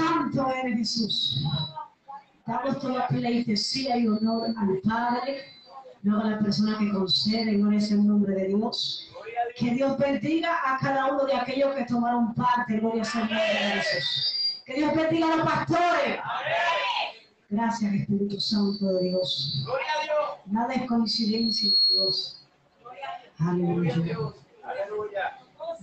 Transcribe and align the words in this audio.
Santo 0.00 0.50
eres 0.50 0.78
Jesús. 0.78 1.44
Damos 2.46 2.80
toda 2.80 3.06
pleitesía 3.08 3.98
y 3.98 4.08
honor 4.08 4.48
al 4.56 4.80
Padre, 4.82 5.44
luego 6.02 6.22
a 6.22 6.30
la 6.30 6.38
persona 6.38 6.78
que 6.78 6.90
concede, 6.90 7.54
gloria 7.54 7.78
es 7.78 7.90
el 7.90 8.06
nombre 8.06 8.34
de 8.34 8.48
Dios. 8.48 9.08
Que 9.56 9.70
Dios 9.74 9.98
bendiga 9.98 10.56
a 10.64 10.78
cada 10.78 11.12
uno 11.12 11.24
de 11.26 11.34
aquellos 11.34 11.74
que 11.74 11.84
tomaron 11.84 12.34
parte, 12.34 12.78
gloria 12.78 13.02
el 13.02 13.20
nombre 13.20 13.36
de 13.36 13.82
Jesús. 13.82 14.62
Que 14.64 14.74
Dios 14.74 14.94
bendiga 14.94 15.32
a 15.32 15.36
los 15.36 15.46
pastores. 15.46 16.20
Gracias, 17.50 17.92
Espíritu 17.92 18.40
Santo 18.40 18.86
de 18.94 19.08
Dios. 19.10 19.66
Nada 20.46 20.72
es 20.74 20.88
coincidencia, 20.88 21.70
Dios. 21.90 22.46
Aleluya. 23.38 23.96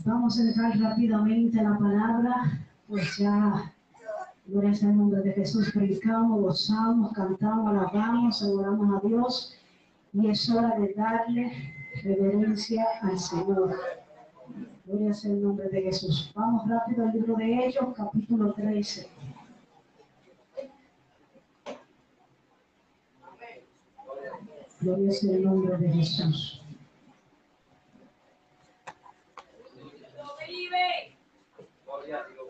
Vamos 0.06 0.40
a 0.40 0.42
entrar 0.42 0.80
rápidamente 0.80 1.62
la 1.62 1.78
palabra, 1.78 2.66
pues 2.88 3.18
ya, 3.18 3.74
gloria 4.48 4.72
el 4.82 4.98
nombre 4.98 5.22
de 5.22 5.34
Jesús, 5.34 5.72
predicamos, 5.74 6.42
gozamos, 6.42 7.12
cantamos, 7.14 7.70
alabamos, 7.70 8.42
adoramos 8.42 9.04
a 9.04 9.08
Dios 9.08 9.56
y 10.14 10.30
es 10.30 10.50
hora 10.50 10.80
de 10.80 10.94
darle 10.94 11.52
reverencia 12.04 12.86
al 13.02 13.20
Señor. 13.20 13.78
Gloria 14.86 15.14
sea 15.14 15.32
el 15.32 15.44
nombre 15.44 15.68
de 15.70 15.82
Jesús. 15.82 16.32
Vamos 16.34 16.68
rápido 16.70 17.04
al 17.06 17.14
libro 17.14 17.36
de 17.36 17.66
Hechos, 17.66 17.94
capítulo 17.96 18.54
13. 18.54 19.10
Gloria 24.80 25.12
sea 25.12 25.36
el 25.36 25.44
nombre 25.44 25.78
de 25.78 25.90
Jesús. 25.90 26.62
Gloria 31.86 32.22
a 32.22 32.28
Dios. 32.30 32.48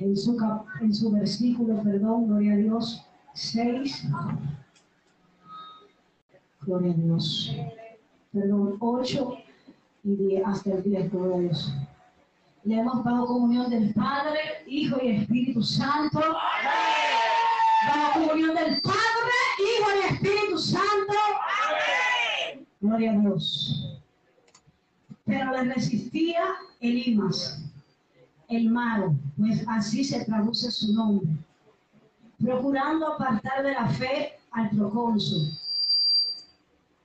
En 0.00 0.16
su, 0.16 0.36
en 0.80 0.94
su 0.94 1.12
versículo, 1.12 1.82
perdón, 1.82 2.26
gloria 2.26 2.54
a 2.54 2.56
Dios, 2.56 3.06
6, 3.34 4.06
gloria 6.62 6.92
a 6.92 6.94
Dios, 6.94 7.54
perdón, 8.32 8.76
8 8.80 9.34
y 10.04 10.16
10, 10.16 10.46
hasta 10.46 10.72
el 10.72 10.82
10, 10.82 11.12
gloria 11.12 11.36
a 11.36 11.40
Dios. 11.40 11.74
Le 12.64 12.80
hemos 12.80 13.04
dado 13.04 13.26
comunión 13.26 13.70
del 13.70 13.92
Padre, 13.94 14.38
Hijo 14.66 14.98
y 15.02 15.08
Espíritu 15.16 15.62
Santo. 15.62 16.20
Dado 16.20 18.12
comunión 18.26 18.54
del 18.54 18.80
Padre, 18.82 19.36
Hijo 19.58 19.88
y 19.96 20.14
Espíritu 20.14 20.58
Santo. 20.58 21.14
Gloria 22.80 23.12
a 23.12 23.18
Dios. 23.18 23.98
Pero 25.24 25.52
le 25.52 25.74
resistía 25.74 26.44
Elimas 26.80 27.69
el 28.50 28.68
malo, 28.68 29.14
pues 29.38 29.64
así 29.68 30.04
se 30.04 30.24
traduce 30.24 30.70
su 30.70 30.92
nombre, 30.92 31.28
procurando 32.38 33.14
apartar 33.14 33.62
de 33.62 33.72
la 33.72 33.88
fe 33.88 34.38
al 34.50 34.70
procónsul. 34.70 35.52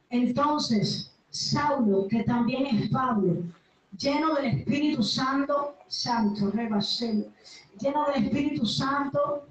Entonces, 0.10 1.12
Saulo, 1.30 2.08
que 2.08 2.24
también 2.24 2.66
es 2.66 2.90
Pablo, 2.90 3.44
lleno 3.98 4.34
del 4.36 4.46
Espíritu 4.46 5.04
Santo, 5.04 5.76
Santo, 5.88 6.50
rebasel, 6.50 7.32
lleno 7.80 8.06
del 8.08 8.26
Espíritu 8.26 8.66
Santo, 8.66 9.48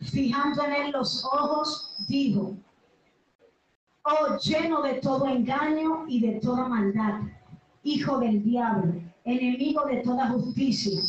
fijando 0.00 0.64
en 0.64 0.72
él 0.72 0.92
los 0.92 1.24
ojos, 1.24 1.94
dijo, 2.08 2.56
oh 4.02 4.36
lleno 4.38 4.82
de 4.82 4.94
todo 4.94 5.26
engaño 5.28 6.06
y 6.08 6.20
de 6.20 6.40
toda 6.40 6.68
maldad, 6.68 7.20
hijo 7.84 8.18
del 8.18 8.42
diablo, 8.42 8.94
enemigo 9.24 9.84
de 9.86 9.98
toda 9.98 10.28
justicia, 10.30 11.00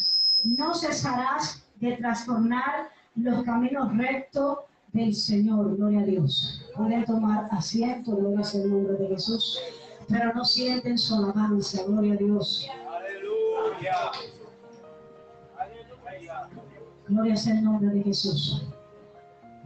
no 0.43 0.73
cesarás 0.73 1.63
de 1.75 1.97
trastornar 1.97 2.89
los 3.15 3.43
caminos 3.43 3.95
rectos 3.97 4.59
del 4.93 5.13
Señor. 5.13 5.75
Gloria 5.77 6.01
a 6.01 6.05
Dios. 6.05 6.65
Pueden 6.75 7.05
tomar 7.05 7.47
asiento, 7.51 8.15
gloria 8.15 8.43
sea 8.43 8.63
el 8.63 8.71
nombre 8.71 8.93
de 8.97 9.07
Jesús, 9.07 9.59
pero 10.07 10.33
no 10.33 10.45
sienten 10.45 10.97
su 10.97 11.15
alabanza, 11.15 11.83
gloria 11.83 12.13
a 12.13 12.17
Dios. 12.17 12.67
Aleluya. 12.89 14.11
Gloria 17.07 17.37
sea 17.37 17.53
el 17.53 17.63
nombre 17.63 17.89
de 17.89 18.03
Jesús. 18.03 18.65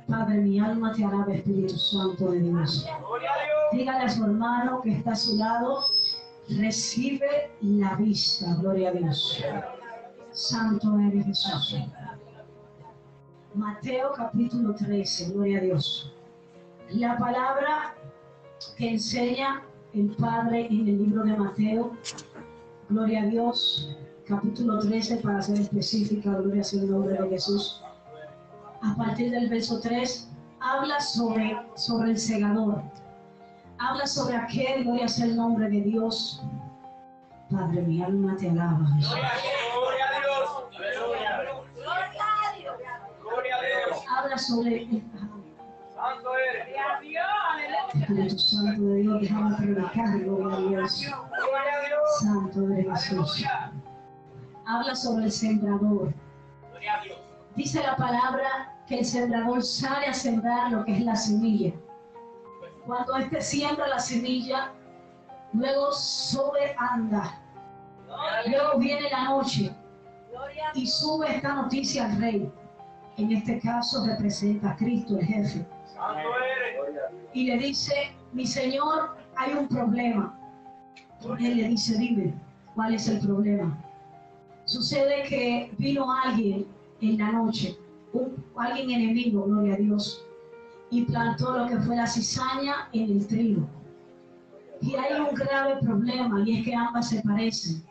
Padre, 0.08 0.38
mi 0.38 0.60
alma 0.60 0.94
te 0.94 1.06
alaba, 1.06 1.34
Espíritu 1.34 1.78
Santo 1.78 2.32
de 2.32 2.42
Dios. 2.42 2.86
Dígale 3.72 4.04
a 4.04 4.10
su 4.10 4.24
hermano 4.26 4.82
que 4.82 4.92
está 4.92 5.12
a 5.12 5.16
su 5.16 5.38
lado, 5.38 5.86
recibe 6.50 7.52
la 7.62 7.96
vista, 7.96 8.54
gloria 8.56 8.90
a 8.90 8.92
Dios. 8.92 9.42
Santo 10.32 10.98
eres 11.00 11.26
Jesús. 11.26 11.76
Mateo 13.54 14.14
capítulo 14.16 14.74
13, 14.74 15.34
gloria 15.34 15.58
a 15.60 15.62
Dios. 15.62 16.14
La 16.90 17.18
palabra 17.18 17.96
que 18.78 18.92
enseña 18.92 19.64
el 19.94 20.16
Padre 20.16 20.68
en 20.68 20.88
el 20.88 20.98
libro 21.04 21.24
de 21.24 21.36
Mateo, 21.36 21.98
gloria 22.90 23.24
a 23.24 23.26
Dios, 23.26 23.98
capítulo 24.26 24.80
13 24.80 25.18
para 25.18 25.42
ser 25.42 25.60
específica, 25.60 26.32
gloria 26.32 26.64
sea 26.64 26.82
el 26.82 26.92
nombre 26.92 27.22
de 27.22 27.30
Jesús. 27.30 27.82
A 28.82 28.96
partir 28.96 29.32
del 29.32 29.50
verso 29.50 29.82
3, 29.82 30.30
habla 30.62 31.00
sobre, 31.02 31.58
sobre 31.76 32.12
el 32.12 32.18
segador. 32.18 32.82
Habla 33.80 34.08
sobre 34.08 34.38
aquel, 34.38 34.86
gloria 34.86 35.08
sea 35.10 35.26
el 35.26 35.36
nombre 35.36 35.70
de 35.70 35.82
Dios. 35.82 36.42
Padre, 37.52 37.82
mi 37.82 38.02
alma 38.02 38.38
te 38.38 38.50
alaba. 38.50 38.88
Jesús. 38.96 39.12
Gloria 39.74 40.06
a 40.06 40.20
Dios. 40.22 40.50
Aleluya. 40.78 41.62
Gloria 43.22 43.56
a 43.56 43.62
Dios. 43.62 44.04
Habla 44.10 44.31
sobre 44.42 44.84
el 44.84 45.04
Santo 45.96 46.32
eres. 46.36 46.68
Espíritu 47.94 48.40
Santo 48.40 48.84
de 48.84 48.96
Dios, 48.96 49.22
déjame 49.22 49.56
predicar, 49.58 50.20
gloria 50.20 50.58
a 50.58 50.62
Dios. 50.62 51.08
Santo 52.20 52.62
de 52.62 52.84
Jesús. 52.84 53.46
Habla 54.66 54.96
sobre 54.96 55.26
el 55.26 55.32
sembrador. 55.32 56.14
Dice 57.56 57.84
la 57.84 57.96
palabra 57.96 58.76
que 58.88 59.00
el 59.00 59.06
sembrador 59.06 59.62
sale 59.62 60.08
a 60.08 60.14
sembrar 60.14 60.72
lo 60.72 60.84
que 60.86 60.98
es 60.98 61.06
la 61.06 61.16
semilla. 61.16 61.74
Cuando 62.86 63.18
éste 63.18 63.42
siembra 63.42 63.88
la 63.88 64.00
semilla, 64.00 64.72
luego 65.54 65.92
sube, 65.92 66.76
anda. 66.78 67.40
Luego 68.48 68.80
viene 68.80 69.10
la 69.10 69.26
noche 69.26 69.72
y 70.74 70.88
sube 70.88 71.36
esta 71.36 71.54
noticia 71.54 72.06
al 72.06 72.20
rey. 72.20 72.52
En 73.22 73.32
este 73.34 73.60
caso 73.60 74.04
representa 74.04 74.72
a 74.72 74.76
Cristo, 74.76 75.20
el 75.20 75.26
jefe. 75.28 75.64
Y 77.34 77.46
le 77.46 77.58
dice, 77.60 77.94
mi 78.34 78.48
señor, 78.48 79.16
hay 79.36 79.54
un 79.54 79.68
problema. 79.68 80.36
Él 81.40 81.58
le 81.58 81.68
dice, 81.68 82.00
dime, 82.00 82.34
¿cuál 82.74 82.96
es 82.96 83.08
el 83.08 83.20
problema? 83.20 83.78
Sucede 84.66 85.22
que 85.30 85.72
vino 85.78 86.12
alguien 86.12 86.66
en 87.02 87.18
la 87.20 87.32
noche, 87.32 87.78
un- 88.14 88.44
alguien 88.58 88.90
enemigo, 88.90 89.44
gloria 89.44 89.76
a 89.76 89.78
Dios, 89.78 90.26
y 90.90 91.04
plantó 91.06 91.56
lo 91.56 91.68
que 91.68 91.78
fue 91.78 91.96
la 91.96 92.08
cizaña 92.08 92.90
en 92.92 93.12
el 93.12 93.28
trigo. 93.28 93.68
Y 94.82 94.96
hay 94.96 95.20
un 95.22 95.36
grave 95.36 95.76
problema 95.84 96.42
y 96.44 96.58
es 96.60 96.66
que 96.66 96.74
ambas 96.74 97.10
se 97.10 97.22
parecen. 97.22 97.84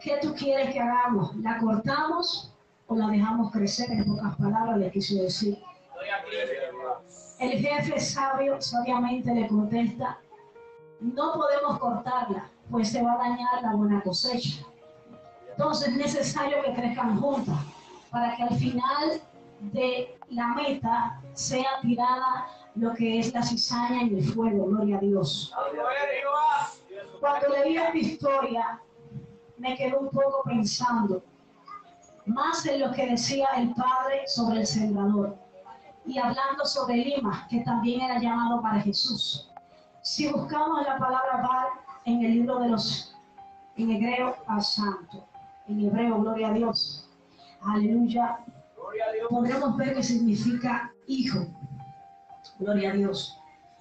¿Qué 0.00 0.18
tú 0.22 0.32
quieres 0.34 0.72
que 0.72 0.78
hagamos? 0.80 1.34
¿La 1.38 1.58
cortamos 1.58 2.51
la 2.96 3.08
dejamos 3.08 3.50
crecer? 3.50 3.90
En 3.90 4.04
pocas 4.04 4.36
palabras 4.36 4.78
le 4.78 4.90
quiso 4.90 5.22
decir. 5.22 5.58
El 7.38 7.58
jefe 7.58 7.98
sabio 8.00 8.60
sabiamente 8.60 9.34
le 9.34 9.48
contesta, 9.48 10.18
no 11.00 11.32
podemos 11.34 11.78
cortarla, 11.78 12.48
pues 12.70 12.90
se 12.90 13.02
va 13.02 13.14
a 13.14 13.18
dañar 13.18 13.62
la 13.62 13.74
buena 13.74 14.00
cosecha. 14.02 14.64
Entonces 15.50 15.88
es 15.88 15.96
necesario 15.96 16.62
que 16.62 16.74
crezcan 16.74 17.20
juntas 17.20 17.58
para 18.10 18.36
que 18.36 18.42
al 18.44 18.54
final 18.54 19.20
de 19.60 20.16
la 20.30 20.48
meta 20.48 21.20
sea 21.34 21.80
tirada 21.80 22.46
lo 22.74 22.94
que 22.94 23.18
es 23.18 23.32
la 23.32 23.42
cizaña 23.42 24.02
en 24.02 24.16
el 24.16 24.24
fuego, 24.24 24.66
gloria 24.66 24.96
a 24.96 25.00
Dios. 25.00 25.54
Cuando 27.20 27.48
leí 27.48 27.76
esta 27.76 27.96
historia, 27.96 28.80
me 29.58 29.76
quedé 29.76 29.96
un 29.96 30.08
poco 30.08 30.42
pensando 30.44 31.22
más 32.26 32.64
en 32.66 32.80
lo 32.80 32.92
que 32.92 33.10
decía 33.10 33.46
el 33.56 33.74
padre 33.74 34.22
sobre 34.26 34.60
el 34.60 34.66
sembrador 34.66 35.36
y 36.06 36.18
hablando 36.18 36.64
sobre 36.64 36.96
Lima, 36.96 37.46
que 37.48 37.60
también 37.60 38.00
era 38.00 38.20
llamado 38.20 38.60
para 38.60 38.80
Jesús. 38.80 39.50
Si 40.02 40.30
buscamos 40.32 40.84
la 40.84 40.98
palabra 40.98 41.42
bar 41.42 41.68
en 42.04 42.24
el 42.24 42.32
libro 42.32 42.58
de 42.58 42.68
los, 42.70 43.14
en 43.76 43.90
hebreo, 43.90 44.36
a 44.46 44.60
santo, 44.60 45.24
en 45.68 45.84
hebreo, 45.84 46.20
gloria 46.20 46.48
a 46.48 46.52
Dios, 46.52 47.08
aleluya, 47.62 48.38
Gloria 48.76 49.04
a 49.08 49.12
Dios. 49.12 49.28
podremos 49.30 49.76
ver 49.76 49.94
que 49.94 50.02
significa 50.02 50.92
hijo. 51.06 51.46
Gloria 52.58 52.90
a 52.90 52.94
Dios. 52.94 53.38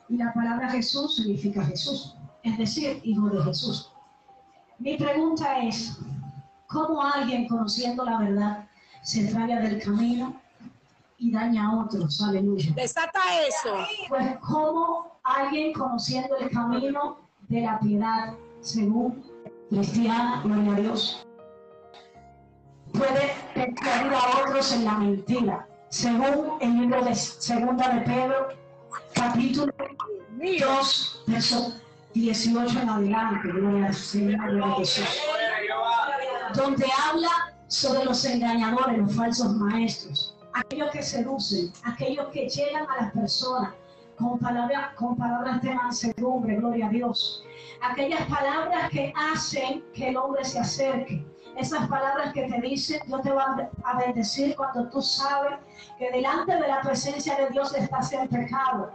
Y 0.09 0.17
la 0.17 0.31
palabra 0.33 0.69
Jesús 0.69 1.15
significa 1.15 1.63
Jesús, 1.63 2.15
es 2.43 2.57
decir, 2.57 2.99
hijo 3.03 3.29
de 3.29 3.41
Jesús. 3.43 3.91
Mi 4.77 4.97
pregunta 4.97 5.59
es, 5.63 5.97
¿cómo 6.71 7.03
alguien 7.03 7.47
conociendo 7.47 8.06
la 8.06 8.19
verdad 8.19 8.68
se 9.03 9.21
extraña 9.21 9.59
del 9.59 9.81
camino 9.81 10.41
y 11.18 11.31
daña 11.31 11.68
a 11.68 11.83
otros. 11.83 12.21
Aleluya. 12.21 12.71
Desata 12.75 13.19
eso. 13.47 13.75
Pues 14.09 14.38
como 14.39 15.19
alguien 15.23 15.73
conociendo 15.73 16.35
el 16.38 16.50
camino 16.50 17.19
de 17.47 17.62
la 17.62 17.79
piedad, 17.79 18.33
según 18.59 19.23
cristiana, 19.69 20.41
gloria 20.44 20.73
a 20.73 20.79
Dios, 20.79 21.27
puede 22.91 23.33
persuadir 23.53 24.13
a 24.13 24.41
otros 24.41 24.71
en 24.74 24.85
la 24.85 24.94
mentira, 24.97 25.67
según 25.89 26.57
el 26.59 26.79
libro 26.79 27.03
de 27.03 27.13
Segunda 27.13 27.89
de 27.89 28.01
Pedro, 28.01 28.47
capítulo 29.13 29.74
2, 30.39 31.24
verso 31.27 31.74
18 32.13 32.79
en 32.79 32.89
adelante, 32.89 33.47
gloria 33.47 33.88
al 33.88 33.94
Señor, 33.94 34.51
gloria 34.51 34.74
a 34.74 34.75
Jesús. 34.77 35.21
Donde 36.56 36.86
habla 37.07 37.53
sobre 37.68 38.03
los 38.06 38.24
engañadores, 38.25 38.98
los 38.98 39.15
falsos 39.15 39.56
maestros, 39.56 40.38
aquellos 40.53 40.92
que 40.92 41.01
seducen, 41.01 41.71
aquellos 41.83 42.27
que 42.30 42.50
llegan 42.50 42.86
a 42.89 43.03
las 43.03 43.12
personas 43.13 43.74
con 44.15 44.38
palabras, 44.38 45.62
de 45.62 45.74
mansedumbre, 45.74 46.57
gloria 46.57 46.88
a 46.88 46.89
Dios, 46.89 47.44
aquellas 47.81 48.25
palabras 48.27 48.89
que 48.89 49.13
hacen 49.15 49.83
que 49.94 50.09
el 50.09 50.18
hombre 50.18 50.44
se 50.45 50.59
acerque. 50.59 51.25
Esas 51.57 51.88
palabras 51.89 52.31
que 52.33 52.44
te 52.44 52.62
dicen, 52.62 53.01
Dios 53.07 53.21
te 53.24 53.31
va 53.31 53.69
a 53.83 53.98
bendecir 53.98 54.56
cuando 54.56 54.88
tú 54.89 55.01
sabes 55.01 55.59
que 55.98 56.09
delante 56.12 56.56
de 56.56 56.68
la 56.68 56.81
presencia 56.81 57.36
de 57.36 57.50
Dios 57.50 57.74
estás 57.75 58.13
en 58.13 58.27
pecado. 58.30 58.92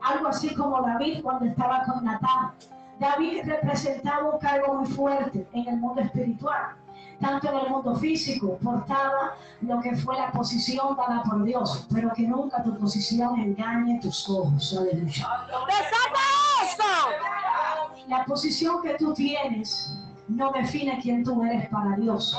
Algo 0.00 0.28
así 0.28 0.54
como 0.54 0.80
David 0.80 1.22
cuando 1.22 1.44
estaba 1.46 1.82
con 1.84 2.04
Natán. 2.04 2.54
David 2.98 3.42
representaba 3.44 4.30
un 4.30 4.38
cargo 4.38 4.74
muy 4.74 4.86
fuerte 4.88 5.46
en 5.52 5.68
el 5.68 5.76
mundo 5.76 6.00
espiritual, 6.00 6.76
tanto 7.20 7.48
en 7.48 7.58
el 7.58 7.70
mundo 7.70 7.96
físico, 7.96 8.58
portaba 8.62 9.34
lo 9.60 9.80
que 9.80 9.96
fue 9.96 10.16
la 10.16 10.30
posición 10.30 10.96
dada 10.96 11.22
por 11.24 11.42
Dios, 11.44 11.86
pero 11.92 12.12
que 12.12 12.22
nunca 12.22 12.62
tu 12.62 12.76
posición 12.78 13.38
engañe 13.40 14.00
tus 14.00 14.28
ojos. 14.28 14.76
Aleluya. 14.78 15.28
Desata 15.66 16.20
eso. 16.62 16.84
La 18.06 18.24
posición 18.24 18.82
que 18.82 18.94
tú 18.94 19.12
tienes 19.14 19.98
no 20.28 20.52
define 20.52 20.98
quién 21.02 21.24
tú 21.24 21.42
eres 21.42 21.68
para 21.68 21.96
Dios, 21.96 22.38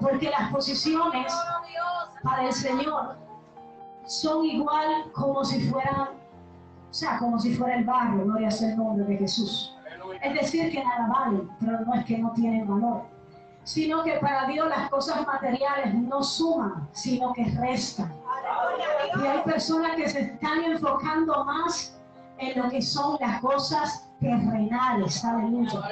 porque 0.00 0.30
las 0.30 0.50
posiciones 0.50 1.32
para 2.22 2.46
el 2.46 2.52
Señor 2.52 3.16
son 4.06 4.44
igual 4.44 5.10
como 5.12 5.44
si 5.44 5.68
fueran, 5.68 6.08
o 6.90 6.94
sea, 6.94 7.18
como 7.18 7.38
si 7.38 7.54
fuera 7.54 7.76
el 7.76 7.84
barro, 7.84 8.24
gloria 8.24 8.50
sea 8.50 8.70
el 8.70 8.76
nombre 8.76 9.04
de 9.04 9.18
Jesús. 9.18 9.74
Es 10.22 10.34
decir, 10.34 10.72
que 10.72 10.82
nada 10.82 11.08
valen, 11.08 11.48
pero 11.60 11.80
no 11.80 11.94
es 11.94 12.04
que 12.06 12.18
no 12.18 12.32
tienen 12.32 12.66
valor, 12.66 13.04
sino 13.68 14.02
que 14.02 14.12
para 14.14 14.46
Dios 14.46 14.66
las 14.66 14.88
cosas 14.88 15.26
materiales 15.26 15.92
no 15.92 16.22
suman, 16.22 16.88
sino 16.92 17.34
que 17.34 17.44
restan. 17.60 18.10
Y 19.20 19.26
hay 19.26 19.42
personas 19.42 19.94
que 19.96 20.08
se 20.08 20.20
están 20.20 20.64
enfocando 20.64 21.44
más 21.44 22.00
en 22.38 22.58
lo 22.58 22.70
que 22.70 22.80
son 22.80 23.18
las 23.20 23.42
cosas 23.42 24.08
terrenales, 24.20 25.22
aleluya. 25.22 25.82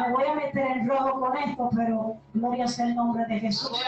Me 0.00 0.12
voy 0.12 0.24
a 0.24 0.34
meter 0.34 0.66
en 0.66 0.88
rojo 0.88 1.20
con 1.20 1.36
esto, 1.36 1.70
pero 1.76 2.16
gloria 2.32 2.66
sea 2.66 2.86
el 2.86 2.96
nombre 2.96 3.24
de 3.26 3.38
Jesús. 3.38 3.80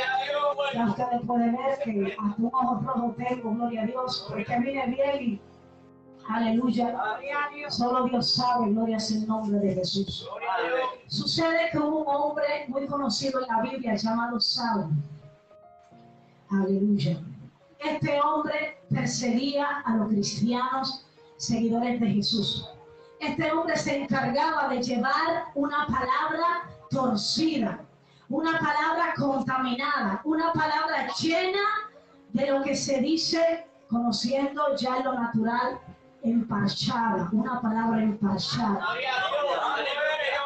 Ya 0.73 0.87
ustedes 0.87 1.21
pueden 1.27 1.57
ver 1.57 1.79
que 1.83 2.17
hasta 2.17 2.41
un 2.41 2.51
ojo 2.55 2.81
rojo 2.85 3.15
tengo, 3.19 3.51
gloria 3.51 3.83
a 3.83 3.87
Dios, 3.87 4.25
porque 4.29 4.57
viene 4.61 4.87
bien 4.87 5.21
y 5.21 5.41
aleluya. 6.29 6.97
Solo 7.71 8.05
Dios 8.05 8.35
sabe, 8.37 8.71
gloria 8.71 9.01
sea 9.01 9.19
el 9.19 9.27
nombre 9.27 9.59
de 9.59 9.75
Jesús. 9.75 10.29
Sucede 11.09 11.71
que 11.71 11.79
un 11.79 12.05
hombre 12.07 12.65
muy 12.69 12.87
conocido 12.87 13.41
en 13.41 13.47
la 13.47 13.63
Biblia 13.63 13.95
llamado 13.95 14.41
Saulo. 14.41 14.91
Aleluya. 16.51 17.19
Este 17.79 18.21
hombre 18.21 18.79
perseguía 18.91 19.83
a 19.85 19.97
los 19.97 20.09
cristianos 20.09 21.07
seguidores 21.37 22.01
de 22.01 22.09
Jesús. 22.09 22.69
Este 23.21 23.51
hombre 23.53 23.77
se 23.77 24.03
encargaba 24.03 24.69
de 24.69 24.83
llevar 24.83 25.47
una 25.55 25.87
palabra 25.87 26.69
torcida, 26.91 27.81
una 28.29 28.59
palabra 28.59 29.15
contaminada, 29.17 30.21
una 30.25 30.53
palabra 30.53 31.09
llena 31.21 31.63
de 32.33 32.51
lo 32.51 32.63
que 32.63 32.75
se 32.75 33.01
dice, 33.01 33.67
conociendo 33.89 34.75
ya 34.77 35.01
lo 35.01 35.15
natural, 35.15 35.79
emparchada, 36.23 37.29
una 37.33 37.61
palabra 37.61 38.03
emparchada. 38.03 38.81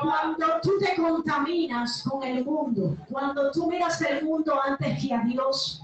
Cuando 0.02 0.47
tú 0.62 0.73
te 0.79 0.94
contaminas 1.00 2.02
con 2.02 2.23
el 2.23 2.44
mundo, 2.44 2.97
cuando 3.11 3.50
tú 3.50 3.69
miras 3.69 4.00
el 4.02 4.25
mundo 4.25 4.58
antes 4.62 5.02
que 5.02 5.14
a 5.14 5.23
Dios, 5.23 5.82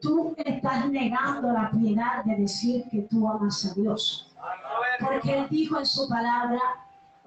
tú 0.00 0.34
estás 0.36 0.88
negando 0.88 1.52
la 1.52 1.70
piedad 1.70 2.24
de 2.24 2.36
decir 2.36 2.84
que 2.90 3.02
tú 3.02 3.28
amas 3.28 3.64
a 3.64 3.74
Dios. 3.74 4.30
Porque 5.00 5.38
Él 5.38 5.46
dijo 5.50 5.78
en 5.78 5.86
su 5.86 6.08
palabra 6.08 6.60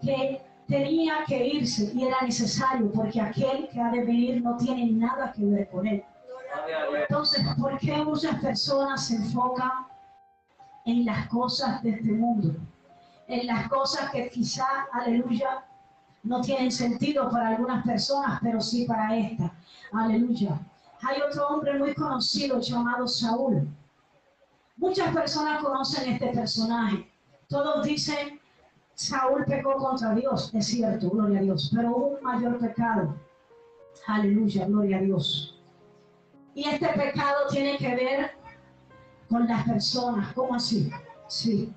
que 0.02 0.42
tenía 0.68 1.24
que 1.28 1.48
irse 1.48 1.92
y 1.94 2.06
era 2.06 2.22
necesario 2.22 2.92
porque 2.92 3.20
aquel 3.20 3.68
que 3.70 3.82
ha 3.82 3.90
de 3.90 4.06
venir 4.06 4.42
no 4.42 4.58
tiene 4.58 4.92
nada 4.92 5.32
que 5.32 5.46
ver 5.46 5.70
con 5.70 5.88
Él. 5.88 6.04
Entonces, 6.94 7.46
¿por 7.60 7.78
qué 7.80 7.98
muchas 7.98 8.36
personas 8.42 9.08
se 9.08 9.16
enfocan 9.16 9.88
en 10.86 11.06
las 11.06 11.28
cosas 11.30 11.82
de 11.84 11.92
este 11.92 12.12
mundo? 12.12 12.54
En 13.28 13.48
las 13.48 13.68
cosas 13.70 14.12
que 14.12 14.30
quizá, 14.30 14.66
aleluya, 14.92 15.64
no 16.24 16.42
tienen 16.42 16.72
sentido 16.72 17.30
para 17.30 17.50
algunas 17.50 17.86
personas, 17.86 18.40
pero 18.42 18.62
sí 18.62 18.86
para 18.86 19.18
esta. 19.18 19.52
Aleluya. 19.92 20.60
Hay 21.02 21.20
otro 21.22 21.48
hombre 21.48 21.78
muy 21.80 21.94
conocido 21.96 22.60
llamado 22.60 23.08
Saúl. 23.08 23.68
Muchas 24.78 25.14
personas 25.14 25.64
conocen 25.64 26.14
este 26.14 26.28
personaje. 26.28 27.12
Todos 27.48 27.86
dicen, 27.86 28.40
Saúl 28.94 29.46
pecó 29.46 29.76
contra 29.76 30.14
Dios. 30.14 30.54
Es 30.54 30.68
cierto, 30.68 31.10
gloria 31.10 31.40
a 31.40 31.44
Dios. 31.44 31.72
Pero 31.76 31.96
hubo 31.96 32.08
un 32.18 32.24
mayor 32.24 32.60
pecado. 32.60 33.16
Aleluya, 34.08 34.66
gloria 34.68 34.98
a 34.98 35.02
Dios. 35.02 35.60
Y 36.54 36.68
este 36.68 36.88
pecado 36.90 37.48
tiene 37.50 37.78
que 37.78 37.96
ver 37.96 38.32
con 39.28 39.48
las 39.48 39.68
personas. 39.68 40.34
¿Cómo 40.34 40.56
así? 40.56 40.92
Sí. 41.28 41.74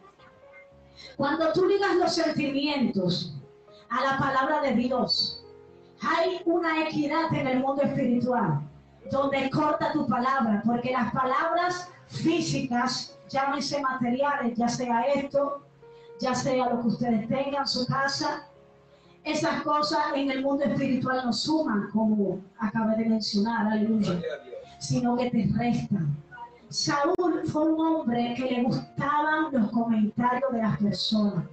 Cuando 1.17 1.52
tú 1.52 1.67
ligas 1.67 1.97
los 1.97 2.14
sentimientos 2.14 3.33
a 3.94 4.02
la 4.02 4.19
palabra 4.19 4.61
de 4.61 4.73
Dios, 4.73 5.44
hay 6.02 6.41
una 6.44 6.82
equidad 6.82 7.32
en 7.32 7.46
el 7.46 7.61
mundo 7.61 7.82
espiritual 7.82 8.61
donde 9.11 9.49
corta 9.50 9.92
tu 9.92 10.07
palabra, 10.09 10.62
porque 10.66 10.90
las 10.90 11.12
palabras 11.12 11.88
físicas, 12.09 13.16
llámense 13.28 13.80
materiales, 13.80 14.57
ya 14.57 14.68
sea 14.68 15.02
esto, 15.02 15.62
ya 16.21 16.35
sea 16.35 16.71
lo 16.71 16.80
que 16.80 16.88
ustedes 16.88 17.28
tengan 17.28 17.62
en 17.62 17.66
su 17.66 17.87
casa, 17.87 18.49
esas 19.23 19.62
cosas 19.62 20.00
en 20.14 20.30
el 20.30 20.42
mundo 20.42 20.64
espiritual 20.64 21.23
no 21.25 21.33
suman, 21.33 21.88
como 21.92 22.40
acabé 22.59 22.97
de 22.97 23.11
mencionar, 23.11 23.68
aleluya, 23.68 24.21
sino 24.78 25.16
que 25.16 25.30
te 25.30 25.49
restan. 25.57 26.16
Saúl 26.68 27.42
fue 27.47 27.62
un 27.62 27.80
hombre 27.80 28.35
que 28.37 28.50
le 28.50 28.62
gustaban 28.64 29.52
los 29.52 29.71
comentarios 29.71 30.50
de 30.52 30.59
las 30.59 30.78
personas. 30.78 31.45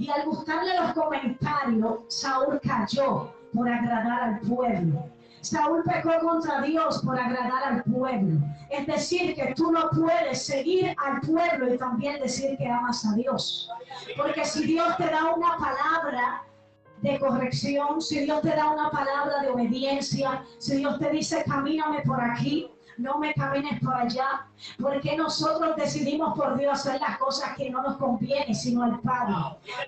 Y 0.00 0.08
al 0.08 0.24
gustarle 0.24 0.80
los 0.80 0.94
comentarios, 0.94 1.98
Saúl 2.08 2.58
cayó 2.66 3.34
por 3.52 3.68
agradar 3.68 4.22
al 4.22 4.40
pueblo. 4.40 5.04
Saúl 5.42 5.82
pecó 5.84 6.18
contra 6.20 6.62
Dios 6.62 7.02
por 7.04 7.20
agradar 7.20 7.62
al 7.64 7.82
pueblo. 7.82 8.38
Es 8.70 8.86
decir, 8.86 9.34
que 9.34 9.52
tú 9.54 9.70
no 9.70 9.90
puedes 9.90 10.46
seguir 10.46 10.96
al 10.96 11.20
pueblo 11.20 11.74
y 11.74 11.76
también 11.76 12.18
decir 12.18 12.56
que 12.56 12.66
amas 12.66 13.04
a 13.04 13.12
Dios. 13.12 13.68
Porque 14.16 14.42
si 14.46 14.64
Dios 14.68 14.96
te 14.96 15.04
da 15.04 15.34
una 15.34 15.58
palabra 15.58 16.44
de 17.02 17.18
corrección, 17.18 18.00
si 18.00 18.20
Dios 18.20 18.40
te 18.40 18.56
da 18.56 18.70
una 18.70 18.90
palabra 18.90 19.42
de 19.42 19.50
obediencia, 19.50 20.42
si 20.56 20.76
Dios 20.76 20.98
te 20.98 21.10
dice 21.10 21.44
camíname 21.46 22.00
por 22.06 22.22
aquí, 22.22 22.70
no 22.98 23.18
me 23.18 23.32
camines 23.34 23.80
por 23.80 23.94
allá, 23.94 24.46
porque 24.80 25.16
nosotros 25.16 25.76
decidimos 25.76 26.36
por 26.36 26.56
Dios 26.58 26.72
hacer 26.80 27.00
las 27.00 27.18
cosas 27.18 27.56
que 27.56 27.70
no 27.70 27.82
nos 27.82 27.96
conviene, 27.96 28.54
sino 28.54 28.82
al 28.82 29.00
Padre. 29.00 29.34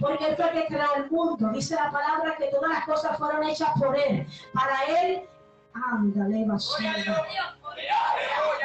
Porque 0.00 0.26
Él 0.26 0.37
fue 0.37 0.50
el 0.50 0.62
que 0.62 0.75
creó 0.75 0.94
el 0.97 1.11
mundo. 1.11 1.50
Dice 1.52 1.75
la 1.75 1.90
palabra 1.90 2.37
que 2.37 2.47
todas 2.47 2.71
las 2.71 2.85
cosas 2.85 3.18
fueron 3.18 3.44
hechas 3.44 3.71
por 3.78 3.97
Él. 3.97 4.26
Para 4.52 4.85
Él, 5.02 5.23
ándale, 5.75 6.44
basura. 6.47 6.94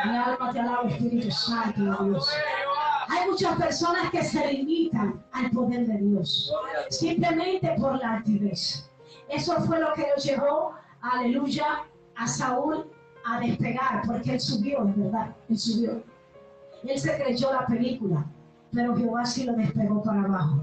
Mi 0.06 0.18
alma 0.18 0.54
te 0.54 0.60
alaba, 0.60 0.90
Espíritu 0.90 1.32
Santo 1.32 2.04
Dios. 2.04 2.30
Hay 3.10 3.30
muchas 3.30 3.56
personas 3.58 4.12
que 4.12 4.24
se 4.24 4.54
limitan 4.54 5.24
al 5.32 5.50
poder 5.52 5.88
de 5.88 5.98
Dios, 5.98 6.54
simplemente 6.90 7.74
por 7.80 7.98
la 7.98 8.16
altivez. 8.16 8.90
Eso 9.30 9.56
fue 9.62 9.80
lo 9.80 9.94
que 9.94 10.02
lo 10.02 10.22
llevó, 10.22 10.76
aleluya, 11.02 11.84
a 12.16 12.28
Saúl 12.28 12.90
a 13.28 13.40
despegar, 13.40 14.02
porque 14.06 14.34
él 14.34 14.40
subió, 14.40 14.88
es 14.88 14.98
verdad, 14.98 15.36
él 15.50 15.58
subió. 15.58 16.04
Él 16.84 17.00
se 17.00 17.18
creyó 17.18 17.52
la 17.52 17.66
película, 17.66 18.26
pero 18.72 18.96
Jehová 18.96 19.26
sí 19.26 19.44
lo 19.44 19.54
despegó 19.54 20.02
para 20.04 20.24
abajo. 20.24 20.62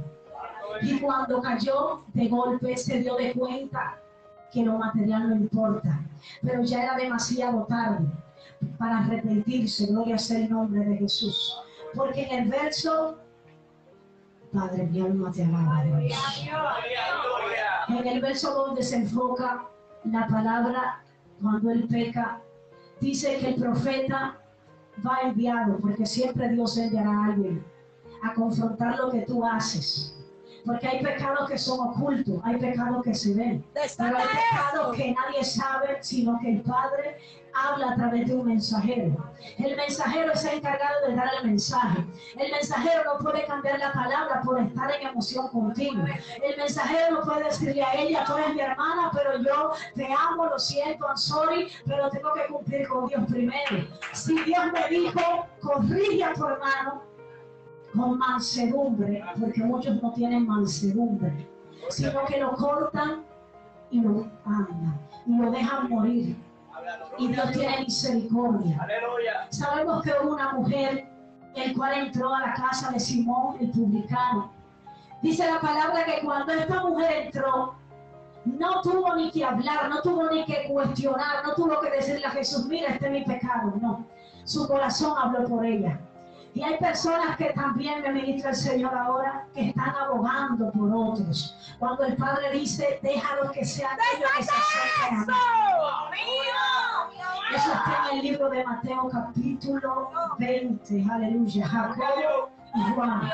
Y 0.82 0.98
cuando 1.00 1.40
cayó, 1.40 2.04
de 2.14 2.28
golpe 2.28 2.76
se 2.76 3.00
dio 3.00 3.16
de 3.16 3.32
cuenta 3.32 3.98
que 4.52 4.64
lo 4.64 4.78
material 4.78 5.30
no 5.30 5.36
importa, 5.36 6.00
pero 6.42 6.62
ya 6.62 6.84
era 6.84 6.96
demasiado 6.96 7.64
tarde 7.64 8.06
para 8.78 8.98
arrepentirse, 9.00 9.86
gloria 9.86 10.16
sea 10.16 10.38
el 10.38 10.50
nombre 10.50 10.84
de 10.84 10.96
Jesús. 10.96 11.60
Porque 11.94 12.22
en 12.24 12.44
el 12.44 12.48
verso, 12.48 13.18
Padre, 14.52 14.84
mi 14.84 15.00
alma 15.00 15.30
te 15.32 15.44
alaba, 15.44 15.84
Dios. 15.84 16.44
En 17.88 18.06
el 18.06 18.20
verso 18.20 18.54
donde 18.54 18.82
se 18.82 18.96
enfoca 18.96 19.66
la 20.04 20.26
palabra 20.28 21.02
cuando 21.40 21.70
él 21.70 21.86
peca, 21.88 22.40
dice 23.00 23.38
que 23.38 23.48
el 23.48 23.54
profeta 23.56 24.38
va 25.06 25.20
enviado, 25.22 25.78
porque 25.78 26.06
siempre 26.06 26.48
Dios 26.50 26.76
enviará 26.78 27.10
a 27.10 27.24
alguien 27.26 27.64
a 28.22 28.34
confrontar 28.34 28.98
lo 28.98 29.10
que 29.10 29.22
tú 29.22 29.44
haces. 29.44 30.13
Porque 30.64 30.88
hay 30.88 31.02
pecados 31.02 31.48
que 31.48 31.58
son 31.58 31.88
ocultos, 31.88 32.40
hay 32.42 32.56
pecados 32.56 33.02
que 33.02 33.14
se 33.14 33.34
ven, 33.34 33.64
pero 33.98 34.16
hay 34.16 34.26
pecados 34.28 34.96
que 34.96 35.12
nadie 35.12 35.44
sabe, 35.44 35.98
sino 36.00 36.38
que 36.40 36.52
el 36.52 36.62
Padre 36.62 37.18
habla 37.54 37.90
a 37.90 37.94
través 37.94 38.26
de 38.26 38.34
un 38.34 38.46
mensajero. 38.46 39.16
El 39.58 39.76
mensajero 39.76 40.32
es 40.32 40.44
el 40.44 40.58
encargado 40.58 41.06
de 41.06 41.14
dar 41.14 41.28
el 41.40 41.50
mensaje. 41.50 42.04
El 42.36 42.50
mensajero 42.50 43.02
no 43.04 43.18
puede 43.18 43.44
cambiar 43.46 43.78
la 43.78 43.92
palabra 43.92 44.42
por 44.42 44.58
estar 44.60 44.90
en 44.90 45.06
emoción 45.06 45.48
contigo. 45.48 46.02
El 46.42 46.56
mensajero 46.56 47.16
no 47.16 47.22
puede 47.22 47.44
decirle 47.44 47.82
a 47.82 47.94
ella, 47.94 48.24
tú 48.26 48.36
eres 48.36 48.54
mi 48.54 48.60
hermana, 48.60 49.10
pero 49.12 49.38
yo 49.38 49.72
te 49.94 50.08
amo, 50.12 50.46
lo 50.46 50.58
siento, 50.58 51.06
I'm 51.06 51.16
sorry, 51.16 51.70
pero 51.86 52.10
tengo 52.10 52.32
que 52.34 52.46
cumplir 52.52 52.88
con 52.88 53.06
Dios 53.06 53.22
primero. 53.28 53.86
Si 54.12 54.34
Dios 54.44 54.64
me 54.72 54.88
dijo, 54.88 55.46
corrige 55.60 56.24
a 56.24 56.34
tu 56.34 56.46
hermano, 56.46 57.02
con 57.94 58.18
mansedumbre, 58.18 59.22
porque 59.38 59.62
muchos 59.62 60.02
no 60.02 60.12
tienen 60.12 60.46
mansedumbre, 60.46 61.48
sino 61.90 62.24
que 62.26 62.40
lo 62.40 62.52
cortan 62.54 63.24
y 63.90 64.00
lo 64.00 64.26
andan 64.44 64.98
y 65.26 65.36
lo 65.36 65.50
dejan 65.50 65.88
morir. 65.88 66.36
Y 67.18 67.28
Dios 67.28 67.52
tiene 67.52 67.80
misericordia. 67.80 68.86
Sabemos 69.50 70.02
que 70.02 70.12
hubo 70.22 70.34
una 70.34 70.52
mujer 70.52 71.08
el 71.54 71.76
cual 71.76 72.06
entró 72.06 72.34
a 72.34 72.40
la 72.40 72.54
casa 72.54 72.90
de 72.90 73.00
Simón 73.00 73.56
el 73.60 73.70
publicano. 73.70 74.52
Dice 75.22 75.46
la 75.50 75.60
palabra 75.60 76.04
que 76.04 76.20
cuando 76.22 76.52
esta 76.52 76.82
mujer 76.82 77.26
entró, 77.26 77.76
no 78.44 78.82
tuvo 78.82 79.14
ni 79.14 79.30
que 79.30 79.44
hablar, 79.44 79.88
no 79.88 80.02
tuvo 80.02 80.28
ni 80.30 80.44
que 80.44 80.66
cuestionar, 80.68 81.44
no 81.46 81.54
tuvo 81.54 81.80
que 81.80 81.90
decirle 81.90 82.26
a 82.26 82.30
Jesús, 82.30 82.66
mira, 82.66 82.90
este 82.90 83.06
es 83.06 83.12
mi 83.12 83.24
pecado. 83.24 83.72
No, 83.80 84.06
su 84.44 84.66
corazón 84.68 85.16
habló 85.16 85.48
por 85.48 85.64
ella. 85.64 85.98
Y 86.54 86.62
hay 86.62 86.78
personas 86.78 87.36
que 87.36 87.46
también 87.46 88.00
me 88.02 88.12
ministra 88.12 88.50
el 88.50 88.56
Señor 88.56 88.94
ahora 88.94 89.44
que 89.52 89.70
están 89.70 89.90
abogando 89.90 90.70
por 90.70 90.88
otros. 90.94 91.74
Cuando 91.80 92.04
el 92.04 92.16
Padre 92.16 92.52
dice, 92.52 93.00
déjalos 93.02 93.50
que 93.50 93.64
sean 93.64 93.98
ellos 94.14 94.30
que 94.36 94.42
se 94.44 94.50
acerquen 94.52 95.30
a 95.30 96.10
mí. 96.12 97.56
Eso 97.56 97.72
está 97.72 98.08
en 98.08 98.18
el 98.18 98.24
libro 98.24 98.48
de 98.50 98.64
Mateo 98.64 99.08
capítulo 99.10 100.10
20. 100.38 101.04
Aleluya. 101.10 101.66
Jacobo 101.66 102.50
y 102.72 102.80
Juan. 102.94 103.30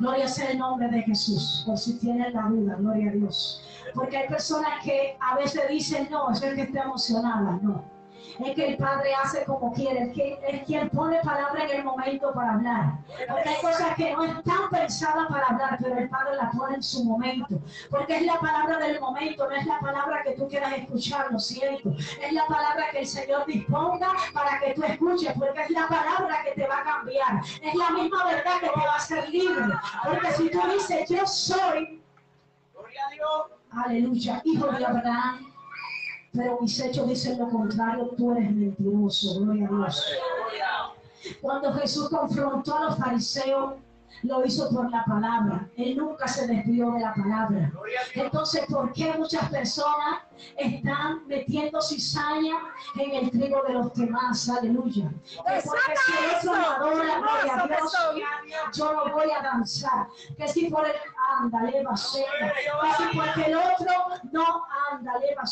Gloria 0.00 0.26
sea 0.26 0.50
el 0.50 0.58
nombre 0.58 0.88
de 0.88 1.02
Jesús. 1.02 1.62
Por 1.64 1.78
si 1.78 1.96
tienen 2.00 2.34
la 2.34 2.42
duda, 2.42 2.74
gloria 2.74 3.10
a 3.10 3.14
Dios. 3.14 3.62
Porque 3.94 4.16
hay 4.16 4.28
personas 4.28 4.82
que 4.82 5.16
a 5.20 5.36
veces 5.36 5.62
dicen, 5.68 6.08
no, 6.10 6.32
es 6.32 6.42
el 6.42 6.56
que 6.56 6.62
está 6.62 6.82
emocionada. 6.82 7.60
No 7.62 7.97
es 8.44 8.54
que 8.54 8.66
el 8.68 8.76
Padre 8.76 9.14
hace 9.14 9.44
como 9.44 9.72
quiere, 9.72 10.04
es, 10.04 10.12
que, 10.12 10.38
es 10.46 10.62
quien 10.64 10.88
pone 10.90 11.18
palabra 11.20 11.64
en 11.64 11.78
el 11.78 11.84
momento 11.84 12.32
para 12.32 12.54
hablar. 12.54 12.92
Porque 13.28 13.48
hay 13.48 13.60
cosas 13.60 13.94
que 13.96 14.12
no 14.12 14.24
están 14.24 14.70
pensadas 14.70 15.26
para 15.28 15.46
hablar, 15.46 15.78
pero 15.80 15.98
el 15.98 16.08
Padre 16.08 16.36
las 16.36 16.56
pone 16.56 16.76
en 16.76 16.82
su 16.82 17.04
momento. 17.04 17.60
Porque 17.90 18.16
es 18.16 18.22
la 18.22 18.38
palabra 18.38 18.78
del 18.78 19.00
momento, 19.00 19.48
no 19.48 19.56
es 19.56 19.66
la 19.66 19.80
palabra 19.80 20.22
que 20.22 20.32
tú 20.32 20.48
quieras 20.48 20.72
escuchar, 20.72 21.32
lo 21.32 21.38
siento. 21.38 21.90
Es 21.90 22.32
la 22.32 22.46
palabra 22.46 22.86
que 22.92 23.00
el 23.00 23.06
Señor 23.06 23.44
disponga 23.46 24.12
para 24.32 24.60
que 24.60 24.74
tú 24.74 24.84
escuches, 24.84 25.32
porque 25.36 25.62
es 25.62 25.70
la 25.70 25.88
palabra 25.88 26.42
que 26.44 26.52
te 26.52 26.66
va 26.66 26.78
a 26.78 26.84
cambiar. 26.84 27.42
Es 27.62 27.74
la 27.74 27.90
misma 27.90 28.24
verdad 28.24 28.60
que 28.60 28.68
te 28.68 28.80
va 28.86 28.92
a 28.92 28.96
hacer 28.96 29.28
libre. 29.30 29.64
Porque 30.04 30.32
si 30.32 30.50
tú 30.50 30.60
dices, 30.72 31.08
yo 31.08 31.26
soy, 31.26 32.02
aleluya, 33.70 34.40
hijo 34.44 34.66
de 34.66 34.86
Abraham, 34.86 35.52
pero 36.38 36.56
mis 36.60 36.78
hechos 36.78 37.08
dicen 37.08 37.36
lo 37.36 37.48
contrario, 37.50 38.10
tú 38.16 38.30
eres 38.30 38.52
mentiroso, 38.52 39.40
gloria 39.40 39.66
a 39.66 39.76
Dios. 39.76 40.06
Cuando 41.40 41.72
Jesús 41.72 42.08
confrontó 42.08 42.76
a 42.76 42.84
los 42.84 42.96
fariseos, 42.96 43.74
lo 44.22 44.44
hizo 44.44 44.68
por 44.70 44.90
la 44.90 45.04
palabra. 45.04 45.68
Él 45.76 45.96
nunca 45.96 46.26
se 46.28 46.46
desvió 46.46 46.92
de 46.92 47.00
la 47.00 47.14
palabra. 47.14 47.72
Entonces, 48.14 48.64
¿por 48.68 48.92
qué 48.92 49.12
muchas 49.14 49.48
personas 49.50 50.20
están 50.56 51.26
metiendo 51.26 51.80
cizaña 51.80 52.56
en 52.96 53.14
el 53.14 53.30
trigo 53.30 53.62
de 53.66 53.74
los 53.74 53.94
demás? 53.94 54.48
Aleluya. 54.48 55.10
porque 55.36 55.94
si 56.06 56.12
el 56.24 56.36
otro 56.36 56.56
no 56.56 56.66
adora, 56.66 57.18
gloria 57.18 57.54
a 57.54 57.66
Dios, 57.66 58.76
yo 58.76 58.92
no 58.92 59.12
voy 59.12 59.30
a 59.30 59.42
danzar. 59.42 60.08
Que 60.36 60.48
si 60.48 60.70
por 60.70 60.86
el 60.86 60.94
anda, 61.40 61.62
leva 61.62 61.92
Que 61.92 63.04
si 63.04 63.16
porque 63.16 63.44
el 63.46 63.56
otro 63.56 63.94
no 64.32 64.64
anda, 64.90 65.12
leva 65.18 65.44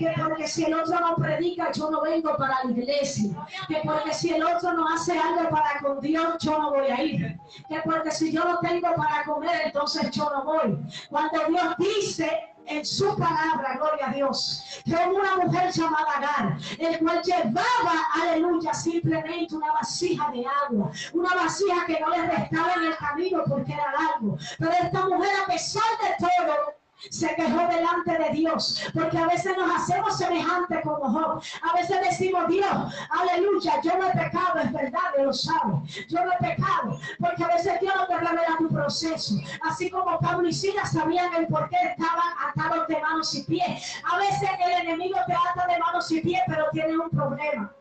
que 0.00 0.14
porque 0.16 0.48
si 0.48 0.64
el 0.64 0.72
otro 0.72 0.98
no 0.98 1.14
predica, 1.16 1.70
yo 1.72 1.90
no 1.90 2.00
vengo 2.00 2.34
para 2.38 2.64
la 2.64 2.70
iglesia. 2.70 3.46
Que 3.68 3.82
porque 3.84 4.14
si 4.14 4.30
el 4.30 4.42
otro 4.42 4.72
no 4.72 4.88
hace 4.88 5.18
algo 5.18 5.50
para 5.50 5.78
con 5.80 6.00
Dios, 6.00 6.36
yo 6.40 6.58
no 6.58 6.70
voy 6.70 6.86
a 6.86 7.02
ir. 7.02 7.38
Que 7.68 7.82
porque 7.84 8.10
si 8.10 8.32
yo 8.32 8.42
no 8.44 8.58
tengo 8.60 8.94
para 8.94 9.24
comer, 9.24 9.60
entonces 9.66 10.10
yo 10.12 10.30
no 10.30 10.44
voy. 10.44 10.78
Cuando 11.10 11.44
Dios 11.48 11.74
dice 11.76 12.30
en 12.64 12.86
su 12.86 13.14
palabra, 13.18 13.76
gloria 13.76 14.08
a 14.08 14.12
Dios, 14.14 14.80
que 14.86 14.94
una 14.94 15.36
mujer 15.36 15.70
llamada 15.70 16.12
Agar, 16.16 16.56
el 16.78 16.98
cual 16.98 17.20
llevaba, 17.22 17.94
aleluya, 18.22 18.72
simplemente 18.72 19.54
una 19.54 19.72
vasija 19.72 20.30
de 20.30 20.46
agua, 20.46 20.90
una 21.12 21.34
vasija 21.34 21.84
que 21.86 22.00
no 22.00 22.08
le 22.08 22.26
restaba 22.26 22.72
en 22.74 22.84
el 22.84 22.96
camino 22.96 23.42
porque 23.46 23.72
era 23.74 23.92
largo. 23.92 24.38
Pero 24.58 24.70
esta 24.70 25.08
mujer, 25.08 25.30
a 25.42 25.46
pesar 25.46 25.82
de 26.00 26.26
todo, 26.26 26.79
se 27.08 27.34
quejó 27.34 27.66
delante 27.68 28.18
de 28.18 28.30
Dios, 28.30 28.90
porque 28.92 29.18
a 29.18 29.26
veces 29.26 29.56
nos 29.56 29.74
hacemos 29.74 30.18
semejantes 30.18 30.80
como 30.82 31.10
Job. 31.10 31.42
A 31.62 31.76
veces 31.76 32.00
decimos, 32.00 32.48
Dios, 32.48 32.94
aleluya, 33.10 33.80
yo 33.82 33.96
no 33.96 34.08
he 34.08 34.12
pecado, 34.12 34.60
es 34.62 34.72
verdad, 34.72 35.00
Dios 35.16 35.26
lo 35.26 35.32
sabe. 35.32 35.74
Yo 36.08 36.24
no 36.24 36.32
he 36.32 36.36
pecado, 36.38 36.98
porque 37.18 37.44
a 37.44 37.48
veces 37.48 37.80
Dios 37.80 37.94
no 37.96 38.06
te 38.06 38.18
revela 38.18 38.56
tu 38.58 38.68
proceso. 38.68 39.34
Así 39.62 39.90
como 39.90 40.18
Pablo 40.18 40.48
y 40.48 40.52
Silas 40.52 40.92
sabían 40.92 41.32
el 41.34 41.46
por 41.46 41.68
qué 41.68 41.76
estaban 41.90 42.32
atados 42.48 42.86
de 42.88 43.00
manos 43.00 43.34
y 43.34 43.44
pies. 43.44 44.02
A 44.10 44.18
veces 44.18 44.50
el 44.64 44.86
enemigo 44.86 45.16
te 45.26 45.32
ata 45.32 45.66
de 45.66 45.78
manos 45.78 46.10
y 46.10 46.20
pies, 46.20 46.42
pero 46.46 46.66
tiene 46.72 46.98
un 46.98 47.10
problema. 47.10 47.72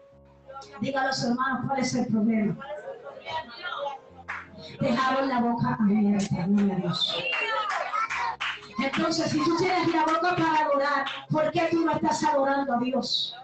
Diga 0.81 1.09
hermanos, 1.09 1.65
¿cuál 1.67 1.79
es 1.79 1.93
el 1.95 2.07
problema? 2.07 2.57
Dejaron 4.79 5.27
la 5.27 5.39
boca 5.39 5.77
abierta, 5.79 6.45
gloria 6.47 6.75
a 6.75 6.77
Dios. 6.77 7.15
Entonces, 8.81 9.31
si 9.31 9.43
tú 9.43 9.57
tienes 9.57 9.87
la 9.93 10.03
boca 10.05 10.35
para 10.35 10.65
adorar, 10.65 11.05
¿por 11.29 11.51
qué 11.51 11.67
tú 11.71 11.83
no 11.85 11.93
estás 11.93 12.23
adorando 12.23 12.73
a 12.73 12.79
Dios? 12.79 13.35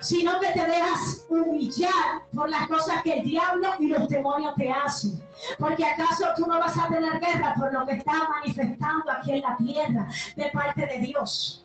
Sino 0.00 0.40
que 0.40 0.48
te 0.48 0.64
dejas 0.64 1.24
humillar 1.28 2.22
por 2.34 2.48
las 2.48 2.66
cosas 2.68 3.02
que 3.02 3.18
el 3.18 3.24
diablo 3.24 3.68
y 3.78 3.88
los 3.88 4.08
demonios 4.08 4.54
te 4.56 4.70
hacen. 4.70 5.22
Porque 5.58 5.84
acaso 5.84 6.26
tú 6.36 6.46
no 6.46 6.58
vas 6.58 6.76
a 6.76 6.88
tener 6.88 7.20
guerra 7.20 7.54
por 7.56 7.72
lo 7.72 7.86
que 7.86 7.92
está 7.94 8.28
manifestando 8.28 9.10
aquí 9.10 9.32
en 9.32 9.40
la 9.42 9.56
tierra 9.56 10.08
de 10.36 10.50
parte 10.50 10.86
de 10.86 10.98
Dios. 10.98 11.64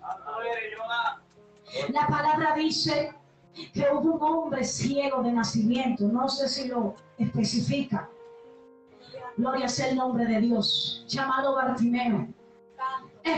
La 1.89 2.08
palabra 2.08 2.54
dice 2.56 3.13
que 3.74 3.88
hubo 3.92 4.16
un 4.16 4.24
hombre 4.24 4.63
ciego 4.63 5.24
de 5.24 5.32
nacimiento, 5.32 6.06
no 6.06 6.30
sé 6.30 6.48
si 6.48 6.68
lo 6.68 6.96
especifica. 7.18 8.10
Gloria 9.38 9.70
sea 9.70 9.89
el 9.89 9.96
nombre 9.96 10.25
de 10.25 10.42
Dios, 10.42 11.06
llamado 11.08 11.56
Bartimeo. 11.56 12.28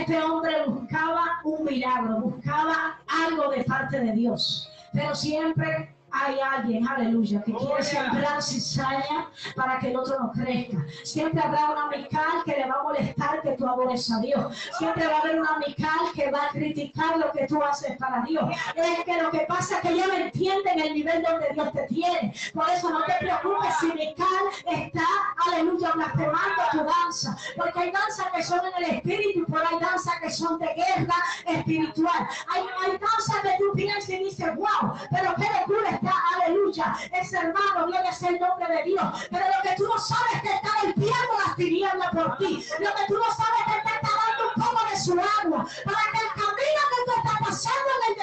Este 0.00 0.20
hombre 0.22 0.64
buscaba 0.66 1.40
un 1.44 1.64
milagro, 1.64 2.20
buscaba 2.20 2.98
algo 3.26 3.50
de 3.50 3.62
parte 3.64 4.00
de 4.00 4.12
Dios, 4.12 4.70
pero 4.92 5.14
siempre 5.14 5.91
hay 6.12 6.38
alguien, 6.40 6.86
aleluya, 6.86 7.42
que 7.42 7.52
quiere 7.52 7.82
sembrar 7.82 8.42
cizaña 8.42 9.28
para 9.56 9.78
que 9.78 9.88
el 9.88 9.96
otro 9.96 10.18
no 10.20 10.32
crezca. 10.32 10.78
Siempre 11.04 11.40
habrá 11.40 11.70
una 11.70 11.84
amical 11.84 12.44
que 12.44 12.52
le 12.52 12.66
va 12.66 12.80
a 12.80 12.82
molestar 12.82 13.42
que 13.42 13.52
tú 13.52 13.66
adores 13.66 14.10
a 14.10 14.20
Dios. 14.20 14.56
Siempre 14.78 15.06
va 15.06 15.16
a 15.16 15.20
haber 15.20 15.40
una 15.40 15.54
amical 15.54 16.00
que 16.14 16.30
va 16.30 16.44
a 16.44 16.48
criticar 16.50 17.16
lo 17.18 17.32
que 17.32 17.46
tú 17.46 17.62
haces 17.62 17.96
para 17.98 18.22
Dios. 18.22 18.44
Es 18.76 19.04
que 19.04 19.22
lo 19.22 19.30
que 19.30 19.40
pasa 19.48 19.76
es 19.76 19.80
que 19.80 19.88
ellos 19.90 20.06
no 20.08 20.14
entienden 20.14 20.80
el 20.80 20.94
nivel 20.94 21.22
donde 21.22 21.48
Dios 21.54 21.72
te 21.72 21.86
tiene. 21.88 22.34
Por 22.52 22.68
eso 22.68 22.90
no 22.90 23.04
te 23.04 23.14
preocupes 23.20 23.74
si 23.80 23.86
Mical 23.86 24.44
está, 24.66 25.06
aleluya, 25.46 25.92
blasfemando 25.94 26.62
tu 26.72 26.78
danza. 26.78 27.36
Porque 27.56 27.78
hay 27.78 27.90
danzas 27.90 28.26
que 28.34 28.42
son 28.42 28.60
en 28.66 28.84
el 28.84 28.90
espíritu, 28.96 29.44
pero 29.50 29.66
hay 29.66 29.78
danzas 29.80 30.14
que 30.20 30.30
son 30.30 30.58
de 30.58 30.66
guerra 30.74 31.16
espiritual. 31.46 32.28
Hay, 32.48 32.62
hay 32.84 32.98
danzas 32.98 33.40
que 33.42 33.56
tú 33.58 33.72
piensas 33.74 34.10
y 34.10 34.24
dices, 34.24 34.54
wow, 34.56 34.92
pero 35.10 35.34
qué 35.36 35.46
locura 35.60 36.01
aleluya, 36.10 36.96
ese 37.12 37.36
hermano, 37.36 37.86
gloria 37.86 38.12
sea 38.12 38.30
el 38.30 38.40
nombre 38.40 38.66
de 38.68 38.82
Dios. 38.84 39.04
Pero 39.30 39.44
lo 39.46 39.62
que 39.62 39.76
tú 39.76 39.84
no 39.84 39.98
sabes 39.98 40.34
es 40.34 40.42
que 40.42 40.54
está 40.54 40.70
limpiando 40.84 41.32
las 41.46 41.56
tinieblas 41.56 42.10
por 42.12 42.36
ti. 42.38 42.64
Lo 42.78 42.94
que 42.94 43.04
tú 43.08 43.14
no 43.14 43.34
sabes 43.34 43.60
es 43.60 43.74
que 43.74 43.88
te 43.88 43.94
está 43.94 44.10
dando 44.22 44.52
un 44.54 44.62
poco 44.62 44.90
de 44.90 44.96
su 44.98 45.12
agua 45.12 45.66
para 45.84 46.02
que 46.12 46.18
el 46.18 46.32
camino 46.34 46.82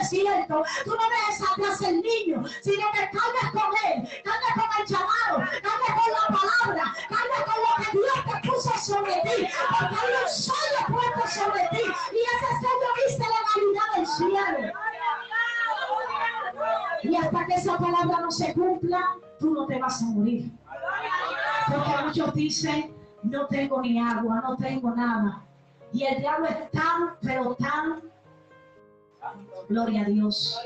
desierto. 0.09 0.63
Tú 0.83 0.91
no 0.91 1.09
dejes 1.09 1.41
atrás 1.41 1.81
el 1.81 2.01
niño, 2.01 2.43
sino 2.62 2.91
que 2.91 3.09
cargas 3.12 3.51
con 3.51 3.71
él, 3.91 4.09
cargas 4.24 4.53
con 4.55 4.81
el 4.81 4.88
llamado, 4.88 5.51
cargas 5.62 5.93
con 5.95 6.12
la 6.13 6.39
palabra, 6.39 6.95
cargas 7.09 7.43
con 7.45 7.57
lo 7.62 7.71
que 7.83 7.91
Dios 7.98 8.41
te 8.41 8.48
puso 8.48 8.77
sobre 8.79 9.13
ti. 9.13 9.48
Porque 9.69 9.95
hay 9.95 10.13
un 10.24 10.29
tú 19.39 19.53
no 19.53 19.65
te 19.65 19.79
vas 19.79 20.01
a 20.01 20.05
morir. 20.05 20.51
Porque 21.67 22.05
muchos 22.05 22.34
dicen, 22.34 22.96
no 23.24 23.48
tengo 23.48 23.81
ni 23.81 24.00
agua, 24.00 24.41
no 24.41 24.58
tengo 24.58 24.91
nada. 24.91 25.46
Y 25.91 26.03
el 26.03 26.19
diablo 26.19 26.48
es 26.48 26.72
tan, 26.72 27.15
pero 27.22 27.55
tan, 27.55 28.01
gloria 29.67 30.01
a 30.01 30.05
Dios, 30.05 30.60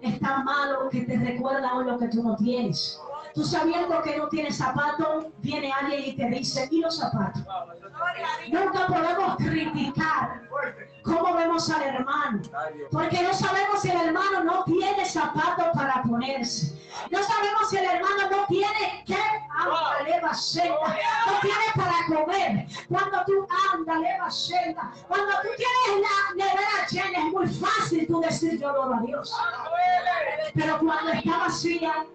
es 0.00 0.18
tan 0.20 0.44
malo 0.44 0.88
que 0.90 1.02
te 1.02 1.16
recuerda 1.16 1.70
aún 1.70 1.86
lo 1.86 1.98
que 1.98 2.08
tú 2.08 2.22
no 2.22 2.36
tienes. 2.36 3.00
Tú 3.34 3.44
sabiendo 3.44 4.02
que 4.02 4.16
no 4.16 4.28
tienes 4.28 4.58
zapatos, 4.58 5.26
viene 5.38 5.72
alguien 5.72 6.04
y 6.04 6.16
te 6.16 6.26
dice, 6.26 6.68
¿y 6.70 6.80
los 6.80 6.98
zapatos? 6.98 7.42
Nunca 8.48 8.86
podemos 8.86 9.36
criticar 9.36 10.42
cómo 11.02 11.34
vemos 11.34 11.68
al 11.70 11.82
hermano, 11.82 12.42
porque 12.90 13.22
no 13.22 13.32
sabemos 13.32 13.80
si 13.80 13.90
el 13.90 14.00
hermano 14.08 14.44
no 14.44 14.64
tiene 14.64 15.04
zapatos 15.04 15.66
para 15.74 16.02
ponerse. 16.02 16.78
No 17.10 17.22
sabemos 17.22 17.70
si 17.70 17.76
el 17.78 17.84
hermano 17.84 18.30
no 18.30 18.46
tiene 18.46 19.04
que 19.06 19.16
leva 20.04 20.34
senda, 20.34 20.96
no 21.26 21.40
tiene 21.40 21.64
para 21.74 22.06
comer. 22.06 22.66
Cuando 22.88 23.24
tú 23.26 23.46
andas, 23.72 23.98
leva 23.98 24.30
senda, 24.30 24.92
cuando 25.08 25.32
tú 25.42 25.48
tienes 25.56 26.02
la 26.02 26.44
nevera 26.44 26.86
llena, 26.90 27.26
es 27.26 27.32
muy 27.32 27.48
fácil 27.48 28.06
tú 28.06 28.20
decir 28.20 28.60
yo 28.60 28.68
adoro 28.70 28.94
a 28.94 29.00
Dios. 29.00 29.34
Pero 30.54 30.78
cuando 30.80 31.12
está 31.12 31.38
vacía, 31.38 32.06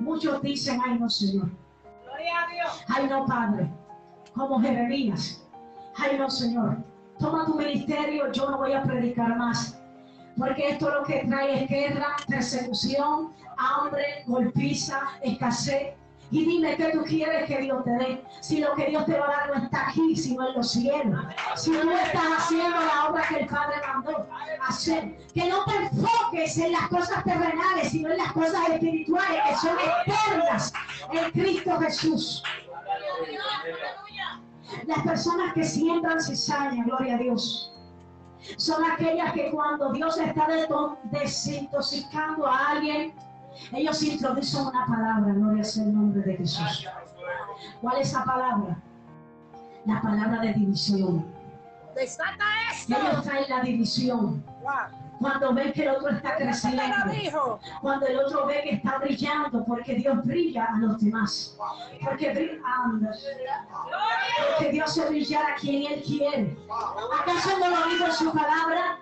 muchos 0.00 0.40
dicen, 0.42 0.80
ay 0.84 0.98
no 0.98 1.08
Señor, 1.08 1.50
ay 2.88 3.08
no 3.08 3.26
Padre, 3.26 3.70
como 4.34 4.60
Jeremías, 4.60 5.44
ay 5.96 6.18
no 6.18 6.30
Señor, 6.30 6.78
toma 7.18 7.46
tu 7.46 7.54
ministerio, 7.54 8.30
yo 8.32 8.50
no 8.50 8.58
voy 8.58 8.72
a 8.72 8.82
predicar 8.82 9.36
más. 9.36 9.74
Porque 10.36 10.68
esto 10.68 10.88
lo 10.88 11.02
que 11.02 11.24
trae 11.26 11.64
es 11.64 11.68
guerra, 11.68 12.14
persecución, 12.28 13.32
hambre, 13.56 14.22
golpiza, 14.26 15.00
escasez. 15.20 15.97
Y 16.30 16.44
dime 16.44 16.76
qué 16.76 16.90
tú 16.90 17.02
quieres 17.04 17.46
que 17.46 17.58
Dios 17.62 17.84
te 17.84 17.90
dé. 17.90 18.24
Si 18.40 18.60
lo 18.60 18.74
que 18.74 18.86
Dios 18.86 19.06
te 19.06 19.18
va 19.18 19.26
a 19.26 19.30
dar 19.30 19.56
no 19.56 19.64
está 19.64 19.88
aquí, 19.88 20.14
sino 20.14 20.48
en 20.48 20.54
los 20.56 20.70
cielos. 20.72 21.24
Si 21.56 21.70
tú 21.70 21.90
estás 21.90 22.22
haciendo 22.36 22.76
la 22.80 23.08
obra 23.08 23.22
que 23.28 23.36
el 23.40 23.46
Padre 23.46 23.76
mandó 23.86 24.26
hacer. 24.68 25.16
Que 25.32 25.48
no 25.48 25.64
te 25.64 25.76
enfoques 25.76 26.58
en 26.58 26.72
las 26.72 26.88
cosas 26.88 27.24
terrenales, 27.24 27.90
sino 27.90 28.10
en 28.10 28.18
las 28.18 28.32
cosas 28.32 28.68
espirituales 28.68 29.40
que 29.48 29.56
son 29.56 29.76
eternas 29.78 30.72
en 31.12 31.30
Cristo 31.30 31.78
Jesús. 31.80 32.42
Las 34.86 35.02
personas 35.02 35.54
que 35.54 35.64
siembran 35.64 36.20
cizaña, 36.20 36.84
gloria 36.84 37.14
a 37.14 37.18
Dios, 37.18 37.72
son 38.56 38.84
aquellas 38.84 39.32
que 39.32 39.50
cuando 39.50 39.92
Dios 39.92 40.18
está 40.18 40.46
desintoxicando 41.04 42.46
a 42.46 42.68
alguien, 42.70 43.14
ellos 43.72 44.02
introducen 44.02 44.66
una 44.66 44.86
palabra, 44.86 45.32
gloria 45.32 45.64
sea 45.64 45.84
el 45.84 45.94
nombre 45.94 46.22
de 46.22 46.36
Jesús. 46.36 46.86
¿Cuál 47.80 48.00
es 48.00 48.08
esa 48.08 48.24
palabra? 48.24 48.76
La 49.84 50.00
palabra 50.00 50.40
de 50.40 50.54
división. 50.54 51.26
Ellos 51.96 53.24
traen 53.24 53.44
la 53.48 53.60
división. 53.60 54.44
Cuando 55.18 55.52
ven 55.52 55.72
que 55.72 55.82
el 55.82 55.88
otro 55.96 56.10
está 56.10 56.36
creciendo, 56.36 57.60
cuando 57.80 58.06
el 58.06 58.18
otro 58.20 58.46
ve 58.46 58.60
que 58.62 58.74
está 58.76 58.98
brillando, 58.98 59.64
porque 59.64 59.96
Dios 59.96 60.24
brilla 60.24 60.66
a 60.66 60.78
los 60.78 61.00
demás. 61.00 61.56
Porque, 62.04 62.60
porque 64.48 64.70
Dios 64.70 64.94
se 64.94 65.08
brillar 65.08 65.44
a 65.50 65.54
quien 65.56 65.92
Él 65.92 66.02
quiere. 66.04 66.56
¿Acaso 67.20 67.58
no 67.58 67.68
lo 67.68 67.88
dijo 67.88 68.06
en 68.06 68.12
su 68.12 68.32
palabra? 68.32 69.00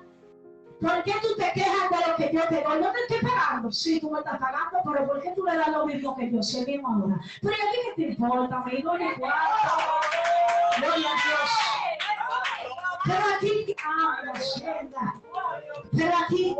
¿Por 0.80 1.02
qué 1.04 1.12
tú 1.22 1.28
te 1.36 1.52
quejas 1.52 1.90
de 1.90 1.96
lo 2.06 2.16
que 2.16 2.30
yo 2.32 2.42
te 2.48 2.62
doy? 2.62 2.80
No 2.80 2.92
te 2.92 3.00
estoy 3.00 3.28
pagando. 3.28 3.72
Sí, 3.72 4.00
tú 4.00 4.10
me 4.10 4.18
estás 4.18 4.38
pagando, 4.38 4.78
pero 4.84 5.06
¿por 5.06 5.22
qué 5.22 5.32
tú 5.34 5.44
le 5.44 5.56
das 5.56 5.68
lo 5.68 5.86
mismo 5.86 6.16
que 6.16 6.30
yo? 6.30 6.42
Sí, 6.42 6.64
mismo 6.66 6.88
ahora. 6.88 7.20
Pero 7.40 7.54
¿a 7.54 7.70
ti 7.72 7.78
qué 7.84 8.02
te 8.02 8.08
importa, 8.10 8.56
amigo? 8.58 8.92
Gloria 8.92 9.10
a 9.10 9.20
Dios. 10.82 11.50
Pero 13.04 13.24
aquí, 13.36 13.76
ah, 13.84 14.18
la 14.24 14.32
Pero 15.92 16.16
aquí, 16.24 16.56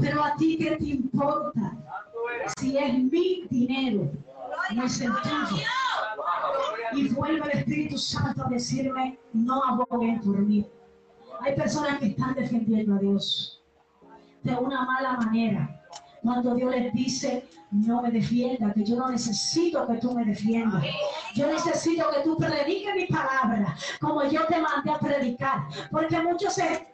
pero 0.00 0.24
a 0.24 0.36
ti 0.36 0.56
qué 0.58 0.76
te 0.76 0.84
importa 0.84 1.72
si 2.58 2.78
es 2.78 2.98
mi 2.98 3.46
dinero, 3.50 4.10
no 4.74 4.84
es 4.84 5.00
el 5.00 5.12
tuyo. 5.22 5.64
Y 6.92 7.08
vuelve 7.10 7.52
el 7.52 7.58
Espíritu 7.58 7.98
Santo 7.98 8.44
a 8.44 8.48
decirme, 8.48 9.18
no 9.32 9.62
aboguen 9.64 10.20
por 10.20 10.38
mí. 10.38 10.66
Hay 11.40 11.54
personas 11.54 11.98
que 11.98 12.06
están 12.06 12.34
defendiendo 12.34 12.94
a 12.96 12.98
Dios 12.98 13.62
de 14.42 14.54
una 14.54 14.84
mala 14.84 15.12
manera. 15.14 15.76
Cuando 16.22 16.54
Dios 16.54 16.70
les 16.70 16.92
dice, 16.92 17.48
no 17.70 18.02
me 18.02 18.10
defienda, 18.10 18.72
que 18.74 18.84
yo 18.84 18.96
no 18.96 19.08
necesito 19.08 19.86
que 19.86 19.94
tú 19.94 20.12
me 20.14 20.24
defiendas. 20.24 20.84
Yo 21.34 21.46
necesito 21.46 22.10
que 22.10 22.20
tú 22.22 22.36
prediques 22.36 22.94
mi 22.94 23.06
palabra 23.06 23.74
como 24.00 24.24
yo 24.24 24.44
te 24.46 24.60
mandé 24.60 24.90
a 24.90 24.98
predicar. 24.98 25.62
Porque 25.90 26.20
muchos 26.20 26.54
se 26.54 26.86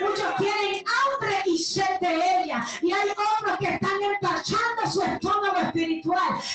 Muchos 0.00 0.36
tienen 0.36 0.84
hambre 0.84 1.36
y 1.46 1.56
sed 1.56 2.00
de 2.00 2.42
ella. 2.42 2.66
Y 2.82 2.92
hay 2.92 3.08
otros 3.10 3.56
que 3.58 3.74
están 3.74 4.02
empachando 4.02 4.90
su 4.90 5.02
estómago 5.02 5.56
espiritual. 5.56 6.09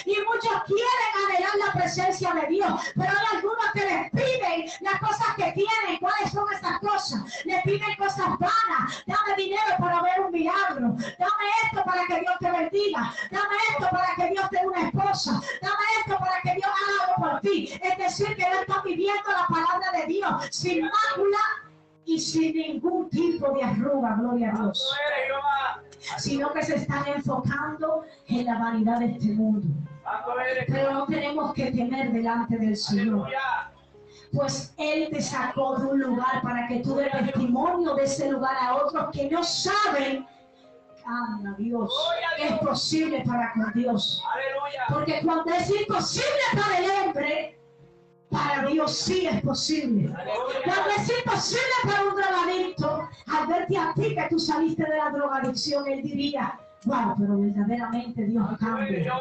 Y 0.06 0.15
muchos 0.21 0.63
quieren 0.65 1.12
anhelar 1.26 1.56
la 1.65 1.80
presencia 1.80 2.34
de 2.34 2.48
Dios. 2.48 2.82
Pero 2.95 3.12
hay 3.12 3.38
algunos 3.38 3.71
que 3.74 3.86
les 3.86 4.12
piden 4.12 4.71
las 4.82 5.00
cosas 5.00 5.36
que 5.36 5.52
tienen. 5.54 5.98
¿Cuáles 6.00 6.32
son 6.32 6.45
esas 6.54 6.80
cosas? 6.80 7.45
Les 7.45 7.62
piden 7.63 7.95
cosas 7.98 8.28
vanas. 8.39 9.04
Dame 9.06 9.36
dinero 9.38 9.76
para 9.80 10.02
ver 10.02 10.21
un 10.21 10.32
milagro. 10.32 10.88
Dame 11.19 11.45
esto 11.63 11.84
para 11.84 12.06
que 12.06 12.19
Dios 12.19 12.36
te 12.39 12.52
bendiga. 12.52 13.13
Dame 13.32 13.56
esto 13.71 13.88
para 13.91 14.15
que 14.15 14.30
Dios 14.30 14.50
te 14.50 14.60
dé 14.60 14.67
una 14.67 14.88
esposa. 14.88 15.41
Dame 15.62 15.86
esto 16.00 16.17
para 16.17 16.41
que 16.41 16.54
Dios 16.56 16.67
haga 16.67 17.04
algo 17.04 17.32
por 17.32 17.41
ti. 17.41 17.80
Es 17.82 17.98
decir, 17.98 18.36
que 18.36 18.50
no 18.50 18.60
están 18.62 18.84
viviendo 18.84 19.30
la 19.32 19.48
palabra 19.48 19.91
de 19.91 20.06
Dios 20.08 20.48
sin 20.52 20.84
mácula 20.84 21.39
y 22.06 22.20
sin 22.20 22.56
ningún 22.56 23.10
tipo 23.10 23.52
de 23.54 23.63
arruga, 23.63 24.15
gloria 24.15 24.54
a 24.54 24.62
Dios. 24.62 24.96
Sino 26.18 26.54
que 26.54 26.63
se 26.63 26.76
están 26.76 27.08
enfocando 27.08 28.04
en 28.28 28.46
la 28.46 28.60
vanidad 28.60 29.00
de 29.00 29.12
este 29.12 29.34
mundo. 29.34 29.68
Pero 30.68 30.94
no 30.94 31.06
tenemos 31.08 31.54
que 31.54 31.72
temer 31.72 32.12
delante 32.12 32.58
del 32.58 32.78
Señor. 32.78 33.28
Pues 34.32 34.74
Él 34.78 35.10
te 35.12 35.22
sacó 35.22 35.78
de 35.78 35.88
un 35.88 36.00
lugar 36.00 36.41
para 36.44 36.68
que 36.68 36.80
tú 36.80 36.96
des 36.96 37.12
testimonio 37.12 37.96
de 37.96 38.04
ese 38.04 38.30
lugar 38.32 38.56
a 38.60 38.76
otros 38.76 39.10
que 39.12 39.30
no 39.30 39.44
saben 39.44 40.28
Anda, 41.06 41.56
Dios. 41.58 41.94
Es 42.39 42.60
posible 42.60 43.24
para 43.26 43.54
con 43.54 43.72
Dios. 43.74 44.24
Porque 44.89 45.22
cuando 45.24 45.54
es 45.54 45.70
imposible 45.70 46.41
para 46.56 46.80
el 46.80 46.89
hombre, 46.89 47.60
para 48.36 48.67
Dios 48.67 48.98
sí 48.98 49.28
es 49.28 49.41
posible. 49.41 50.13
Cuando 50.65 50.89
es 50.98 51.12
imposible 51.19 51.76
para 51.84 52.04
un 52.04 52.15
drogadicto, 52.15 53.10
al 53.28 53.48
verte 53.48 53.78
a 53.78 53.93
ti 53.93 54.15
que 54.15 54.28
tú 54.30 54.39
saliste 54.39 54.84
de 54.84 54.98
la 54.98 55.10
drogadicción, 55.10 55.88
él 55.88 56.02
diría, 56.04 56.60
wow, 56.84 57.15
pero 57.17 57.39
verdaderamente 57.39 58.26
Dios 58.26 58.45
cambia. 58.60 59.13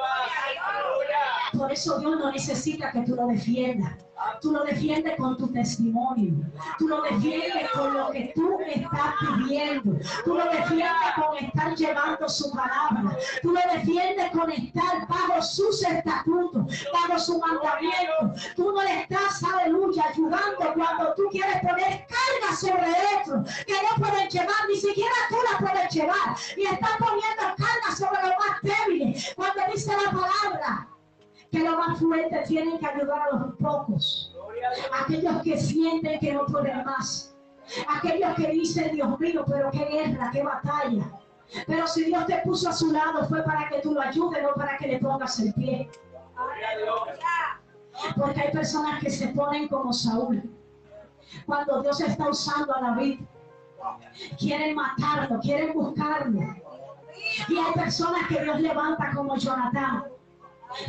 Por 1.56 1.72
eso 1.72 1.98
Dios 1.98 2.18
no 2.18 2.30
necesita 2.30 2.90
que 2.92 3.02
tú 3.02 3.14
lo 3.14 3.26
defiendas. 3.28 3.94
Tú 4.40 4.52
lo 4.52 4.64
defiendes 4.64 5.16
con 5.16 5.36
tu 5.36 5.48
testimonio. 5.48 6.34
Tú 6.78 6.88
lo 6.88 7.02
defiendes 7.02 7.70
con 7.72 7.94
lo 7.94 8.10
que 8.10 8.32
tú 8.34 8.58
estás 8.66 9.14
pidiendo. 9.20 9.98
Tú 10.24 10.34
lo 10.34 10.44
defiendes 10.44 11.12
con 11.16 11.36
estar 11.36 11.74
llevando 11.74 12.28
su 12.28 12.50
palabra. 12.50 13.16
Tú 13.42 13.52
lo 13.52 13.60
defiendes 13.72 14.30
con 14.30 14.50
estar 14.50 15.06
bajo 15.08 15.42
sus 15.42 15.82
estatutos, 15.82 16.86
bajo 16.92 17.18
su 17.18 17.38
mandamiento. 17.38 18.42
Tú 18.56 18.72
no 18.72 18.82
le 18.82 19.02
estás, 19.02 19.42
aleluya, 19.42 20.04
ayudando 20.12 20.74
cuando 20.74 21.14
tú 21.14 21.24
quieres 21.30 21.60
poner 21.60 22.06
carga 22.06 22.56
sobre 22.56 22.90
otro 23.20 23.44
que 23.66 23.74
no 23.74 24.04
pueden 24.04 24.28
llevar, 24.28 24.68
ni 24.68 24.76
siquiera 24.76 25.14
tú 25.28 25.36
la 25.50 25.58
puedes 25.66 25.92
llevar. 25.92 26.36
Y 26.56 26.64
estás 26.64 26.96
poniendo 26.98 27.42
carga 27.56 27.96
sobre 27.96 28.22
los 28.22 28.36
más 28.38 28.62
débiles. 28.62 29.32
Cuando 29.36 29.62
dice 29.72 29.92
la 29.92 30.10
palabra, 30.10 30.93
que 31.54 31.60
los 31.60 31.76
más 31.76 31.98
fuertes 32.00 32.48
tienen 32.48 32.78
que 32.78 32.86
ayudar 32.86 33.22
a 33.22 33.36
los 33.36 33.54
pocos. 33.56 34.34
Aquellos 35.00 35.42
que 35.42 35.56
sienten 35.56 36.18
que 36.18 36.32
no 36.32 36.46
pueden 36.46 36.84
más. 36.84 37.36
Aquellos 37.88 38.34
que 38.34 38.48
dicen, 38.48 38.92
Dios 38.92 39.18
mío, 39.20 39.44
pero 39.46 39.70
qué 39.70 39.84
guerra, 39.84 40.30
qué 40.32 40.42
batalla. 40.42 41.12
Pero 41.66 41.86
si 41.86 42.04
Dios 42.04 42.26
te 42.26 42.38
puso 42.38 42.68
a 42.68 42.72
su 42.72 42.90
lado 42.90 43.28
fue 43.28 43.42
para 43.44 43.68
que 43.68 43.80
tú 43.80 43.92
lo 43.92 44.00
ayudes, 44.00 44.42
no 44.42 44.54
para 44.54 44.76
que 44.78 44.88
le 44.88 44.98
pongas 44.98 45.38
el 45.38 45.54
pie. 45.54 45.88
Porque 48.16 48.40
hay 48.40 48.52
personas 48.52 49.00
que 49.00 49.10
se 49.10 49.28
ponen 49.28 49.68
como 49.68 49.92
Saúl. 49.92 50.42
Cuando 51.46 51.82
Dios 51.82 52.00
está 52.00 52.28
usando 52.28 52.76
a 52.76 52.80
David, 52.80 53.20
quieren 54.38 54.74
matarlo, 54.74 55.38
quieren 55.40 55.72
buscarlo. 55.72 56.40
Y 57.48 57.58
hay 57.58 57.72
personas 57.74 58.26
que 58.28 58.42
Dios 58.42 58.60
levanta 58.60 59.12
como 59.14 59.36
Jonatán, 59.36 60.04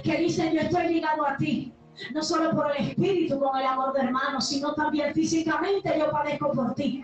que 0.03 0.17
dicen, 0.17 0.53
yo 0.53 0.61
estoy 0.61 0.87
ligado 0.87 1.25
a 1.25 1.37
ti, 1.37 1.73
no 2.11 2.23
solo 2.23 2.51
por 2.51 2.75
el 2.75 2.89
espíritu, 2.89 3.39
con 3.39 3.57
el 3.57 3.65
amor 3.65 3.93
de 3.93 4.01
hermano, 4.01 4.41
sino 4.41 4.73
también 4.73 5.13
físicamente 5.13 5.93
yo 5.97 6.11
padezco 6.11 6.51
por 6.51 6.73
ti. 6.75 7.03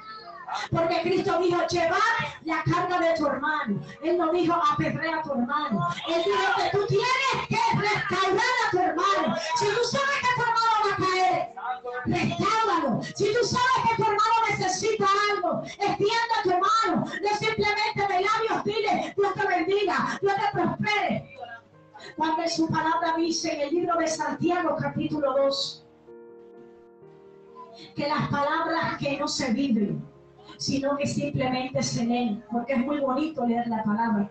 Porque 0.69 1.01
Cristo 1.01 1.39
dijo, 1.39 1.65
llevar 1.67 1.99
la 2.43 2.63
carga 2.63 2.99
de 2.99 3.13
tu 3.15 3.25
hermano. 3.25 3.81
Él 4.03 4.17
no 4.17 4.31
dijo, 4.31 4.53
apedrea 4.53 5.19
a 5.19 5.23
tu 5.23 5.31
hermano. 5.31 5.87
Él 6.09 6.21
dijo 6.25 6.55
que 6.57 6.77
tú 6.77 6.85
tienes 6.87 7.47
que 7.47 7.79
restaurar 7.79 8.55
a 8.67 8.71
tu 8.71 8.77
hermano. 8.79 9.35
Si 9.55 9.65
tú 9.65 9.83
sabes 9.83 10.17
que 10.19 10.35
tu 10.35 10.41
hermano 10.41 10.75
va 10.85 10.91
a 10.91 10.97
caer, 10.97 11.53
restauralo. 12.05 13.01
Si 13.03 13.25
tú 13.33 13.45
sabes 13.45 13.89
que 13.89 13.95
tu 13.95 14.03
hermano 14.03 14.35
necesita 14.49 15.05
algo, 15.31 15.63
extiende 15.63 16.33
a 16.39 16.43
tu 16.43 16.49
hermano. 16.51 17.05
No 17.05 17.37
simplemente 17.37 18.07
de 18.07 18.21
labios 18.21 18.63
dile, 18.65 19.13
Dios 19.15 19.33
te 19.33 19.47
bendiga, 19.47 20.19
Dios 20.21 20.33
te 20.35 20.51
prospere. 20.51 21.30
En 22.23 22.49
su 22.49 22.67
palabra 22.67 23.15
dice 23.17 23.51
en 23.51 23.61
el 23.61 23.69
libro 23.71 23.97
de 23.97 24.07
Santiago 24.07 24.75
capítulo 24.79 25.33
2, 25.37 25.85
que 27.95 28.07
las 28.07 28.29
palabras 28.29 28.97
que 28.99 29.17
no 29.17 29.27
se 29.27 29.51
viven, 29.53 30.05
sino 30.57 30.97
que 30.97 31.07
simplemente 31.07 31.81
se 31.81 32.05
leen, 32.05 32.43
porque 32.51 32.73
es 32.73 32.79
muy 32.79 32.99
bonito 32.99 33.43
leer 33.47 33.67
la 33.67 33.83
palabra. 33.83 34.29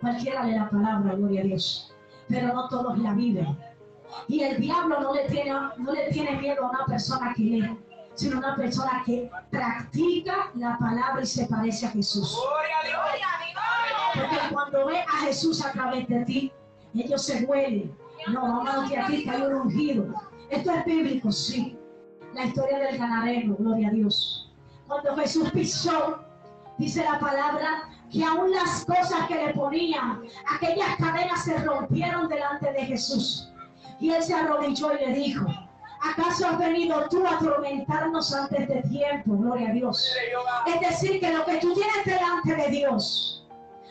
Cualquiera 0.00 0.44
lee 0.44 0.54
la 0.54 0.70
palabra, 0.70 1.14
gloria 1.14 1.42
a 1.42 1.44
Dios, 1.44 1.94
pero 2.28 2.54
no 2.54 2.68
todos 2.70 2.96
la 2.98 3.12
viven. 3.12 3.58
Y 4.28 4.42
el 4.42 4.58
diablo 4.58 5.00
no 5.00 5.12
le 5.12 5.26
tiene, 5.26 5.52
no 5.52 5.92
le 5.92 6.08
tiene 6.12 6.40
miedo 6.40 6.64
a 6.64 6.70
una 6.70 6.86
persona 6.86 7.34
que 7.34 7.42
lee, 7.42 7.78
sino 8.14 8.36
a 8.36 8.38
una 8.38 8.56
persona 8.56 9.02
que 9.04 9.30
practica 9.50 10.50
la 10.54 10.78
palabra 10.78 11.22
y 11.22 11.26
se 11.26 11.44
parece 11.44 11.86
a 11.86 11.90
Jesús. 11.90 12.38
Porque 14.14 14.36
cuando 14.50 14.86
ve 14.86 15.00
a 15.00 15.26
Jesús 15.26 15.62
a 15.62 15.72
través 15.72 16.08
de 16.08 16.24
ti, 16.24 16.52
ellos 17.00 17.22
se 17.22 17.44
huelen. 17.44 17.96
No, 18.28 18.40
vamos 18.64 18.90
que 18.90 18.98
aquí 18.98 19.28
hay 19.28 19.42
un 19.42 19.54
ungido. 19.54 20.14
Esto 20.50 20.70
es 20.70 20.84
bíblico, 20.84 21.32
sí. 21.32 21.78
La 22.34 22.44
historia 22.44 22.78
del 22.78 22.98
ganadero, 22.98 23.56
gloria 23.56 23.88
a 23.88 23.92
Dios. 23.92 24.52
Cuando 24.86 25.16
Jesús 25.16 25.50
pisó, 25.50 26.18
dice 26.78 27.02
la 27.02 27.18
palabra, 27.18 27.88
que 28.10 28.22
aún 28.24 28.50
las 28.50 28.84
cosas 28.84 29.26
que 29.26 29.34
le 29.34 29.54
ponían, 29.54 30.22
aquellas 30.54 30.96
cadenas 30.96 31.44
se 31.44 31.58
rompieron 31.58 32.28
delante 32.28 32.72
de 32.72 32.84
Jesús. 32.86 33.48
Y 34.00 34.10
él 34.10 34.22
se 34.22 34.34
arrodilló 34.34 34.92
y 34.94 35.06
le 35.06 35.14
dijo, 35.14 35.46
¿acaso 36.02 36.46
has 36.46 36.58
venido 36.58 37.08
tú 37.08 37.26
a 37.26 37.36
atormentarnos 37.36 38.34
antes 38.34 38.68
de 38.68 38.82
tiempo? 38.82 39.36
Gloria 39.36 39.70
a 39.70 39.72
Dios. 39.72 40.14
Es 40.66 40.80
decir, 40.88 41.20
que 41.20 41.32
lo 41.32 41.44
que 41.44 41.56
tú 41.58 41.72
tienes 41.74 42.04
delante 42.04 42.54
de 42.54 42.68
Dios 42.70 43.41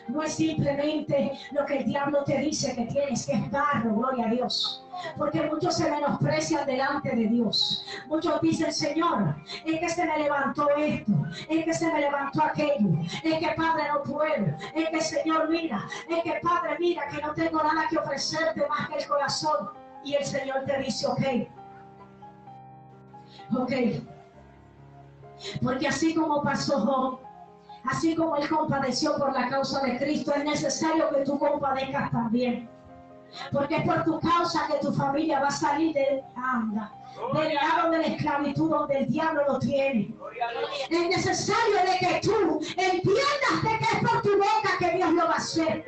no 0.08 0.22
es 0.22 0.34
simplemente 0.34 1.32
lo 1.52 1.64
que 1.64 1.78
el 1.78 1.84
diablo 1.84 2.24
te 2.24 2.38
dice 2.38 2.74
que 2.74 2.86
tienes, 2.86 3.26
que 3.26 3.32
es 3.32 3.50
barro, 3.50 3.94
gloria 3.94 4.26
a 4.26 4.30
Dios. 4.30 4.84
Porque 5.16 5.42
muchos 5.42 5.76
se 5.76 5.90
menosprecian 5.90 6.66
delante 6.66 7.10
de 7.10 7.26
Dios. 7.26 7.84
Muchos 8.06 8.40
dicen, 8.40 8.72
Señor, 8.72 9.34
es 9.64 9.80
que 9.80 9.88
se 9.88 10.04
me 10.04 10.18
levantó 10.18 10.68
esto, 10.76 11.12
es 11.48 11.64
que 11.64 11.74
se 11.74 11.92
me 11.92 12.00
levantó 12.00 12.42
aquello, 12.42 12.90
es 13.22 13.38
que 13.38 13.54
Padre 13.56 13.84
no 13.92 14.02
puedo, 14.02 14.46
es 14.74 14.88
que 14.90 15.00
Señor 15.00 15.48
mira, 15.48 15.86
es 16.08 16.22
que 16.22 16.40
Padre 16.42 16.76
mira 16.78 17.08
que 17.08 17.20
no 17.22 17.32
tengo 17.34 17.62
nada 17.62 17.86
que 17.88 17.98
ofrecerte 17.98 18.66
más 18.68 18.88
que 18.88 18.98
el 18.98 19.06
corazón. 19.06 19.70
Y 20.04 20.14
el 20.14 20.24
Señor 20.24 20.64
te 20.66 20.78
dice, 20.78 21.06
ok, 21.06 21.22
ok. 23.56 23.72
Porque 25.62 25.88
así 25.88 26.14
como 26.14 26.42
pasó 26.42 27.20
Así 27.84 28.14
como 28.14 28.36
Él 28.36 28.48
compadeció 28.48 29.16
por 29.16 29.32
la 29.32 29.48
causa 29.48 29.80
de 29.80 29.98
Cristo, 29.98 30.32
es 30.34 30.44
necesario 30.44 31.10
que 31.10 31.24
tú 31.24 31.38
compadezcas 31.38 32.10
también. 32.10 32.68
Porque 33.50 33.76
es 33.76 33.86
por 33.86 34.04
tu 34.04 34.20
causa 34.20 34.66
que 34.68 34.78
tu 34.78 34.92
familia 34.92 35.40
va 35.40 35.48
a 35.48 35.50
salir 35.50 35.94
de 35.94 36.22
anda, 36.36 36.92
del 37.32 37.54
lado 37.54 37.90
de 37.90 37.98
la 37.98 38.06
esclavitud 38.06 38.70
donde 38.70 38.98
el 38.98 39.08
diablo 39.08 39.42
lo 39.48 39.58
tiene. 39.58 40.14
Es 40.90 41.08
necesario 41.08 41.76
de 41.76 41.98
que 41.98 42.20
tú 42.22 42.60
entiendas 42.76 43.62
de 43.62 43.78
que 43.78 43.84
es 43.84 44.10
por 44.10 44.22
tu 44.22 44.36
boca 44.36 44.76
que 44.78 44.96
Dios 44.96 45.12
lo 45.12 45.24
va 45.24 45.32
a 45.32 45.36
hacer. 45.36 45.84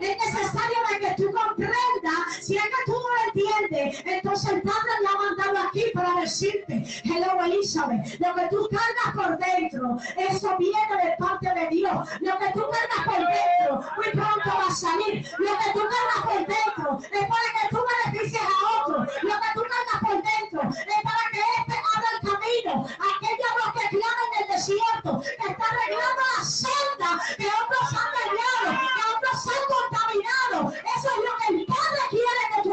Es 0.00 0.16
necesario 0.18 0.78
de 0.90 1.06
que 1.06 1.14
tú 1.22 1.30
comprendas, 1.32 2.34
si 2.40 2.56
es 2.56 2.62
que 2.62 2.84
tú 2.86 2.94
entiendes, 3.28 4.02
entonces 4.04 4.52
el 4.52 4.62
Padre 4.62 4.90
me 5.02 5.08
ha 5.08 5.16
mandado 5.16 5.68
aquí 5.68 5.84
para 5.94 6.20
decirte, 6.20 6.84
hello 7.04 7.44
Elizabeth, 7.44 8.18
lo 8.20 8.34
que 8.34 8.48
tú 8.50 8.68
cargas 8.70 9.14
por 9.14 9.38
dentro, 9.38 9.96
eso 10.16 10.56
viene 10.58 11.04
de 11.04 11.16
parte 11.18 11.48
de 11.54 11.68
Dios. 11.68 12.08
Lo 12.20 12.38
que 12.38 12.52
tú 12.52 12.62
cargas 12.70 13.04
por 13.04 13.26
dentro, 13.26 13.90
muy 13.96 14.10
pronto 14.12 14.50
va 14.58 14.66
a 14.68 14.74
salir. 14.74 15.26
Lo 15.38 15.52
que 15.58 15.70
tú 15.72 15.80
cargas 15.80 16.22
por 16.24 16.38
dentro 16.46 16.98
es 17.02 17.26
para 17.28 17.48
que 17.56 17.68
tú 17.70 17.78
beneficies 18.04 18.42
a 18.42 18.82
otro. 18.82 18.98
Lo 18.98 19.34
que 19.40 19.50
tú 19.54 19.62
cargas 19.62 20.00
por 20.00 20.16
dentro 20.22 20.62
es 20.62 21.02
para 21.02 21.24
que 21.32 21.42
este 21.58 21.76
abra 21.94 22.08
el 22.14 22.20
camino. 22.28 22.86
Aquellos 22.86 23.52
los 23.58 23.72
que 23.74 23.88
claman 23.96 24.28
en 24.34 24.42
el 24.42 24.56
desierto, 24.56 25.20
que 25.20 25.52
está 25.52 25.64
arreglando 25.64 26.22
la 26.36 26.44
senda 26.44 27.10
que 27.36 27.46
otros 27.46 27.86
han 27.92 28.10
dañado, 28.18 28.68
que 28.94 29.02
otros 29.14 29.38
han 29.52 29.64
contaminado. 29.74 30.72
Eso 30.96 31.08
es 31.08 31.20
lo 31.26 31.32
que 31.38 31.46
el 31.54 31.66
Padre 31.66 32.00
quiere 32.10 32.42
que 32.54 32.62
tú 32.62 32.70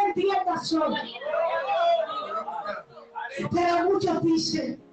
hoy. 0.73 1.15
Pero 3.51 3.83
muchos 3.85 4.23
dicen, 4.23 4.83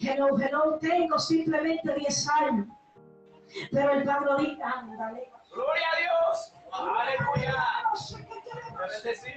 hello, 0.00 0.38
hello, 0.38 0.78
tengo 0.80 1.18
simplemente 1.18 1.94
10 1.94 2.28
años. 2.28 2.66
Pero 3.70 3.92
el 3.92 4.04
Pablo 4.04 4.36
dice, 4.38 4.62
ándale. 4.62 5.30
Gloria 5.52 5.86
a 5.92 5.96
Dios. 5.98 6.54
Aleluya. 6.72 7.54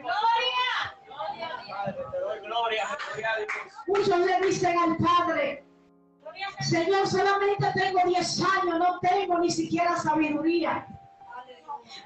Gloria. 0.02 0.88
Gloria. 2.43 2.88
Muchos 3.88 4.19
le 4.19 4.47
dicen 4.47 4.78
al 4.78 4.97
Padre, 4.97 5.65
Señor, 6.62 7.08
solamente 7.08 7.71
tengo 7.76 7.99
10 8.06 8.41
años, 8.41 8.80
no 8.80 8.99
tengo 8.99 9.39
ni 9.39 9.49
siquiera 9.52 9.97
sabiduría. 9.97 10.88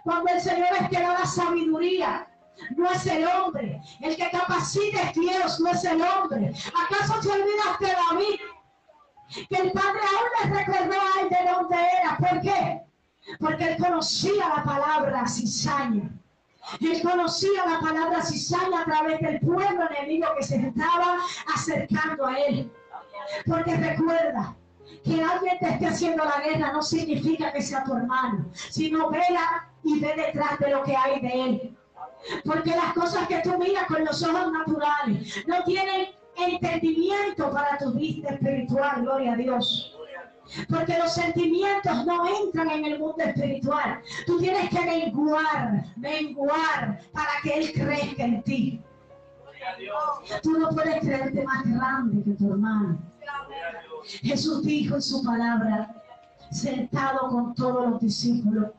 Cuando 0.04 0.32
el 0.32 0.42
Señor 0.42 0.70
es 0.80 0.90
que 0.90 1.00
da 1.00 1.14
la 1.20 1.26
sabiduría, 1.26 2.28
no 2.76 2.92
es 2.92 3.06
el 3.06 3.28
hombre. 3.28 3.82
El 4.02 4.16
que 4.16 4.30
capacita 4.30 5.02
es 5.04 5.14
Dios, 5.14 5.60
no 5.60 5.72
es 5.72 5.84
el 5.84 6.02
hombre. 6.02 6.54
¿Acaso 6.86 7.20
te 7.22 7.30
olvidaste 7.30 7.86
de 7.86 7.94
David? 8.10 8.40
Que 9.50 9.58
el 9.58 9.72
Padre 9.72 10.00
aún 10.00 10.52
le 10.52 10.58
recordó 10.58 10.94
a 10.94 11.22
él 11.22 11.30
de 11.30 11.52
dónde 11.52 11.76
era. 12.02 12.18
¿Por 12.18 12.42
qué? 12.42 12.82
Porque 13.40 13.74
él 13.74 13.78
conocía 13.78 14.50
la 14.50 14.64
palabra 14.64 15.28
cizaña. 15.28 16.10
Él 16.82 17.02
conocía 17.02 17.66
la 17.66 17.80
palabra 17.80 18.22
cizaña 18.24 18.82
a 18.82 18.86
través 18.86 19.20
del 19.22 19.40
pueblo 19.40 19.90
enemigo 19.90 20.28
que 20.38 20.44
se 20.44 20.56
estaba 20.56 21.18
acercando 21.54 22.26
a 22.26 22.38
él. 22.40 22.72
Porque 23.46 23.76
recuerda, 23.76 24.56
que 25.04 25.24
alguien 25.24 25.58
te 25.60 25.70
esté 25.70 25.88
haciendo 25.88 26.24
la 26.26 26.42
guerra 26.42 26.72
no 26.74 26.82
significa 26.82 27.52
que 27.52 27.62
sea 27.62 27.84
tu 27.84 27.96
hermano, 27.96 28.46
sino 28.54 29.10
vela 29.10 29.70
y 29.84 30.00
ve 30.00 30.14
detrás 30.16 30.60
de 30.60 30.70
lo 30.70 30.84
que 30.84 30.96
hay 30.96 31.22
de 31.22 31.44
él. 31.44 31.77
Porque 32.46 32.72
las 32.72 32.94
cosas 32.94 33.28
que 33.28 33.40
tú 33.40 33.58
miras 33.58 33.86
con 33.88 34.04
los 34.04 34.22
ojos 34.24 34.52
naturales 34.52 35.44
no 35.48 35.64
tienen 35.64 36.08
entendimiento 36.36 37.52
para 37.52 37.78
tu 37.78 37.94
vista 37.94 38.34
espiritual, 38.34 39.02
gloria 39.02 39.34
a 39.34 39.36
Dios. 39.38 39.94
Porque 40.70 40.98
los 40.98 41.14
sentimientos 41.14 42.06
no 42.06 42.26
entran 42.44 42.70
en 42.72 42.86
el 42.86 43.00
mundo 43.00 43.24
espiritual. 43.24 44.02
Tú 44.26 44.40
tienes 44.40 44.70
que 44.70 44.82
menguar, 44.82 45.86
menguar 45.98 47.00
para 47.12 47.30
que 47.44 47.54
Él 47.54 47.74
crezca 47.74 48.24
en 48.24 48.44
ti. 48.44 48.82
Tú 50.42 50.58
no 50.58 50.70
puedes 50.70 51.00
creerte 51.02 51.44
más 51.44 51.64
grande 51.66 52.24
que 52.24 52.32
tu 52.32 52.52
hermano. 52.52 52.98
Jesús 54.06 54.64
dijo 54.64 54.96
en 54.96 55.02
su 55.02 55.24
palabra, 55.24 55.94
sentado 56.52 57.30
con 57.30 57.54
todos 57.56 57.90
los 57.90 58.02
discípulos, 58.02 58.72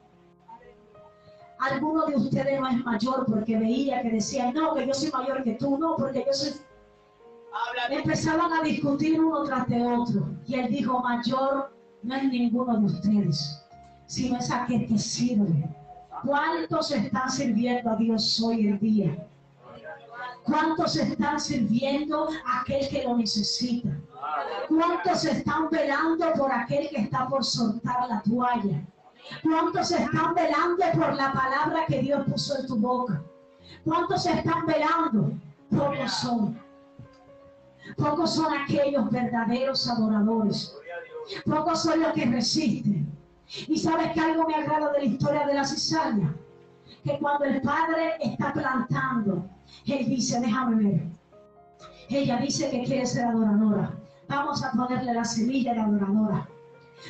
alguno 1.58 2.06
de 2.06 2.16
ustedes 2.16 2.60
no 2.60 2.68
es 2.68 2.84
mayor 2.84 3.26
porque 3.26 3.58
veía 3.58 4.02
que 4.02 4.10
decía, 4.10 4.52
no, 4.52 4.74
que 4.74 4.86
yo 4.86 4.94
soy 4.94 5.10
mayor 5.10 5.42
que 5.42 5.54
tú, 5.54 5.78
no, 5.78 5.96
porque 5.96 6.24
yo 6.26 6.32
soy... 6.32 6.52
Empezaban 7.90 8.52
a 8.52 8.62
discutir 8.62 9.20
uno 9.20 9.44
tras 9.44 9.66
de 9.68 9.84
otro. 9.84 10.28
Y 10.46 10.54
él 10.54 10.68
dijo, 10.70 11.00
mayor 11.00 11.74
no 12.02 12.14
es 12.14 12.24
ninguno 12.24 12.78
de 12.78 12.86
ustedes, 12.86 13.64
sino 14.06 14.38
es 14.38 14.50
aquel 14.50 14.86
que 14.86 14.98
sirve. 14.98 15.68
¿Cuántos 16.24 16.90
están 16.90 17.30
sirviendo 17.30 17.90
a 17.90 17.96
Dios 17.96 18.40
hoy 18.42 18.68
en 18.68 18.78
día? 18.78 19.28
¿Cuántos 20.44 20.96
están 20.96 21.38
sirviendo 21.40 22.28
a 22.46 22.60
aquel 22.60 22.88
que 22.88 23.04
lo 23.04 23.16
necesita? 23.16 23.90
¿Cuántos 24.68 25.24
están 25.24 25.68
velando 25.70 26.32
por 26.34 26.52
aquel 26.52 26.88
que 26.88 27.02
está 27.02 27.28
por 27.28 27.44
soltar 27.44 28.08
la 28.08 28.22
toalla? 28.22 28.82
¿Cuántos 29.42 29.90
están 29.90 30.34
velando 30.34 30.84
por 30.94 31.14
la 31.14 31.32
palabra 31.32 31.86
que 31.86 32.00
Dios 32.00 32.24
puso 32.26 32.58
en 32.58 32.66
tu 32.66 32.76
boca? 32.76 33.22
¿Cuántos 33.84 34.26
están 34.26 34.66
velando 34.66 35.32
Pocos 35.70 36.12
son. 36.12 36.58
Pocos 37.96 38.34
son 38.34 38.52
aquellos 38.54 39.10
verdaderos 39.10 39.88
adoradores. 39.88 40.74
Pocos 41.44 41.82
son 41.82 42.00
los 42.00 42.12
que 42.12 42.24
resisten. 42.26 43.12
Y 43.66 43.78
sabes 43.78 44.12
que 44.12 44.20
algo 44.20 44.46
me 44.46 44.54
agrada 44.54 44.92
de 44.92 44.98
la 44.98 45.04
historia 45.04 45.46
de 45.46 45.54
la 45.54 45.64
cizaña. 45.64 46.34
Que 47.04 47.18
cuando 47.18 47.44
el 47.44 47.60
padre 47.60 48.14
está 48.20 48.52
plantando, 48.52 49.48
él 49.86 50.06
dice, 50.08 50.40
déjame 50.40 50.84
ver. 50.84 51.02
Ella 52.08 52.38
dice 52.38 52.70
que 52.70 52.84
quiere 52.84 53.06
ser 53.06 53.26
adoradora. 53.26 53.92
Vamos 54.28 54.62
a 54.64 54.72
ponerle 54.72 55.12
la 55.14 55.24
semilla 55.24 55.74
de 55.74 55.80
adoradora. 55.80 56.47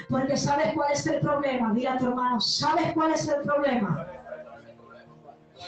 Porque 0.09 0.37
sabes 0.37 0.72
cuál 0.74 0.92
es 0.92 1.07
el 1.07 1.20
problema. 1.20 1.72
Dile 1.72 1.88
a 1.88 1.98
tu 1.98 2.07
hermano, 2.07 2.40
¿sabes 2.40 2.92
cuál 2.92 3.12
es 3.12 3.29
el 3.29 3.42
problema? 3.42 4.07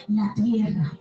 La 0.08 0.32
tierra. 0.34 0.92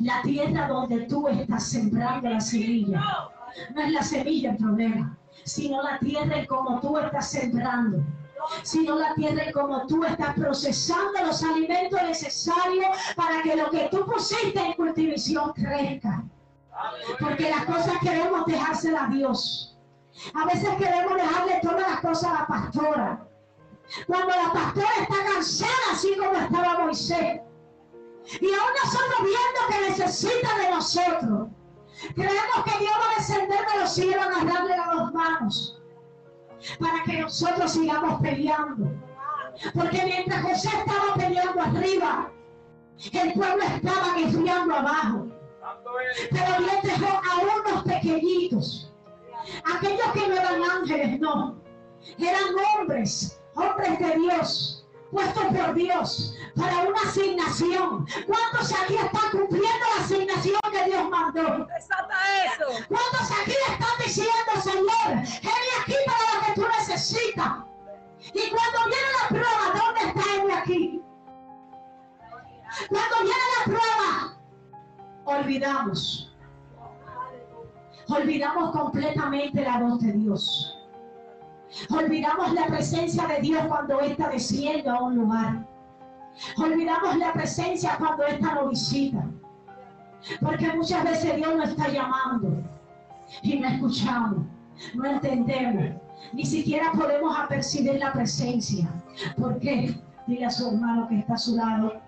La 0.00 0.22
tierra 0.22 0.68
donde 0.68 1.00
tú 1.02 1.28
estás 1.28 1.64
sembrando 1.64 2.28
la 2.28 2.40
semilla. 2.40 3.02
No 3.74 3.82
es 3.82 3.92
la 3.92 4.02
semilla 4.02 4.50
el 4.52 4.56
problema, 4.56 5.16
sino 5.44 5.82
la 5.82 5.98
tierra 5.98 6.38
en 6.38 6.46
como 6.46 6.80
tú 6.80 6.98
estás 6.98 7.30
sembrando. 7.30 8.02
Sino 8.62 8.98
la 8.98 9.14
tierra 9.14 9.50
como 9.52 9.86
tú 9.86 10.04
estás 10.04 10.34
procesando 10.34 11.24
los 11.24 11.42
alimentos 11.42 12.02
necesarios 12.02 12.96
para 13.16 13.42
que 13.42 13.56
lo 13.56 13.70
que 13.70 13.88
tú 13.90 14.04
pusiste 14.04 14.60
en 14.60 14.72
cultivación 14.74 15.52
crezca. 15.52 16.24
Porque 17.20 17.48
las 17.50 17.64
cosas 17.64 17.94
queremos 18.02 18.44
dejárselas 18.46 19.04
a 19.04 19.08
Dios. 19.08 19.73
A 20.34 20.44
veces 20.46 20.68
queremos 20.76 21.14
dejarle 21.14 21.60
todas 21.62 21.80
las 21.80 22.00
cosas 22.00 22.30
a 22.30 22.34
la 22.40 22.46
pastora. 22.46 23.28
Cuando 24.06 24.28
la 24.28 24.52
pastora 24.52 24.88
está 25.02 25.32
cansada, 25.32 25.72
así 25.92 26.16
como 26.16 26.32
estaba 26.38 26.78
Moisés. 26.84 27.40
Y 28.40 28.46
aún 28.46 28.72
nosotros 28.82 29.18
viendo 29.20 29.60
que 29.68 29.90
necesita 29.90 30.58
de 30.58 30.70
nosotros. 30.70 31.48
Creemos 32.14 32.64
que 32.64 32.78
Dios 32.78 32.92
va 32.92 33.12
a 33.12 33.18
descender 33.18 33.66
de 33.72 33.80
los 33.80 33.94
cielos 33.94 34.24
a 34.24 34.40
agarrarle 34.40 34.76
las 34.76 35.12
manos. 35.12 35.82
Para 36.78 37.02
que 37.04 37.20
nosotros 37.20 37.72
sigamos 37.72 38.20
peleando. 38.22 38.90
Porque 39.74 40.02
mientras 40.04 40.42
José 40.42 40.68
estaba 40.68 41.14
peleando 41.14 41.60
arriba, 41.60 42.32
el 43.12 43.32
pueblo 43.34 43.62
estaba 43.64 44.14
guerreando 44.16 44.74
abajo. 44.74 45.26
Pero 46.30 46.58
Dios 46.58 46.82
dejó 46.82 47.06
a 47.06 47.70
unos 47.70 47.84
pequeñitos. 47.84 48.93
Aquellos 49.64 50.12
que 50.12 50.28
no 50.28 50.34
eran 50.34 50.62
ángeles, 50.62 51.20
no. 51.20 51.60
Eran 52.18 52.44
hombres, 52.78 53.40
hombres 53.54 53.98
de 53.98 54.16
Dios, 54.16 54.86
puestos 55.10 55.44
por 55.44 55.74
Dios 55.74 56.34
para 56.56 56.82
una 56.82 57.00
asignación. 57.02 58.06
¿Cuántos 58.26 58.72
aquí 58.72 58.96
están 58.96 59.30
cumpliendo 59.30 59.86
la 59.96 60.04
asignación 60.04 60.60
que 60.72 60.84
Dios 60.90 61.08
mandó? 61.08 61.66
Desata 61.66 62.16
eso. 62.44 62.84
¿Cuántos 62.88 63.30
aquí 63.42 63.54
están 63.70 63.98
diciendo, 64.04 64.52
Señor, 64.62 65.24
heme 65.42 65.70
aquí 65.82 65.94
para 66.06 66.34
lo 66.34 66.46
que 66.46 66.60
tú 66.60 66.66
necesitas? 66.78 67.52
Y 68.32 68.50
cuando 68.50 68.78
viene 68.86 69.08
la 69.22 69.28
prueba, 69.28 69.72
¿dónde 69.74 70.00
está 70.08 70.34
heme 70.34 70.54
aquí? 70.54 71.00
Cuando 72.88 73.16
viene 73.22 73.44
la 73.58 73.64
prueba, 73.64 74.38
olvidamos. 75.24 76.33
Olvidamos 78.08 78.70
completamente 78.72 79.62
la 79.62 79.78
voz 79.80 80.00
de 80.00 80.12
Dios. 80.12 80.78
Olvidamos 81.90 82.52
la 82.52 82.66
presencia 82.66 83.26
de 83.26 83.40
Dios 83.40 83.64
cuando 83.66 84.00
ésta 84.00 84.28
desciende 84.28 84.88
a 84.88 85.00
un 85.00 85.16
lugar. 85.16 85.66
Olvidamos 86.58 87.16
la 87.16 87.32
presencia 87.32 87.96
cuando 87.98 88.24
ésta 88.24 88.54
nos 88.54 88.70
visita. 88.70 89.24
Porque 90.40 90.72
muchas 90.72 91.04
veces 91.04 91.36
Dios 91.36 91.54
nos 91.56 91.68
está 91.70 91.88
llamando 91.88 92.62
y 93.42 93.58
no 93.58 93.68
escuchamos, 93.68 94.46
no 94.94 95.04
entendemos, 95.04 96.00
ni 96.32 96.44
siquiera 96.44 96.92
podemos 96.92 97.38
apercibir 97.38 97.98
la 97.98 98.12
presencia. 98.12 98.88
¿Por 99.36 99.58
qué? 99.58 99.94
Dile 100.26 100.46
a 100.46 100.50
su 100.50 100.68
hermano 100.68 101.08
que 101.08 101.18
está 101.18 101.34
a 101.34 101.38
su 101.38 101.56
lado. 101.56 102.00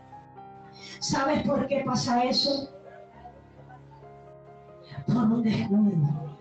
¿Sabes 1.01 1.47
por 1.47 1.67
qué 1.67 1.83
pasa 1.85 2.25
eso? 2.25 2.71
Por 5.07 5.17
un 5.17 5.43
descuido. 5.43 6.37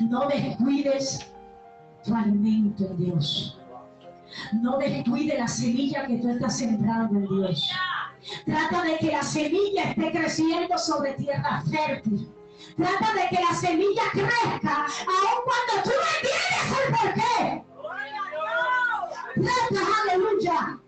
No 0.00 0.28
descuides 0.28 1.30
tu 2.04 2.14
alimento 2.14 2.84
en 2.86 2.96
Dios. 2.96 3.58
No 4.52 4.78
descuide 4.78 5.38
la 5.38 5.48
semilla 5.48 6.06
que 6.06 6.18
tú 6.18 6.28
estás 6.30 6.58
sembrando 6.58 7.18
en 7.18 7.26
Dios. 7.26 7.70
Trata 8.44 8.82
de 8.82 8.98
que 8.98 9.12
la 9.12 9.22
semilla 9.22 9.90
esté 9.90 10.10
creciendo 10.10 10.78
sobre 10.78 11.14
tierra 11.14 11.62
fértil. 11.70 12.28
Trata 12.76 13.14
de 13.14 13.28
que 13.28 13.42
la 13.42 13.54
semilla 13.54 14.02
crezca, 14.12 14.86
aun 15.06 15.40
cuando 15.44 15.82
tú 15.84 15.90
no 15.90 16.06
entiendes 16.16 16.68
el 16.82 16.92
porqué. 16.94 17.64
Trata, 19.34 19.82
aleluya, 20.02 20.78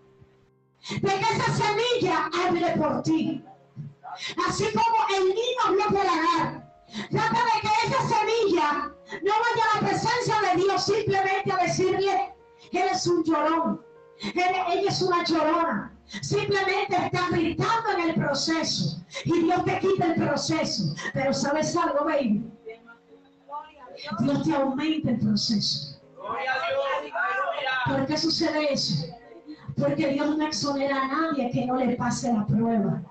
de 0.91 1.01
que 1.01 1.35
esa 1.35 1.53
semilla 1.53 2.31
hable 2.33 2.71
por 2.77 3.03
ti. 3.03 3.45
Así 4.49 4.65
como 4.73 4.97
el 5.17 5.29
niño 5.29 5.77
vio 5.77 5.87
por 5.87 6.07
agar. 6.07 6.69
Trata 7.11 7.41
de 7.45 7.61
que 7.61 7.87
esa 7.87 8.01
semilla 8.09 8.95
no 9.23 9.33
vaya 9.33 9.65
a 9.73 9.81
la 9.81 9.89
presencia 9.89 10.37
de 10.41 10.63
Dios 10.63 10.85
simplemente 10.85 11.53
a 11.53 11.57
decirle 11.65 12.35
que 12.71 12.81
eres 12.81 13.07
un 13.07 13.25
llorón. 13.25 13.85
Ella 14.21 14.89
es 14.89 15.03
una 15.03 15.25
llorona. 15.25 15.95
Simplemente 16.23 16.97
está 16.97 17.29
gritando 17.31 17.91
en 17.97 18.11
el 18.11 18.15
proceso. 18.15 19.05
Y 19.25 19.43
Dios 19.43 19.65
te 19.65 19.79
quita 19.79 20.07
el 20.07 20.15
proceso. 20.15 20.95
Pero 21.13 21.33
¿sabes 21.33 21.77
algo, 21.77 22.05
baby? 22.05 22.51
Dios 24.21 24.43
te 24.45 24.55
aumenta 24.55 25.11
el 25.11 25.19
proceso. 25.19 26.01
¿Por 27.87 28.07
qué 28.07 28.17
sucede 28.17 28.73
eso? 28.73 29.07
Porque 29.77 30.09
Dios 30.09 30.37
no 30.37 30.47
exonera 30.47 31.03
a 31.03 31.09
nadie 31.09 31.51
que 31.51 31.67
no 31.67 31.77
le 31.77 31.97
pase 31.97 32.33
la 32.33 32.47
prueba. 32.47 33.03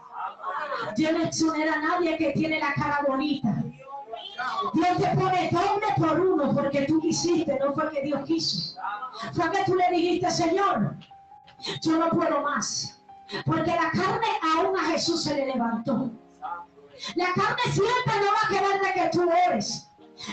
Dios 0.96 1.12
no 1.13 1.24
exonera 1.24 1.74
a 1.74 1.82
nadie 1.82 2.18
que 2.18 2.32
tiene 2.34 2.60
la 2.60 2.74
cara 2.74 3.02
bonita. 3.08 3.63
Dios 4.74 4.98
te 4.98 5.18
pone 5.18 5.50
doble 5.52 5.88
por 5.98 6.20
uno 6.20 6.54
porque 6.54 6.84
tú 6.84 7.00
quisiste, 7.02 7.58
no 7.60 7.74
fue 7.74 7.90
que 7.92 8.02
Dios 8.02 8.24
quiso. 8.26 8.80
Fue 9.34 9.50
que 9.52 9.63
tú 9.66 9.76
le 9.76 9.90
dijiste, 9.92 10.30
Señor, 10.30 10.96
yo 11.82 11.98
no 11.98 12.10
puedo 12.10 12.42
más. 12.42 13.02
Porque 13.46 13.72
la 13.72 13.92
carne 13.92 14.28
aún 14.56 14.78
a 14.78 14.84
Jesús 14.92 15.24
se 15.24 15.36
le 15.36 15.48
levantó. 15.48 16.12
La 17.16 17.34
carne 17.34 17.62
siempre 17.63 18.13
no 18.20 18.32
va 18.32 18.42
a 18.44 18.50
querer 18.50 18.82
de 18.82 19.02
que 19.02 19.10
tú 19.10 19.30
ores. 19.50 19.87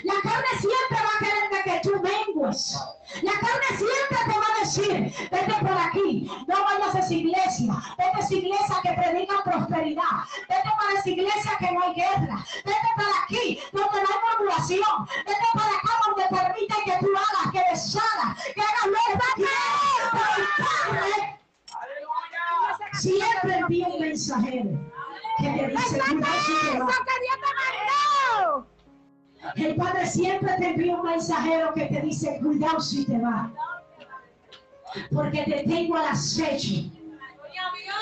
La 0.04 0.14
carne 0.22 0.48
siempre 0.60 0.98
va 0.98 1.14
a 1.14 1.18
querer 1.18 1.44
que 1.64 1.80
tú 1.88 1.92
mengues. 2.00 2.78
La 3.22 3.32
carne 3.32 3.68
siempre 3.76 4.18
te 4.26 4.38
va 4.38 4.46
a 4.46 4.60
decir, 4.60 5.28
vete 5.30 5.54
por 5.60 5.78
aquí, 5.78 6.30
no 6.46 6.64
vayas 6.64 6.94
a 6.94 6.98
esa 7.00 7.14
iglesia, 7.14 7.74
vete 7.98 8.16
a 8.16 8.20
esa 8.20 8.34
iglesia 8.34 8.76
que 8.82 8.92
predica 8.92 9.44
prosperidad, 9.44 10.24
vete 10.48 10.70
para 10.78 10.98
esa 10.98 11.10
iglesia 11.10 11.52
que 11.58 11.72
no 11.72 11.82
hay 11.82 11.94
guerra, 11.94 12.44
vete 12.64 12.88
para 12.96 13.24
aquí 13.24 13.60
donde 13.72 14.02
no 14.02 14.08
hay 14.08 14.38
murmuración, 14.38 15.06
vete 15.26 15.48
para 15.54 15.70
acá 15.70 15.92
donde 16.06 16.24
permite 16.30 16.74
que 16.84 16.98
tú 17.00 17.08
hagas, 17.16 17.52
que 17.52 17.62
deshagas, 17.70 18.44
que 18.54 18.60
hagas 18.60 18.84
Padre 20.58 21.38
Aleluya. 21.80 22.98
siempre 22.98 23.58
envía 23.58 23.88
un 23.88 24.00
mensajero 24.00 24.70
que 25.38 25.50
le 25.50 25.66
dice, 25.68 26.00
El 29.56 29.76
Padre 29.76 30.06
siempre 30.06 30.54
te 30.58 30.70
envía 30.70 30.96
un 30.96 31.06
mensajero 31.06 31.72
que 31.74 31.86
te 31.86 32.00
dice, 32.00 32.38
cuidado 32.42 32.80
si 32.80 33.04
te 33.04 33.18
vas. 33.18 33.50
Porque 35.12 35.42
te 35.42 35.64
tengo 35.64 35.96
al 35.96 36.06
acecho. 36.06 36.90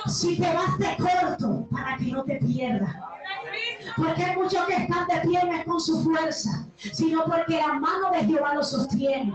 Si 0.06 0.38
te 0.38 0.52
vas 0.52 0.78
te 0.78 0.96
corto 0.96 1.66
para 1.70 1.96
que 1.96 2.04
no 2.06 2.24
te 2.24 2.36
pierdas. 2.36 2.94
Porque 3.96 4.24
hay 4.24 4.36
muchos 4.36 4.64
que 4.66 4.74
están 4.74 5.06
de 5.06 5.20
pie 5.28 5.44
no 5.44 5.52
es 5.52 5.64
con 5.64 5.80
su 5.80 6.02
fuerza, 6.02 6.66
sino 6.76 7.24
porque 7.24 7.56
la 7.56 7.74
mano 7.74 8.10
de 8.12 8.24
Jehová 8.24 8.54
los 8.54 8.70
sostiene. 8.70 9.32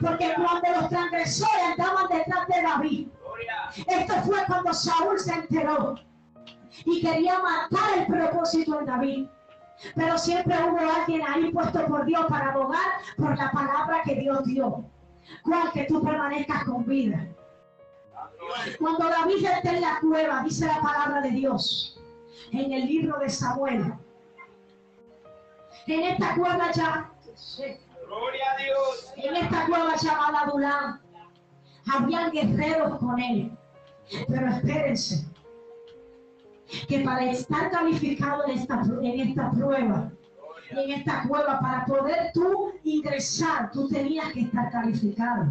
Porque 0.00 0.34
cuando 0.36 0.80
los 0.80 0.88
transgresores 0.88 1.62
andaban 1.72 2.06
detrás 2.08 2.46
de 2.48 2.62
David, 2.62 3.08
esto 3.86 4.14
fue 4.22 4.44
cuando 4.46 4.72
Saúl 4.72 5.18
se 5.18 5.32
enteró 5.32 5.94
y 6.84 7.00
quería 7.00 7.38
matar 7.40 7.98
el 7.98 8.06
propósito 8.06 8.78
de 8.78 8.86
David. 8.86 9.28
Pero 9.94 10.18
siempre 10.18 10.56
hubo 10.64 10.78
alguien 10.78 11.22
ahí 11.26 11.50
puesto 11.52 11.86
por 11.86 12.04
Dios 12.04 12.26
para 12.28 12.52
abogar 12.52 13.00
por 13.16 13.36
la 13.36 13.50
palabra 13.50 14.02
que 14.04 14.14
Dios 14.14 14.44
dio. 14.44 14.84
Cual 15.42 15.72
que 15.72 15.84
tú 15.84 16.02
permanezcas 16.02 16.64
con 16.64 16.84
vida. 16.86 17.26
Cuando 18.78 19.08
David 19.08 19.44
está 19.44 19.70
en 19.70 19.80
la 19.80 19.98
cueva, 20.00 20.42
dice 20.42 20.66
la 20.66 20.80
palabra 20.80 21.20
de 21.22 21.30
Dios 21.30 21.98
en 22.52 22.72
el 22.72 22.86
libro 22.86 23.18
de 23.18 23.28
Samuel. 23.28 23.94
En 25.86 26.00
esta 26.00 26.34
cueva 26.34 26.72
ya, 26.72 27.10
Gloria 28.06 28.44
a 28.52 28.62
Dios. 28.62 29.12
en 29.16 29.36
esta 29.36 29.66
cueva 29.66 29.96
llamada 29.96 30.40
Adulán, 30.40 31.00
habían 31.92 32.30
guerreros 32.30 32.98
con 32.98 33.18
él. 33.18 33.56
Pero 34.28 34.48
espérense. 34.48 35.26
Que 36.88 37.00
para 37.00 37.24
estar 37.30 37.70
calificado 37.70 38.44
en 38.46 38.58
esta, 38.58 38.82
en 39.02 39.20
esta 39.28 39.50
prueba, 39.50 40.10
en 40.70 40.90
esta 40.92 41.24
cueva, 41.28 41.60
para 41.60 41.84
poder 41.86 42.30
tú 42.32 42.72
ingresar, 42.84 43.70
tú 43.70 43.88
tenías 43.88 44.32
que 44.32 44.40
estar 44.42 44.70
calificado. 44.70 45.46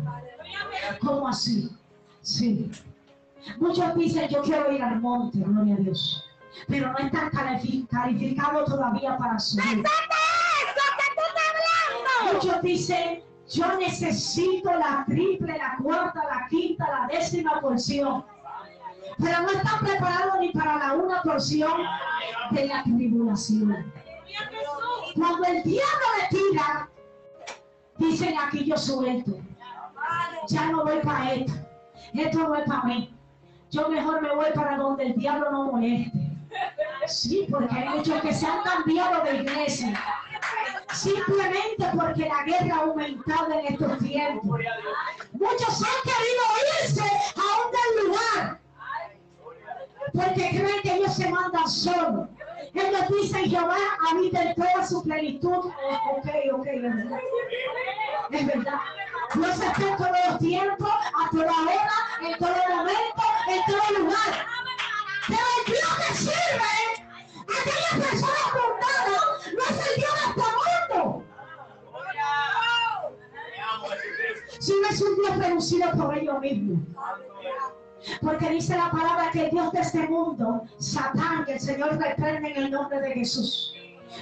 ¿Cómo 1.02 1.28
así? 1.28 1.70
Sí. 2.22 2.72
Muchos 3.58 3.96
dicen, 3.96 4.30
yo 4.30 4.42
quiero 4.42 4.72
ir 4.72 4.82
al 4.82 5.00
monte, 5.02 5.40
gloria 5.40 5.76
a 5.76 5.78
Dios. 5.78 6.24
Pero 6.68 6.92
no 6.92 6.98
están 7.00 7.30
califi- 7.32 7.88
calificados 7.88 8.66
todavía 8.70 9.18
para 9.18 9.40
subir. 9.40 9.84
Muchos 12.34 12.62
dicen, 12.62 13.22
yo 13.50 13.78
necesito 13.78 14.72
la 14.74 15.04
triple, 15.08 15.58
la 15.58 15.78
cuarta, 15.82 16.22
la 16.30 16.48
quinta, 16.50 16.88
la 16.88 17.08
décima 17.08 17.60
porción. 17.62 18.24
Pero 19.18 19.42
no 19.42 19.50
están 19.52 19.80
preparados 19.86 20.40
ni 20.40 20.52
para 20.52 20.78
la 20.78 20.94
una 20.94 21.22
porción 21.22 21.74
de 22.52 22.66
la 22.66 22.84
tribulación. 22.84 23.94
Cuando 25.16 25.46
el 25.46 25.64
diablo 25.64 26.06
le 26.20 26.38
tira, 26.38 26.90
dicen 27.98 28.36
aquí 28.40 28.66
yo 28.66 28.78
suelto. 28.78 29.32
Ya 30.48 30.72
no 30.72 30.84
voy 30.84 31.00
para 31.00 31.34
esto. 31.34 31.54
Esto 32.14 32.40
no 32.40 32.56
es 32.56 32.66
para 32.66 32.84
mí. 32.84 33.16
Yo 33.72 33.90
mejor 33.90 34.22
me 34.22 34.36
voy 34.36 34.52
para 34.54 34.78
donde 34.78 35.08
el 35.08 35.16
diablo 35.16 35.52
no 35.52 35.72
moleste. 35.72 36.20
Sí, 37.08 37.48
porque 37.50 37.74
hay 37.76 37.90
muchos 37.90 38.22
que 38.22 38.34
se 38.34 38.46
han 38.46 38.62
cambiado 38.64 39.24
de 39.24 39.38
iglesia. 39.38 40.00
Simplemente 40.94 41.86
porque 41.96 42.30
la 42.30 42.44
guerra 42.44 42.76
ha 42.76 42.82
aumentado 42.82 43.52
en 43.52 43.74
estos 43.74 43.98
tiempos. 44.00 44.60
Muchos 45.34 45.82
han 45.82 46.02
querido 46.04 46.44
irse 46.84 47.02
a 47.02 48.04
un 48.04 48.08
lugar. 48.08 48.63
Porque 50.14 50.50
creen 50.50 50.82
que 50.84 50.96
ellos 50.96 51.16
se 51.16 51.30
mandan 51.30 51.68
solos. 51.68 52.30
Ellos 52.74 53.02
dicen 53.10 53.50
Jehová 53.50 53.78
habita 54.10 54.44
en 54.44 54.56
toda 54.56 54.88
su 54.88 55.04
plenitud. 55.04 55.52
Ok, 55.52 56.28
ok, 56.54 56.66
es 56.68 56.82
verdad. 56.82 57.20
Es 58.32 58.48
verdad. 58.48 58.80
Dios 59.34 59.60
está 59.60 59.90
en 59.90 59.98
todos 59.98 60.18
los 60.30 60.40
tiempos, 60.40 60.90
a 60.90 61.30
toda 61.32 61.52
hora, 61.52 61.92
en 62.22 62.38
todo 62.38 62.56
momento, 62.70 63.24
en 63.48 63.62
todo 63.66 64.00
lugar. 64.00 64.46
Pero 65.28 65.42
el 65.58 65.74
Dios 65.74 65.98
que 65.98 66.14
sirve, 66.14 66.76
aquellas 67.44 68.10
personas 68.10 68.48
fundadas, 68.52 69.54
no 69.54 69.64
es 69.64 69.88
el 69.88 69.96
Dios 69.96 70.14
de 70.14 70.30
este 70.30 70.96
mundo. 70.96 71.24
sino 74.60 74.88
es 74.88 75.02
un 75.02 75.16
Dios 75.16 75.38
reducido 75.38 75.92
por 75.92 76.18
ellos 76.18 76.40
mismos. 76.40 76.80
Porque 78.22 78.50
dice 78.50 78.76
la 78.76 78.92
palabra 78.92 79.32
que 79.32 79.46
el 79.46 79.52
Dios 79.52 79.72
de 79.72 79.80
este 79.82 80.08
mundo, 80.08 80.64
Satán, 80.78 81.46
que 81.46 81.54
el 81.54 81.60
Señor 81.60 81.98
reprende 81.98 82.52
en 82.52 82.64
el 82.64 82.72
nombre 82.72 83.00
de 83.00 83.12
Jesús. 83.12 83.74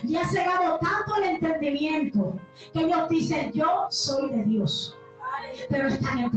Y 0.04 0.16
ha 0.16 0.28
cegado 0.28 0.80
tanto 0.80 1.16
el 1.18 1.24
entendimiento 1.36 2.40
que 2.74 2.82
ellos 2.82 3.10
dicen, 3.10 3.52
yo 3.54 3.88
soy 3.90 4.30
de 4.30 4.44
Dios. 4.44 4.98
Pero 5.70 5.88
están 5.88 6.20
en. 6.20 6.32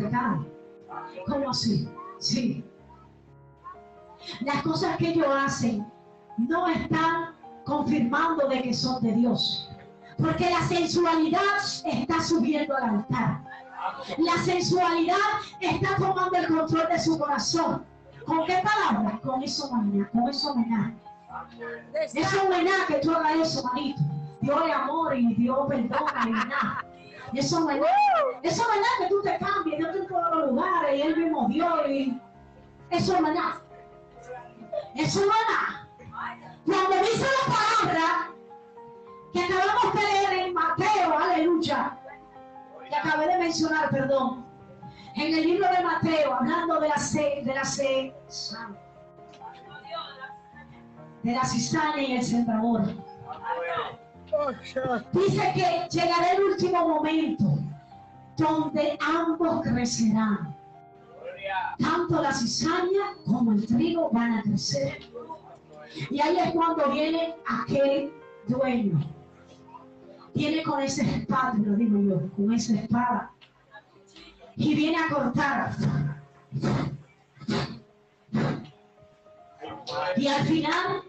¿Cómo 1.26 1.50
así? 1.50 1.88
Sí. 2.18 2.64
Las 4.40 4.62
cosas 4.62 4.96
que 4.96 5.10
ellos 5.10 5.26
hacen 5.28 5.86
no 6.38 6.66
están 6.68 7.34
confirmando 7.64 8.48
de 8.48 8.62
que 8.62 8.74
son 8.74 9.02
de 9.02 9.12
Dios. 9.12 9.70
Porque 10.18 10.48
la 10.50 10.62
sensualidad 10.62 11.58
está 11.84 12.22
subiendo 12.22 12.76
al 12.76 12.96
altar. 12.96 13.44
La 14.18 14.36
sensualidad 14.44 15.16
está 15.60 15.96
tomando 15.96 16.36
el 16.36 16.46
control 16.48 16.88
de 16.88 16.98
su 16.98 17.18
corazón. 17.18 17.84
¿Con 18.26 18.46
qué 18.46 18.62
palabra? 18.62 19.20
Con 19.22 19.42
eso 19.42 19.66
homenaje, 19.66 20.10
con 20.12 20.28
eso 20.28 20.52
homenaje. 20.52 20.94
Ese 22.14 22.38
homenaje 22.38 22.94
que 22.94 23.00
tú 23.00 23.12
hagas 23.12 23.34
eso, 23.36 23.62
manito. 23.64 24.00
Dios 24.40 24.62
es 24.66 24.74
amor 24.74 25.16
y 25.16 25.34
Dios 25.34 25.58
perdona 25.68 26.24
y 26.26 26.30
nada. 26.30 26.84
Eso 27.34 27.58
homenaje, 27.58 27.92
eso 28.42 28.62
homenaje 28.62 28.94
que 29.00 29.08
tú 29.08 29.22
te 29.22 29.38
cambies, 29.38 29.80
yo 29.80 29.92
te 29.92 29.98
en 29.98 30.06
todos 30.06 30.36
los 30.36 30.50
lugares 30.50 30.98
y 30.98 31.02
él 31.02 31.16
mismo 31.16 31.48
Dios 31.48 31.88
y 31.88 32.20
eso 32.90 33.18
homenaje. 33.18 33.60
Eso 34.94 35.20
homenaje. 35.20 35.84
Cuando 36.64 36.96
dice 36.98 37.26
la 37.26 37.54
palabra 37.54 38.30
que 39.32 39.44
acabamos 39.44 39.94
de 39.94 40.00
leer 40.00 40.46
en 40.46 40.54
Mateo, 40.54 41.18
aleluya, 41.18 41.98
que 43.02 43.08
acabé 43.08 43.28
de 43.28 43.38
mencionar, 43.38 43.90
perdón, 43.90 44.44
en 45.16 45.34
el 45.34 45.42
libro 45.46 45.66
de 45.76 45.82
Mateo, 45.84 46.34
hablando 46.34 46.80
de 46.80 46.88
la 46.88 46.96
ce- 46.98 47.42
de 47.44 47.54
la 47.54 47.64
ce- 47.64 48.14
de 51.22 51.32
la 51.32 51.44
cizaña 51.44 52.02
y 52.02 52.16
el 52.16 52.22
sembrador. 52.24 52.82
Dice 55.12 55.52
que 55.54 55.88
llegará 55.90 56.32
el 56.32 56.42
último 56.44 56.88
momento 56.88 57.44
donde 58.36 58.98
ambos 59.00 59.62
crecerán. 59.62 60.54
Tanto 61.78 62.20
la 62.20 62.32
cizaña 62.32 63.14
como 63.26 63.52
el 63.52 63.66
trigo 63.66 64.10
van 64.10 64.38
a 64.38 64.42
crecer. 64.42 64.98
Y 66.10 66.20
ahí 66.20 66.36
es 66.38 66.52
cuando 66.52 66.90
viene 66.90 67.36
aquel 67.62 68.12
dueño. 68.48 68.98
Viene 70.34 70.62
con 70.62 70.82
esa 70.82 71.02
espada, 71.02 71.54
lo 71.54 71.76
digo 71.76 72.00
yo, 72.00 72.32
con 72.34 72.52
esa 72.52 72.74
espada. 72.74 73.30
Y 74.56 74.74
viene 74.74 74.98
a 74.98 75.08
cortar. 75.08 75.72
Y 80.16 80.26
al 80.26 80.44
final, 80.46 81.02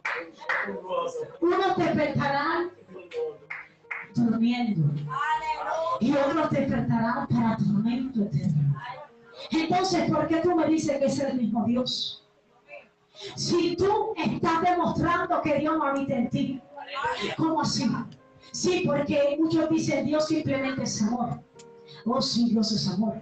unos 1.41 1.77
despertarán 1.77 2.71
durmiendo. 4.13 4.93
Y 5.99 6.11
otros 6.15 6.49
despertarán 6.51 7.27
para 7.27 7.57
tormento 7.57 8.21
eterno. 8.23 8.75
Entonces, 9.51 10.09
¿por 10.09 10.27
qué 10.27 10.37
tú 10.37 10.55
me 10.55 10.67
dices 10.67 10.97
que 10.99 11.05
es 11.05 11.19
el 11.19 11.37
mismo 11.37 11.65
Dios? 11.65 12.27
Si 13.35 13.75
tú 13.75 14.13
estás 14.17 14.61
demostrando 14.61 15.41
que 15.41 15.59
Dios 15.59 15.77
no 15.77 15.83
habita 15.83 16.15
en 16.15 16.29
ti, 16.29 16.61
¿cómo 17.37 17.61
así? 17.61 17.89
Sí, 18.55 18.83
porque 18.85 19.35
muchos 19.37 19.69
dicen 19.69 20.05
Dios 20.05 20.27
simplemente 20.27 20.83
es 20.83 21.01
amor. 21.01 21.41
Oh, 22.05 22.21
sí, 22.21 22.49
Dios 22.51 22.71
es 22.71 22.87
amor. 22.87 23.21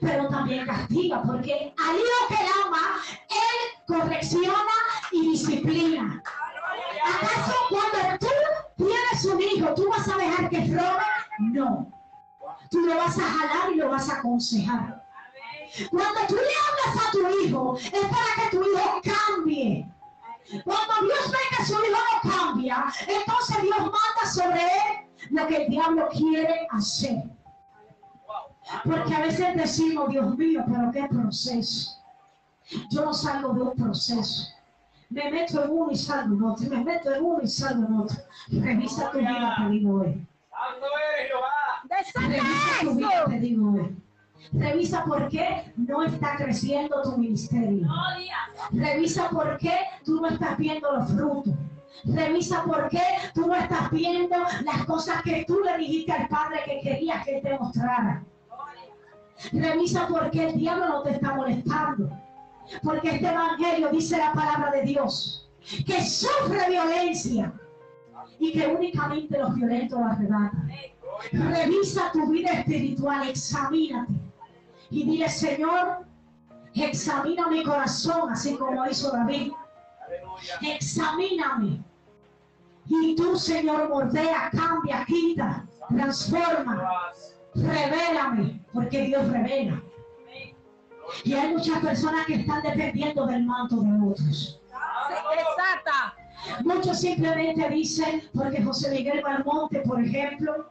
Pero 0.00 0.28
también 0.28 0.64
castiga, 0.64 1.22
porque 1.22 1.74
al 1.76 1.96
hijo 1.96 2.28
que 2.28 2.34
él 2.34 2.50
ama, 2.64 3.02
él 3.28 3.84
correcciona 3.86 4.72
y 5.12 5.30
disciplina. 5.30 6.22
¿Acaso 7.04 7.52
cuando 7.68 8.18
tú 8.18 8.28
tienes 8.78 9.24
un 9.26 9.42
hijo, 9.42 9.74
tú 9.74 9.90
vas 9.90 10.08
a 10.08 10.16
dejar 10.16 10.48
que 10.48 10.60
robe? 10.74 11.04
No. 11.52 11.92
Tú 12.70 12.80
lo 12.80 12.96
vas 12.96 13.18
a 13.18 13.24
jalar 13.24 13.72
y 13.72 13.76
lo 13.76 13.90
vas 13.90 14.08
a 14.08 14.20
aconsejar. 14.20 15.04
Cuando 15.90 16.20
tú 16.28 16.34
le 16.34 16.94
hablas 16.94 17.06
a 17.06 17.10
tu 17.10 17.44
hijo, 17.44 17.76
es 17.76 17.90
para 17.90 18.50
que 18.50 18.56
tu 18.56 18.64
hijo 18.64 19.02
cambie. 19.04 19.86
Cuando 20.64 20.94
Dios 21.02 21.30
ve 21.30 21.38
que 21.56 21.64
su 21.64 21.72
hijo 21.72 21.96
no 22.22 22.30
cambia, 22.30 22.84
entonces 23.06 23.62
Dios 23.62 23.78
manda 23.78 24.30
sobre 24.32 24.60
él 24.60 25.06
lo 25.30 25.46
que 25.46 25.64
el 25.64 25.70
diablo 25.70 26.08
quiere 26.12 26.66
hacer. 26.70 27.24
Porque 28.84 29.14
a 29.14 29.20
veces 29.20 29.56
decimos, 29.56 30.10
Dios 30.10 30.36
mío, 30.36 30.64
pero 30.66 30.90
qué 30.92 31.08
proceso. 31.08 32.02
Yo 32.90 33.04
no 33.04 33.14
salgo 33.14 33.54
de 33.54 33.62
un 33.62 33.74
proceso. 33.76 34.48
Me 35.08 35.30
meto 35.30 35.64
en 35.64 35.70
uno 35.70 35.92
y 35.92 35.96
salgo 35.96 36.34
en 36.34 36.44
otro. 36.44 36.68
Me 36.68 36.84
meto 36.84 37.14
en 37.14 37.24
uno 37.24 37.38
y 37.42 37.48
salgo 37.48 37.86
en 37.86 38.00
otro. 38.00 38.16
Revisa 38.48 39.10
tu 39.12 39.18
vida, 39.18 39.56
te 39.58 39.68
digo 39.70 40.00
hoy. 40.00 40.26
Santo 40.50 40.86
es 41.18 41.28
Jehová. 41.28 42.28
Revisa 42.28 42.80
tu 42.80 42.94
vida, 42.94 43.08
¡Desate 43.08 43.30
te 43.30 43.40
digo 43.40 43.72
hoy. 43.72 43.96
Revisa 44.52 45.04
por 45.04 45.28
qué 45.28 45.72
no 45.76 46.02
está 46.02 46.36
creciendo 46.36 47.02
tu 47.02 47.18
ministerio. 47.18 47.88
Revisa 48.72 49.28
por 49.30 49.56
qué 49.58 49.78
tú 50.04 50.20
no 50.20 50.28
estás 50.28 50.56
viendo 50.58 50.92
los 50.92 51.12
frutos. 51.12 51.54
Revisa 52.04 52.62
por 52.64 52.88
qué 52.88 53.02
tú 53.34 53.46
no 53.46 53.54
estás 53.54 53.90
viendo 53.90 54.36
las 54.64 54.84
cosas 54.84 55.22
que 55.22 55.44
tú 55.46 55.60
le 55.64 55.78
dijiste 55.78 56.12
al 56.12 56.28
Padre 56.28 56.60
que 56.64 56.80
querías 56.80 57.24
que 57.24 57.40
te 57.40 57.58
mostrara. 57.58 58.24
Revisa 59.52 60.06
por 60.06 60.30
qué 60.30 60.48
el 60.48 60.56
diablo 60.56 60.88
no 60.88 61.02
te 61.02 61.12
está 61.12 61.34
molestando. 61.34 62.10
Porque 62.82 63.10
este 63.10 63.28
evangelio 63.28 63.88
dice 63.90 64.18
la 64.18 64.32
palabra 64.32 64.72
de 64.72 64.82
Dios 64.82 65.48
que 65.86 66.00
sufre 66.02 66.68
violencia 66.68 67.52
y 68.38 68.52
que 68.52 68.66
únicamente 68.66 69.38
los 69.38 69.54
violentos 69.54 69.98
lo 69.98 70.06
arrebatan. 70.06 70.70
Revisa 71.32 72.10
tu 72.12 72.28
vida 72.28 72.50
espiritual, 72.52 73.28
examínate 73.28 74.25
y 74.90 75.04
dile, 75.04 75.28
Señor, 75.28 76.06
examina 76.74 77.48
mi 77.48 77.62
corazón, 77.64 78.30
así 78.30 78.56
como 78.56 78.86
hizo 78.86 79.10
David. 79.10 79.52
Examíname. 80.62 81.82
Y 82.86 83.16
tú, 83.16 83.36
Señor, 83.36 83.88
mordea, 83.88 84.50
cambia, 84.52 85.04
quita, 85.06 85.66
transforma, 85.88 87.12
revélame, 87.54 88.64
porque 88.72 89.02
Dios 89.02 89.28
revela. 89.28 89.82
Y 91.24 91.34
hay 91.34 91.54
muchas 91.54 91.80
personas 91.80 92.26
que 92.26 92.34
están 92.34 92.62
dependiendo 92.62 93.26
del 93.26 93.44
manto 93.44 93.76
de 93.76 94.08
otros. 94.08 94.60
Exacta. 95.10 96.14
Muchos 96.64 97.00
simplemente 97.00 97.68
dicen, 97.70 98.22
porque 98.34 98.62
José 98.62 98.90
Miguel 98.90 99.22
Valmonte, 99.22 99.80
por 99.80 100.00
ejemplo, 100.00 100.70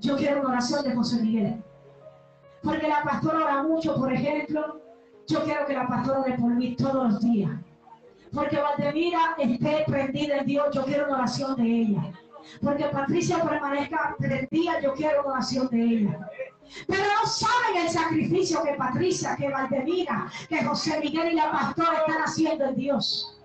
yo 0.00 0.16
quiero 0.16 0.40
una 0.40 0.50
oración 0.50 0.84
de 0.84 0.94
José 0.94 1.22
Miguel. 1.22 1.62
Porque 2.62 2.88
la 2.88 3.02
pastora 3.02 3.44
ora 3.44 3.62
mucho, 3.62 3.96
por 3.96 4.12
ejemplo, 4.12 4.80
yo 5.26 5.44
quiero 5.44 5.66
que 5.66 5.74
la 5.74 5.88
pastora 5.88 6.20
ore 6.20 6.38
por 6.38 6.54
mí 6.54 6.76
todos 6.76 7.12
los 7.12 7.20
días. 7.20 7.50
Porque 8.32 8.60
Valdemira 8.60 9.34
esté 9.38 9.84
prendida 9.86 10.38
en 10.38 10.46
Dios, 10.46 10.66
yo 10.72 10.84
quiero 10.84 11.06
una 11.06 11.18
oración 11.18 11.56
de 11.56 11.62
ella. 11.62 12.12
Porque 12.62 12.84
Patricia 12.84 13.42
permanezca 13.42 14.16
prendida, 14.18 14.80
yo 14.80 14.92
quiero 14.94 15.22
una 15.22 15.34
oración 15.34 15.68
de 15.68 15.82
ella. 15.82 16.30
Pero 16.86 17.02
no 17.02 17.28
saben 17.28 17.84
el 17.84 17.90
sacrificio 17.90 18.62
que 18.62 18.74
Patricia, 18.74 19.36
que 19.36 19.48
Valdemira, 19.48 20.30
que 20.48 20.64
José 20.64 21.00
Miguel 21.00 21.32
y 21.32 21.36
la 21.36 21.50
pastora 21.50 21.98
están 22.06 22.22
haciendo 22.22 22.64
en 22.66 22.76
Dios. 22.76 23.39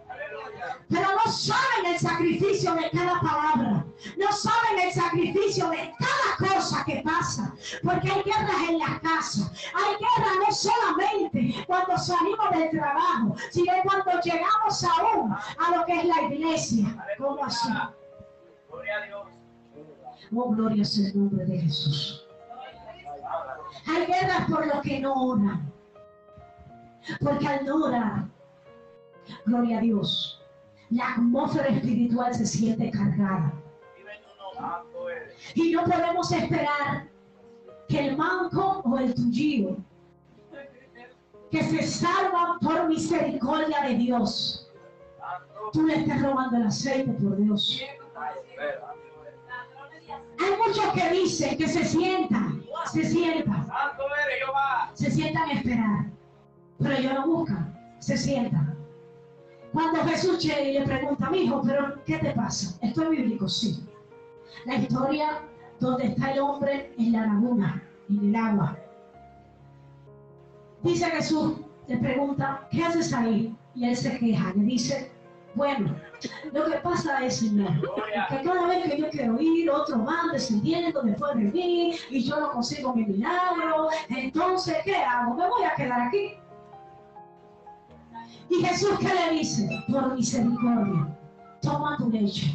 Pero 0.89 1.07
no 1.11 1.31
saben 1.31 1.93
el 1.93 1.99
sacrificio 1.99 2.73
de 2.75 2.89
cada 2.91 3.19
palabra. 3.21 3.85
No 4.17 4.31
saben 4.31 4.79
el 4.83 4.91
sacrificio 4.93 5.69
de 5.69 5.93
cada 5.99 6.53
cosa 6.53 6.83
que 6.85 7.01
pasa. 7.03 7.53
Porque 7.83 8.09
hay 8.11 8.23
guerras 8.23 8.69
en 8.69 8.79
las 8.79 8.99
casas. 8.99 9.51
Hay 9.73 9.95
guerras 9.95 10.35
no 10.47 10.53
solamente 10.53 11.65
cuando 11.67 11.97
salimos 11.97 12.49
del 12.51 12.69
trabajo, 12.71 13.35
sino 13.51 13.73
cuando 13.83 14.21
llegamos 14.21 14.83
aún 14.83 15.33
a 15.33 15.75
lo 15.75 15.85
que 15.85 15.99
es 15.99 16.05
la 16.05 16.21
iglesia. 16.23 17.07
¿Cómo 17.17 17.43
así? 17.43 17.69
Gloria 18.69 18.97
a 18.97 19.05
Dios. 19.05 19.27
Oh, 20.35 20.49
gloria 20.51 20.83
sea 20.85 21.07
el 21.07 21.19
nombre 21.19 21.45
de 21.45 21.59
Jesús. 21.61 22.25
Hay 23.87 24.05
guerras 24.05 24.49
por 24.49 24.65
los 24.65 24.81
que 24.81 24.99
no 24.99 25.13
oran. 25.13 25.71
Porque 27.21 27.47
al 27.47 27.65
no 27.65 27.85
orar, 27.85 28.25
gloria 29.45 29.77
a 29.77 29.81
Dios, 29.81 30.41
la 30.89 31.13
atmósfera 31.13 31.67
espiritual 31.67 32.33
se 32.33 32.45
siente 32.45 32.91
cargada. 32.91 33.53
Y 35.53 35.71
no 35.71 35.83
podemos 35.83 36.31
esperar 36.31 37.07
que 37.87 38.07
el 38.07 38.17
manco 38.17 38.81
o 38.85 38.97
el 38.97 39.13
tuyo, 39.13 39.77
que 41.51 41.63
se 41.63 41.83
salvan 41.83 42.59
por 42.59 42.87
misericordia 42.87 43.81
de 43.81 43.95
Dios, 43.95 44.71
tú 45.71 45.83
le 45.83 45.95
estés 45.95 46.21
robando 46.21 46.57
el 46.57 46.67
aceite 46.67 47.11
por 47.13 47.37
Dios. 47.37 47.81
Hay 50.39 50.57
muchos 50.57 50.93
que 50.93 51.09
dicen 51.11 51.57
que 51.57 51.67
se 51.67 51.85
sientan, 51.85 52.63
se 52.91 53.03
sientan, 53.03 53.67
se 54.93 55.11
sientan 55.11 55.49
a 55.49 55.53
esperar, 55.53 56.05
pero 56.79 56.95
ellos 56.95 57.13
no 57.13 57.27
buscan, 57.27 57.97
se 57.99 58.17
sientan. 58.17 58.74
Cuando 59.75 60.05
Jesús 60.05 60.41
llega 60.41 60.61
y 60.61 60.73
le 60.79 60.85
pregunta, 60.85 61.29
mi 61.29 61.39
hijo, 61.39 61.61
pero 61.61 62.01
¿qué 62.05 62.17
te 62.19 62.31
pasa? 62.31 62.77
Esto 62.81 63.03
es 63.03 63.09
bíblico, 63.09 63.49
sí. 63.49 63.85
La 64.65 64.75
historia 64.75 65.41
donde 65.81 66.05
está 66.07 66.31
el 66.31 66.39
hombre 66.39 66.93
en 66.97 67.11
la 67.11 67.25
laguna, 67.25 67.83
en 68.09 68.29
el 68.29 68.35
agua. 68.37 68.77
Dice 70.81 71.05
Jesús, 71.07 71.55
le 71.87 71.97
pregunta, 71.97 72.65
¿qué 72.71 72.85
haces 72.85 73.11
ahí? 73.11 73.53
Y 73.75 73.89
él 73.89 73.97
se 73.97 74.17
queja, 74.17 74.53
le 74.55 74.63
dice, 74.63 75.11
bueno, 75.55 75.93
lo 76.53 76.65
que 76.71 76.77
pasa 76.77 77.25
es, 77.25 77.35
Señor, 77.39 77.73
que 78.29 78.41
cada 78.43 78.67
vez 78.67 78.89
que 78.89 78.97
yo 78.97 79.09
quiero 79.09 79.41
ir, 79.41 79.69
otro 79.69 80.05
va 80.05 80.31
descendiendo 80.31 81.01
después 81.01 81.35
de 81.35 81.43
mí 81.51 81.95
y 82.09 82.23
yo 82.23 82.39
no 82.39 82.51
consigo 82.51 82.95
mi 82.95 83.03
milagro, 83.03 83.89
entonces, 84.07 84.77
¿qué 84.85 84.95
hago? 84.95 85.33
Me 85.33 85.49
voy 85.49 85.63
a 85.63 85.75
quedar 85.75 86.01
aquí. 86.03 86.37
Y 88.49 88.63
Jesús, 88.63 88.97
¿qué 88.99 89.13
le 89.13 89.37
dice? 89.37 89.83
Por 89.91 90.15
misericordia, 90.15 91.17
toma 91.61 91.97
tu 91.97 92.09
lecho. 92.11 92.47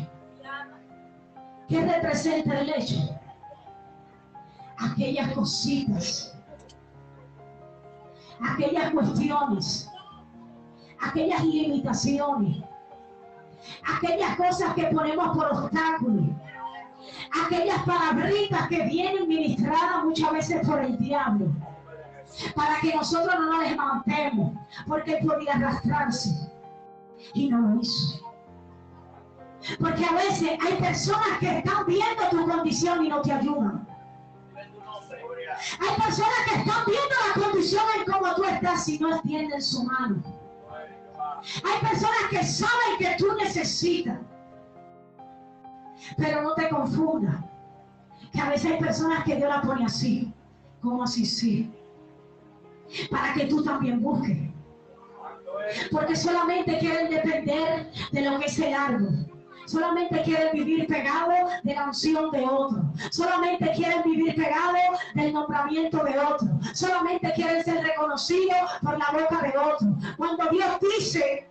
¿Qué 1.69 1.81
representa 1.81 2.61
el 2.61 2.67
lecho? 2.67 2.97
Aquellas 4.79 5.33
cositas, 5.35 6.37
aquellas 8.41 8.91
cuestiones, 8.93 9.91
aquellas 11.01 11.45
limitaciones, 11.45 12.65
aquellas 13.97 14.37
cosas 14.37 14.75
que 14.75 14.85
ponemos 14.87 15.37
por 15.37 15.47
obstáculos, 15.47 16.27
aquellas 17.45 17.83
palabritas 17.85 18.69
que 18.69 18.83
vienen 18.87 19.29
ministradas 19.29 20.05
muchas 20.05 20.33
veces 20.33 20.67
por 20.67 20.81
el 20.81 20.99
diablo, 20.99 21.53
para 22.55 22.81
que 22.81 22.95
nosotros 22.95 23.35
no 23.39 23.53
nos 23.53 23.71
levantemos, 23.71 24.53
porque 24.87 25.19
él 25.19 25.27
podía 25.27 25.55
arrastrarse 25.55 26.51
y 27.35 27.49
no 27.49 27.61
lo 27.61 27.81
hizo. 27.81 28.21
Porque 29.79 30.05
a 30.05 30.13
veces 30.13 30.59
hay 30.61 30.75
personas 30.81 31.39
que 31.39 31.59
están 31.59 31.87
viendo 31.87 32.23
tu 32.31 32.49
condición 32.49 33.05
y 33.05 33.09
no 33.09 33.21
te 33.21 33.33
ayudan. 33.33 33.87
Hay 35.81 36.03
personas 36.03 36.35
que 36.49 36.61
están 36.61 36.85
viendo 36.87 37.15
la 37.29 37.43
condición 37.43 37.85
en 37.99 38.13
cómo 38.13 38.35
tú 38.35 38.45
estás 38.45 38.89
y 38.89 38.99
no 38.99 39.15
extienden 39.15 39.61
su 39.61 39.85
mano. 39.85 40.23
Hay 41.43 41.89
personas 41.89 42.21
que 42.31 42.45
saben 42.45 42.99
que 42.99 43.17
tú 43.19 43.35
necesitas. 43.37 44.19
Pero 46.17 46.43
no 46.43 46.55
te 46.55 46.69
confundas. 46.69 47.45
Que 48.33 48.41
a 48.41 48.49
veces 48.49 48.73
hay 48.73 48.79
personas 48.79 49.25
que 49.25 49.37
Dios 49.37 49.49
la 49.49 49.61
pone 49.61 49.85
así. 49.85 50.33
Como 50.81 51.03
así, 51.03 51.27
sí. 51.27 51.71
Para 53.11 53.35
que 53.35 53.47
tú 53.47 53.63
también 53.63 54.01
busques. 54.01 54.37
Eres. 54.37 55.89
Porque 55.91 56.17
solamente 56.17 56.79
quieren 56.79 57.11
depender 57.11 57.91
de 58.13 58.21
lo 58.23 58.39
que 58.39 58.47
es 58.47 58.59
el 58.59 58.75
árbol. 58.75 59.27
Solamente 59.67 60.23
quieren 60.23 60.53
vivir 60.53 60.87
pegado 60.89 61.33
de 61.63 61.75
la 61.75 61.85
unción 61.85 62.31
de 62.33 62.45
otro. 62.45 62.83
Solamente 63.13 63.71
quieren 63.77 64.03
vivir 64.03 64.35
pegado 64.35 64.75
del 65.15 65.33
nombramiento 65.33 66.03
de 66.03 66.19
otro. 66.19 66.49
Solamente 66.75 67.33
quieren 67.35 67.63
ser 67.63 67.85
reconocidos 67.85 68.59
por 68.83 68.99
la 68.99 69.11
boca 69.13 69.43
de 69.43 69.57
otro. 69.57 69.89
Cuando 70.17 70.49
Dios 70.51 70.71
dice 70.81 71.47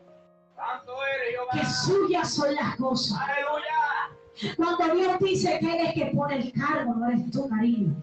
eres 0.60 1.40
que 1.54 1.66
suyas 1.66 2.34
son 2.34 2.54
las 2.56 2.76
cosas. 2.76 3.20
Cuando 4.58 4.96
Dios 4.96 5.20
dice 5.20 5.58
que 5.60 5.74
Él 5.74 5.88
es 5.88 5.94
que 5.94 6.06
pone 6.16 6.36
el 6.36 6.52
cargo, 6.54 6.94
no 6.96 7.10
eres 7.10 7.32
tú, 7.32 7.48
cariño. 7.48 7.96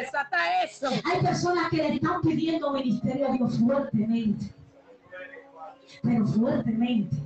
Desata 0.00 0.62
eso. 0.62 0.88
Hay 1.04 1.20
personas 1.20 1.68
que 1.70 1.76
le 1.76 1.94
están 1.94 2.20
pidiendo 2.20 2.72
ministerio 2.72 3.28
a 3.28 3.32
Dios 3.32 3.58
fuertemente, 3.58 4.54
pero 6.02 6.26
fuertemente. 6.26 7.16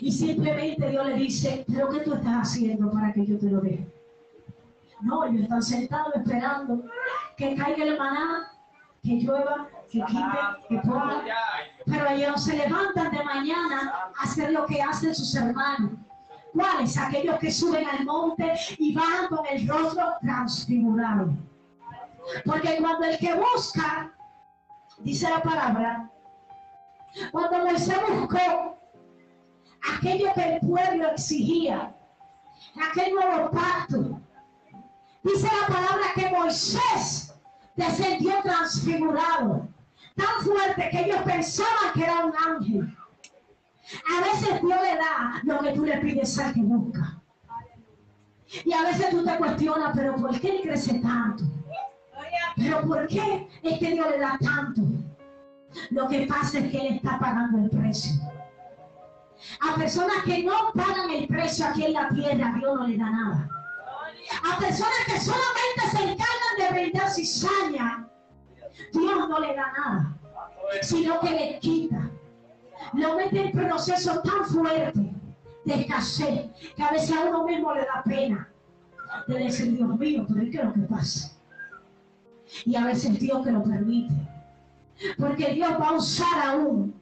Y 0.00 0.12
simplemente 0.12 0.90
Dios 0.90 1.06
le 1.06 1.14
dice, 1.14 1.64
pero 1.72 1.88
¿qué 1.88 2.00
tú 2.00 2.14
estás 2.14 2.48
haciendo 2.48 2.90
para 2.90 3.12
que 3.12 3.24
yo 3.24 3.38
te 3.38 3.50
lo 3.50 3.60
dé? 3.60 3.86
No, 5.00 5.24
ellos 5.24 5.42
están 5.42 5.62
sentados 5.62 6.14
esperando 6.16 6.84
que 7.36 7.54
caiga 7.54 7.84
el 7.84 7.98
maná, 7.98 8.50
que 9.02 9.14
llueva, 9.20 9.68
que 9.90 10.00
quite, 10.04 10.28
que 10.68 10.78
ponga. 10.78 11.24
Pero 11.86 12.08
ellos 12.10 12.44
se 12.44 12.56
levantan 12.56 13.10
de 13.12 13.24
mañana 13.24 14.10
a 14.16 14.22
hacer 14.22 14.52
lo 14.52 14.66
que 14.66 14.82
hacen 14.82 15.14
sus 15.14 15.34
hermanos. 15.36 15.92
¿Cuáles? 16.52 16.96
Aquellos 16.96 17.38
que 17.38 17.50
suben 17.50 17.86
al 17.86 18.04
monte 18.04 18.52
y 18.78 18.94
bajan 18.94 19.28
con 19.28 19.46
el 19.50 19.68
rostro 19.68 20.14
transfigurado. 20.22 21.30
Porque 22.44 22.76
cuando 22.78 23.04
el 23.06 23.18
que 23.18 23.34
busca, 23.34 24.12
dice 24.98 25.28
la 25.30 25.42
palabra, 25.42 26.10
cuando 27.32 27.58
Moisés 27.58 27.98
buscó 28.08 28.78
aquello 29.96 30.32
que 30.34 30.54
el 30.54 30.60
pueblo 30.60 31.10
exigía, 31.10 31.94
aquel 32.90 33.14
nuevo 33.14 33.50
pacto, 33.50 34.20
dice 35.22 35.48
la 35.60 35.74
palabra 35.74 36.06
que 36.14 36.30
Moisés 36.30 37.34
descendió 37.76 38.34
transfigurado, 38.42 39.68
tan 40.16 40.44
fuerte 40.44 40.88
que 40.90 41.00
ellos 41.00 41.22
pensaban 41.24 41.92
que 41.94 42.02
era 42.02 42.26
un 42.26 42.32
ángel. 42.36 42.96
A 44.10 44.20
veces 44.22 44.60
Dios 44.60 44.80
le 44.82 44.96
da 44.96 45.40
lo 45.44 45.58
que 45.60 45.72
tú 45.72 45.84
le 45.84 45.98
pides 45.98 46.38
al 46.38 46.54
que 46.54 46.60
busca. 46.60 47.22
Y 48.64 48.72
a 48.72 48.82
veces 48.82 49.10
tú 49.10 49.24
te 49.24 49.36
cuestionas, 49.36 49.92
pero 49.94 50.16
¿por 50.16 50.38
qué 50.40 50.60
crece 50.62 51.00
tanto? 51.00 51.44
Pero 52.56 52.80
¿por 52.82 53.06
qué 53.06 53.48
es 53.62 53.78
que 53.78 53.92
Dios 53.92 54.10
le 54.10 54.18
da 54.18 54.38
tanto? 54.40 54.82
Lo 55.90 56.08
que 56.08 56.26
pasa 56.26 56.58
es 56.58 56.70
que 56.70 56.78
Él 56.78 56.94
está 56.96 57.18
pagando 57.18 57.58
el 57.58 57.70
precio. 57.70 58.12
A 59.60 59.76
personas 59.76 60.24
que 60.24 60.42
no 60.42 60.72
pagan 60.74 61.10
el 61.10 61.28
precio 61.28 61.66
aquí 61.66 61.84
en 61.84 61.92
la 61.92 62.08
tierra, 62.08 62.54
Dios 62.58 62.74
no 62.74 62.86
le 62.86 62.96
da 62.96 63.10
nada. 63.10 63.48
A 64.42 64.58
personas 64.58 64.98
que 65.06 65.20
solamente 65.20 65.82
se 65.90 66.02
encargan 66.02 66.56
de 66.58 66.80
brindar 66.80 67.10
cizaña, 67.10 68.08
Dios 68.92 69.28
no 69.28 69.38
le 69.38 69.54
da 69.54 69.72
nada, 69.72 70.18
sino 70.82 71.20
que 71.20 71.30
le 71.30 71.58
quita. 71.60 72.10
Lo 72.94 73.16
mete 73.16 73.40
en 73.40 73.52
proceso 73.52 74.20
tan 74.22 74.44
fuerte 74.46 75.12
de 75.64 75.74
escasez 75.74 76.50
que 76.74 76.82
a 76.82 76.90
veces 76.90 77.16
a 77.16 77.24
uno 77.24 77.44
mismo 77.44 77.74
le 77.74 77.80
da 77.80 78.02
pena 78.04 78.48
de 79.26 79.38
decir, 79.38 79.76
Dios 79.76 79.98
mío, 79.98 80.26
pero 80.28 80.40
¿qué 80.50 80.58
es 80.58 80.64
lo 80.64 80.72
que 80.72 80.80
pasa? 80.80 81.36
Y 82.64 82.76
a 82.76 82.84
veces 82.84 83.18
Dios 83.18 83.44
que 83.44 83.52
lo 83.52 83.62
permite. 83.62 84.14
Porque 85.18 85.52
Dios 85.52 85.70
va 85.80 85.88
a 85.88 85.92
usar 85.92 86.46
aún 86.46 86.94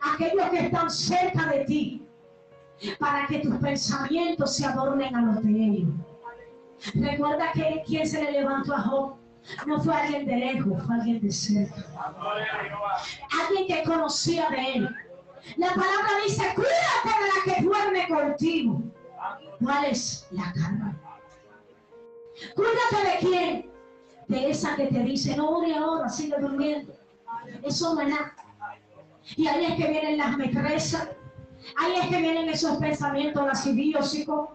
aquellos 0.00 0.48
que 0.50 0.66
están 0.66 0.90
cerca 0.90 1.46
de 1.46 1.64
ti, 1.64 2.06
para 2.98 3.26
que 3.26 3.40
tus 3.40 3.54
pensamientos 3.56 4.56
se 4.56 4.66
adornen 4.66 5.14
a 5.14 5.22
los 5.22 5.42
de 5.42 5.50
ellos. 5.50 5.90
Recuerda 6.94 7.52
que 7.52 7.82
quien 7.86 8.08
se 8.08 8.22
le 8.22 8.32
levantó 8.32 8.74
a 8.74 8.80
Job 8.80 9.16
no 9.66 9.82
fue 9.82 9.94
alguien 9.94 10.26
de 10.26 10.36
lejos, 10.36 10.82
fue 10.84 10.94
alguien 10.94 11.20
de 11.20 11.32
cerca. 11.32 11.86
Alguien 13.40 13.66
que 13.66 13.82
conocía 13.84 14.48
de 14.50 14.72
él. 14.74 14.96
La 15.56 15.68
palabra 15.68 16.08
dice, 16.24 16.42
cuídate 16.54 17.08
de 17.20 17.28
la 17.28 17.56
que 17.56 17.62
duerme 17.62 18.08
contigo. 18.08 18.82
¿Cuál 19.62 19.84
es 19.86 20.26
la 20.30 20.52
carne? 20.52 20.94
Cuídate 22.54 23.10
de 23.10 23.18
quién? 23.20 23.70
De 24.28 24.50
esa 24.50 24.76
que 24.76 24.86
te 24.86 25.00
dice, 25.00 25.36
no 25.36 25.50
ore 25.50 25.74
ahora, 25.76 26.08
sigue 26.08 26.36
durmiendo. 26.38 26.92
Eso 27.62 27.94
no 27.94 28.00
es. 28.02 28.14
Y 29.36 29.46
ahí 29.46 29.64
es 29.64 29.74
que 29.76 29.90
vienen 29.90 30.18
las 30.18 30.36
metresas. 30.36 31.08
Ahí 31.76 31.94
es 32.00 32.06
que 32.08 32.16
vienen 32.16 32.48
esos 32.48 32.78
pensamientos 32.78 33.46
lasciviosos. 33.46 34.48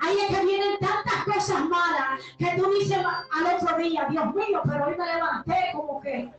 Ahí 0.00 0.16
es 0.28 0.36
que 0.36 0.44
vienen 0.44 0.78
tantas 0.80 1.24
cosas 1.24 1.64
malas 1.68 2.20
que 2.38 2.46
tú 2.56 2.70
dices 2.78 2.98
al 2.98 3.56
otro 3.56 3.78
día, 3.78 4.06
Dios 4.10 4.34
mío, 4.34 4.60
pero 4.64 4.86
hoy 4.86 4.96
me 4.96 5.06
levanté 5.06 5.56
como 5.72 6.00
que 6.00 6.30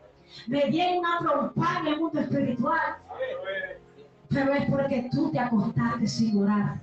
me 0.47 0.65
di 0.69 0.81
una 0.97 1.19
trompa 1.19 1.79
en 1.79 1.88
el 1.88 1.99
mundo 1.99 2.19
espiritual. 2.19 2.97
Pero 4.29 4.53
es 4.53 4.69
porque 4.69 5.09
tú 5.11 5.31
te 5.31 5.39
acostaste 5.39 6.07
sin 6.07 6.43
orar. 6.43 6.81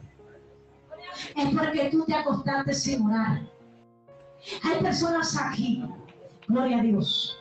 Es 1.36 1.54
porque 1.56 1.88
tú 1.90 2.04
te 2.04 2.14
acostaste 2.14 2.74
sin 2.74 3.06
orar. 3.06 3.42
Hay 4.62 4.82
personas 4.82 5.36
aquí, 5.40 5.84
gloria 6.48 6.78
a 6.78 6.82
Dios, 6.82 7.38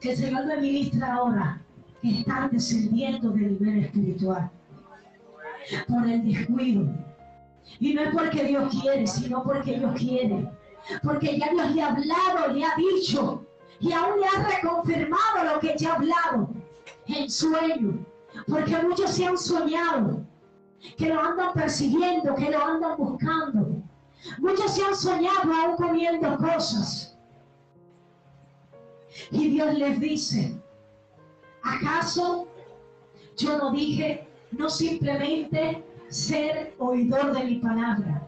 que 0.00 0.12
el 0.12 0.16
Señor 0.16 0.46
me 0.46 0.56
ministra 0.56 1.14
ahora, 1.14 1.62
que 2.02 2.20
están 2.20 2.50
descendiendo 2.50 3.30
del 3.30 3.60
nivel 3.60 3.84
espiritual 3.84 4.50
por 5.88 6.08
el 6.08 6.24
descuido. 6.24 6.88
Y 7.80 7.94
no 7.94 8.02
es 8.02 8.14
porque 8.14 8.44
Dios 8.44 8.74
quiere, 8.80 9.06
sino 9.06 9.42
porque 9.42 9.78
Dios 9.78 9.94
quiere. 9.96 10.50
Porque 11.02 11.38
ya 11.38 11.50
Dios 11.50 11.74
le 11.74 11.82
ha 11.82 11.88
hablado, 11.88 12.52
le 12.52 12.64
ha 12.64 12.74
dicho, 12.76 13.46
y 13.80 13.92
aún 13.92 14.20
le 14.20 14.26
ha 14.26 14.48
reconfirmado 14.56 15.54
lo 15.54 15.60
que 15.60 15.74
ya 15.76 15.92
ha 15.92 15.96
hablado 15.96 16.50
en 17.06 17.30
sueño. 17.30 18.04
Porque 18.46 18.76
muchos 18.78 19.10
se 19.10 19.26
han 19.26 19.38
soñado, 19.38 20.24
que 20.96 21.08
lo 21.08 21.20
andan 21.20 21.52
persiguiendo, 21.52 22.34
que 22.34 22.50
lo 22.50 22.64
andan 22.64 22.96
buscando. 22.96 23.82
Muchos 24.38 24.74
se 24.74 24.84
han 24.84 24.96
soñado 24.96 25.52
aún 25.52 25.76
comiendo 25.76 26.36
cosas. 26.38 27.16
Y 29.30 29.48
Dios 29.48 29.74
les 29.74 30.00
dice, 30.00 30.60
¿acaso 31.62 32.48
yo 33.36 33.58
no 33.58 33.72
dije 33.72 34.28
no 34.52 34.70
simplemente 34.70 35.84
ser 36.08 36.74
oidor 36.78 37.36
de 37.36 37.44
mi 37.44 37.56
palabra, 37.56 38.26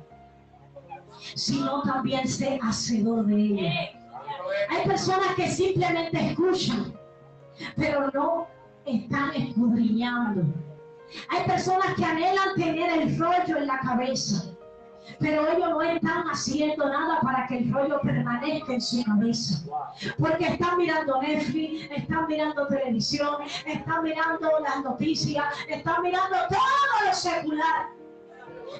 sino 1.35 1.83
también 1.83 2.27
ser 2.29 2.59
hacedor 2.63 3.27
de 3.27 3.35
ella? 3.35 3.73
Hay 4.71 4.87
personas 4.87 5.35
que 5.35 5.49
simplemente 5.49 6.31
escuchan, 6.31 6.93
pero 7.77 8.11
no 8.13 8.47
están 8.85 9.35
escudriñando. 9.35 10.43
Hay 11.29 11.45
personas 11.45 11.95
que 11.97 12.05
anhelan 12.05 12.55
tener 12.57 13.03
el 13.03 13.19
rollo 13.19 13.57
en 13.57 13.67
la 13.67 13.79
cabeza, 13.81 14.50
pero 15.19 15.47
ellos 15.49 15.71
no 15.71 15.83
están 15.83 16.25
haciendo 16.29 16.89
nada 16.89 17.21
para 17.21 17.47
que 17.47 17.59
el 17.59 17.73
rollo 17.73 18.01
permanezca 18.01 18.73
en 18.73 18.81
su 18.81 19.05
cabeza. 19.05 19.65
Porque 20.19 20.47
están 20.47 20.79
mirando 20.79 21.21
Netflix, 21.21 21.91
están 21.91 22.27
mirando 22.27 22.67
televisión, 22.67 23.37
están 23.67 24.03
mirando 24.03 24.49
las 24.63 24.83
noticias, 24.83 25.45
están 25.69 26.03
mirando 26.03 26.37
todo 26.49 27.07
lo 27.07 27.15
secular. 27.15 27.89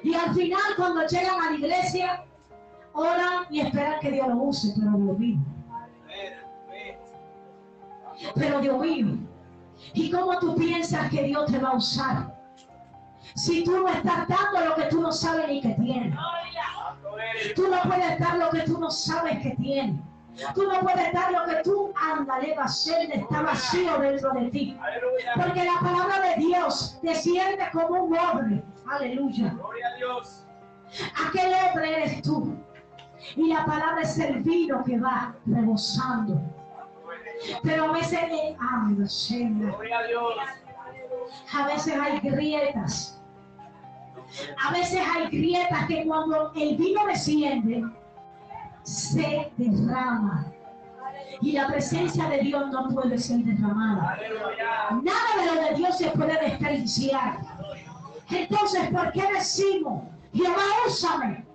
Y 0.03 0.13
al 0.13 0.33
final 0.33 0.61
cuando 0.77 1.05
llegan 1.05 1.41
a 1.41 1.51
la 1.51 1.57
iglesia, 1.57 2.25
oran 2.93 3.45
y 3.49 3.61
esperan 3.61 3.99
que 3.99 4.11
Dios 4.11 4.27
lo 4.27 4.35
use, 4.35 4.73
pero 4.77 4.97
Dios 4.97 5.19
mío. 5.19 5.39
Pero 8.35 8.61
Dios 8.61 8.79
mío, 8.79 9.17
¿y 9.93 10.11
cómo 10.11 10.37
tú 10.39 10.55
piensas 10.55 11.09
que 11.09 11.23
Dios 11.23 11.51
te 11.51 11.57
va 11.59 11.69
a 11.69 11.75
usar? 11.75 12.40
Si 13.35 13.63
tú 13.63 13.79
no 13.79 13.87
estás 13.87 14.27
dando 14.27 14.65
lo 14.65 14.75
que 14.75 14.83
tú 14.83 15.01
no 15.01 15.11
sabes 15.11 15.47
ni 15.47 15.61
que 15.61 15.69
tienes. 15.69 16.15
Tú 17.55 17.67
no 17.67 17.81
puedes 17.83 18.19
dar 18.19 18.37
lo 18.37 18.49
que 18.49 18.61
tú 18.61 18.79
no 18.79 18.91
sabes 18.91 19.39
que 19.41 19.51
tienes. 19.51 20.01
Tú 20.55 20.63
no 20.63 20.79
puedes 20.79 21.13
dar 21.13 21.31
lo 21.31 21.43
que 21.45 21.61
tú, 21.63 21.93
ándale, 21.95 22.55
va 22.55 22.63
a 22.63 22.67
ser, 22.67 23.11
está 23.11 23.41
vacío 23.41 23.97
dentro 23.99 24.31
de 24.31 24.49
ti. 24.49 24.77
Porque 25.35 25.65
la 25.65 25.79
palabra 25.79 26.21
de 26.21 26.35
Dios 26.37 26.99
desciende 27.01 27.63
como 27.73 28.03
un 28.05 28.17
hombre. 28.17 28.63
Aleluya. 28.89 29.49
Gloria 29.49 29.87
a 29.87 29.95
Dios. 29.97 30.45
Aquel 31.27 31.53
hombre 31.53 32.03
eres 32.03 32.21
tú. 32.21 32.55
Y 33.35 33.53
la 33.53 33.65
palabra 33.65 34.01
es 34.01 34.17
el 34.17 34.41
vino 34.41 34.83
que 34.83 34.99
va 34.99 35.35
rebosando. 35.45 36.41
Pero 37.63 37.85
a 37.85 37.91
veces, 37.91 38.19
ay, 38.23 38.95
Gloria 38.95 39.99
a 39.99 40.03
Dios. 40.03 40.33
a 41.53 41.67
veces 41.67 41.95
hay 41.99 42.19
grietas. 42.19 43.20
A 44.63 44.71
veces 44.71 45.01
hay 45.01 45.27
grietas 45.27 45.87
que 45.87 46.05
cuando 46.05 46.51
el 46.55 46.77
vino 46.77 47.05
desciende, 47.05 47.83
se 48.83 49.51
derrama. 49.57 50.45
Y 51.41 51.53
la 51.53 51.67
presencia 51.67 52.29
de 52.29 52.39
Dios 52.39 52.69
no 52.71 52.89
puede 52.89 53.17
ser 53.17 53.39
derramada. 53.39 54.17
Nada 55.01 55.29
de 55.39 55.55
lo 55.55 55.61
de 55.61 55.75
Dios 55.75 55.97
se 55.97 56.11
puede 56.11 56.39
desperdiciar. 56.39 57.39
Entonces, 58.29 58.89
¿por 58.91 59.11
qué 59.11 59.23
decimos, 59.33 60.03
Jehová, 60.33 60.63
úsame? 60.87 61.45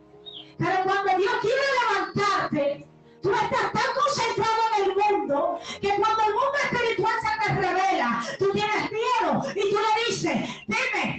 Pero 0.58 0.84
cuando 0.84 1.16
Dios 1.16 1.32
quiere 1.40 1.62
levantarte, 1.80 2.86
tú 3.22 3.30
estás 3.32 3.72
tan 3.72 3.90
concentrado 3.94 4.60
en 4.76 4.90
el 4.90 4.96
mundo 4.96 5.58
que 5.80 5.88
cuando 5.88 6.22
el 6.22 6.34
mundo 6.34 6.58
espiritual 6.64 7.14
se 7.20 7.46
te 7.46 7.54
revela, 7.54 8.22
tú 8.38 8.50
tienes 8.52 8.90
miedo 8.90 9.42
y 9.54 9.70
tú 9.70 9.76
le 9.76 10.06
dices, 10.06 10.48
dime, 10.66 11.15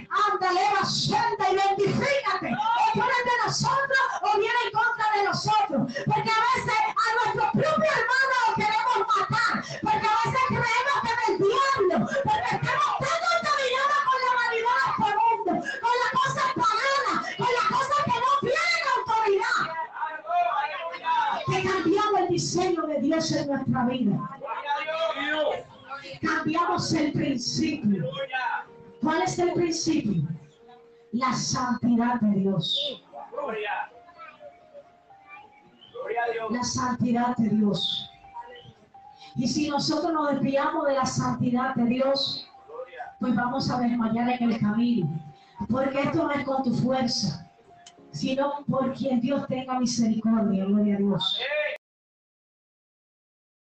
ándale, 0.48 0.86
santa, 0.86 1.52
identifícate. 1.52 2.48
O 2.52 2.92
tú 2.94 3.00
eres 3.00 3.24
de 3.24 3.36
nosotros 3.44 4.02
o 4.22 4.38
viene 4.38 4.60
en 4.64 4.72
contra 4.72 5.06
de 5.16 5.24
nosotros. 5.24 5.80
Porque 6.06 6.30
a 6.30 6.40
veces 6.48 6.78
a 6.96 7.08
nuestro 7.18 7.44
propio 7.52 7.90
hermano 7.98 8.34
lo 8.48 8.54
queremos 8.56 8.98
matar. 9.08 9.52
Porque 9.82 10.06
a 10.06 10.16
veces 10.24 10.42
creemos 10.48 10.96
que 11.02 11.10
es 11.12 11.20
el 11.28 11.36
diablo. 11.38 11.96
Porque 12.24 12.50
estamos 12.56 12.92
tan 13.02 13.18
contaminados 13.28 14.00
con 14.08 14.18
la 14.24 14.32
vanidad 14.40 14.76
de 14.78 14.88
este 14.88 15.10
mundo, 15.18 15.52
con 15.82 15.94
las 16.02 16.12
cosas 16.18 16.48
paganas, 16.62 17.18
con 17.36 17.50
las 17.58 17.66
cosas 17.68 18.00
que 18.04 18.16
no 18.24 18.32
tienen 18.40 18.82
autoridad 18.96 19.88
que 21.46 21.62
cambiamos 21.62 22.20
el 22.20 22.28
diseño 22.28 22.82
de 22.86 23.00
Dios 23.00 23.32
en 23.32 23.48
nuestra 23.48 23.84
vida. 23.86 24.27
¿Cuál 29.08 29.22
es 29.22 29.38
el 29.38 29.54
principio? 29.54 30.28
La 31.12 31.32
santidad 31.32 32.20
de 32.20 32.40
Dios. 32.40 33.02
Gloria. 33.32 33.90
Gloria 35.94 36.24
a 36.24 36.30
Dios. 36.30 36.50
La 36.50 36.62
santidad 36.62 37.36
de 37.38 37.48
Dios. 37.48 38.10
Y 39.36 39.48
si 39.48 39.70
nosotros 39.70 40.12
nos 40.12 40.32
desviamos 40.32 40.84
de 40.88 40.92
la 40.92 41.06
santidad 41.06 41.74
de 41.74 41.84
Dios, 41.84 42.46
pues 43.18 43.34
vamos 43.34 43.70
a 43.70 43.80
desmayar 43.80 44.28
en 44.28 44.50
el 44.50 44.60
camino. 44.60 45.08
Porque 45.70 46.02
esto 46.02 46.24
no 46.24 46.30
es 46.32 46.44
con 46.44 46.62
tu 46.64 46.74
fuerza, 46.74 47.50
sino 48.10 48.62
por 48.68 48.92
quien 48.92 49.22
Dios 49.22 49.46
tenga 49.46 49.80
misericordia. 49.80 50.66
Gloria 50.66 50.96
a 50.96 50.98
Dios. 50.98 51.40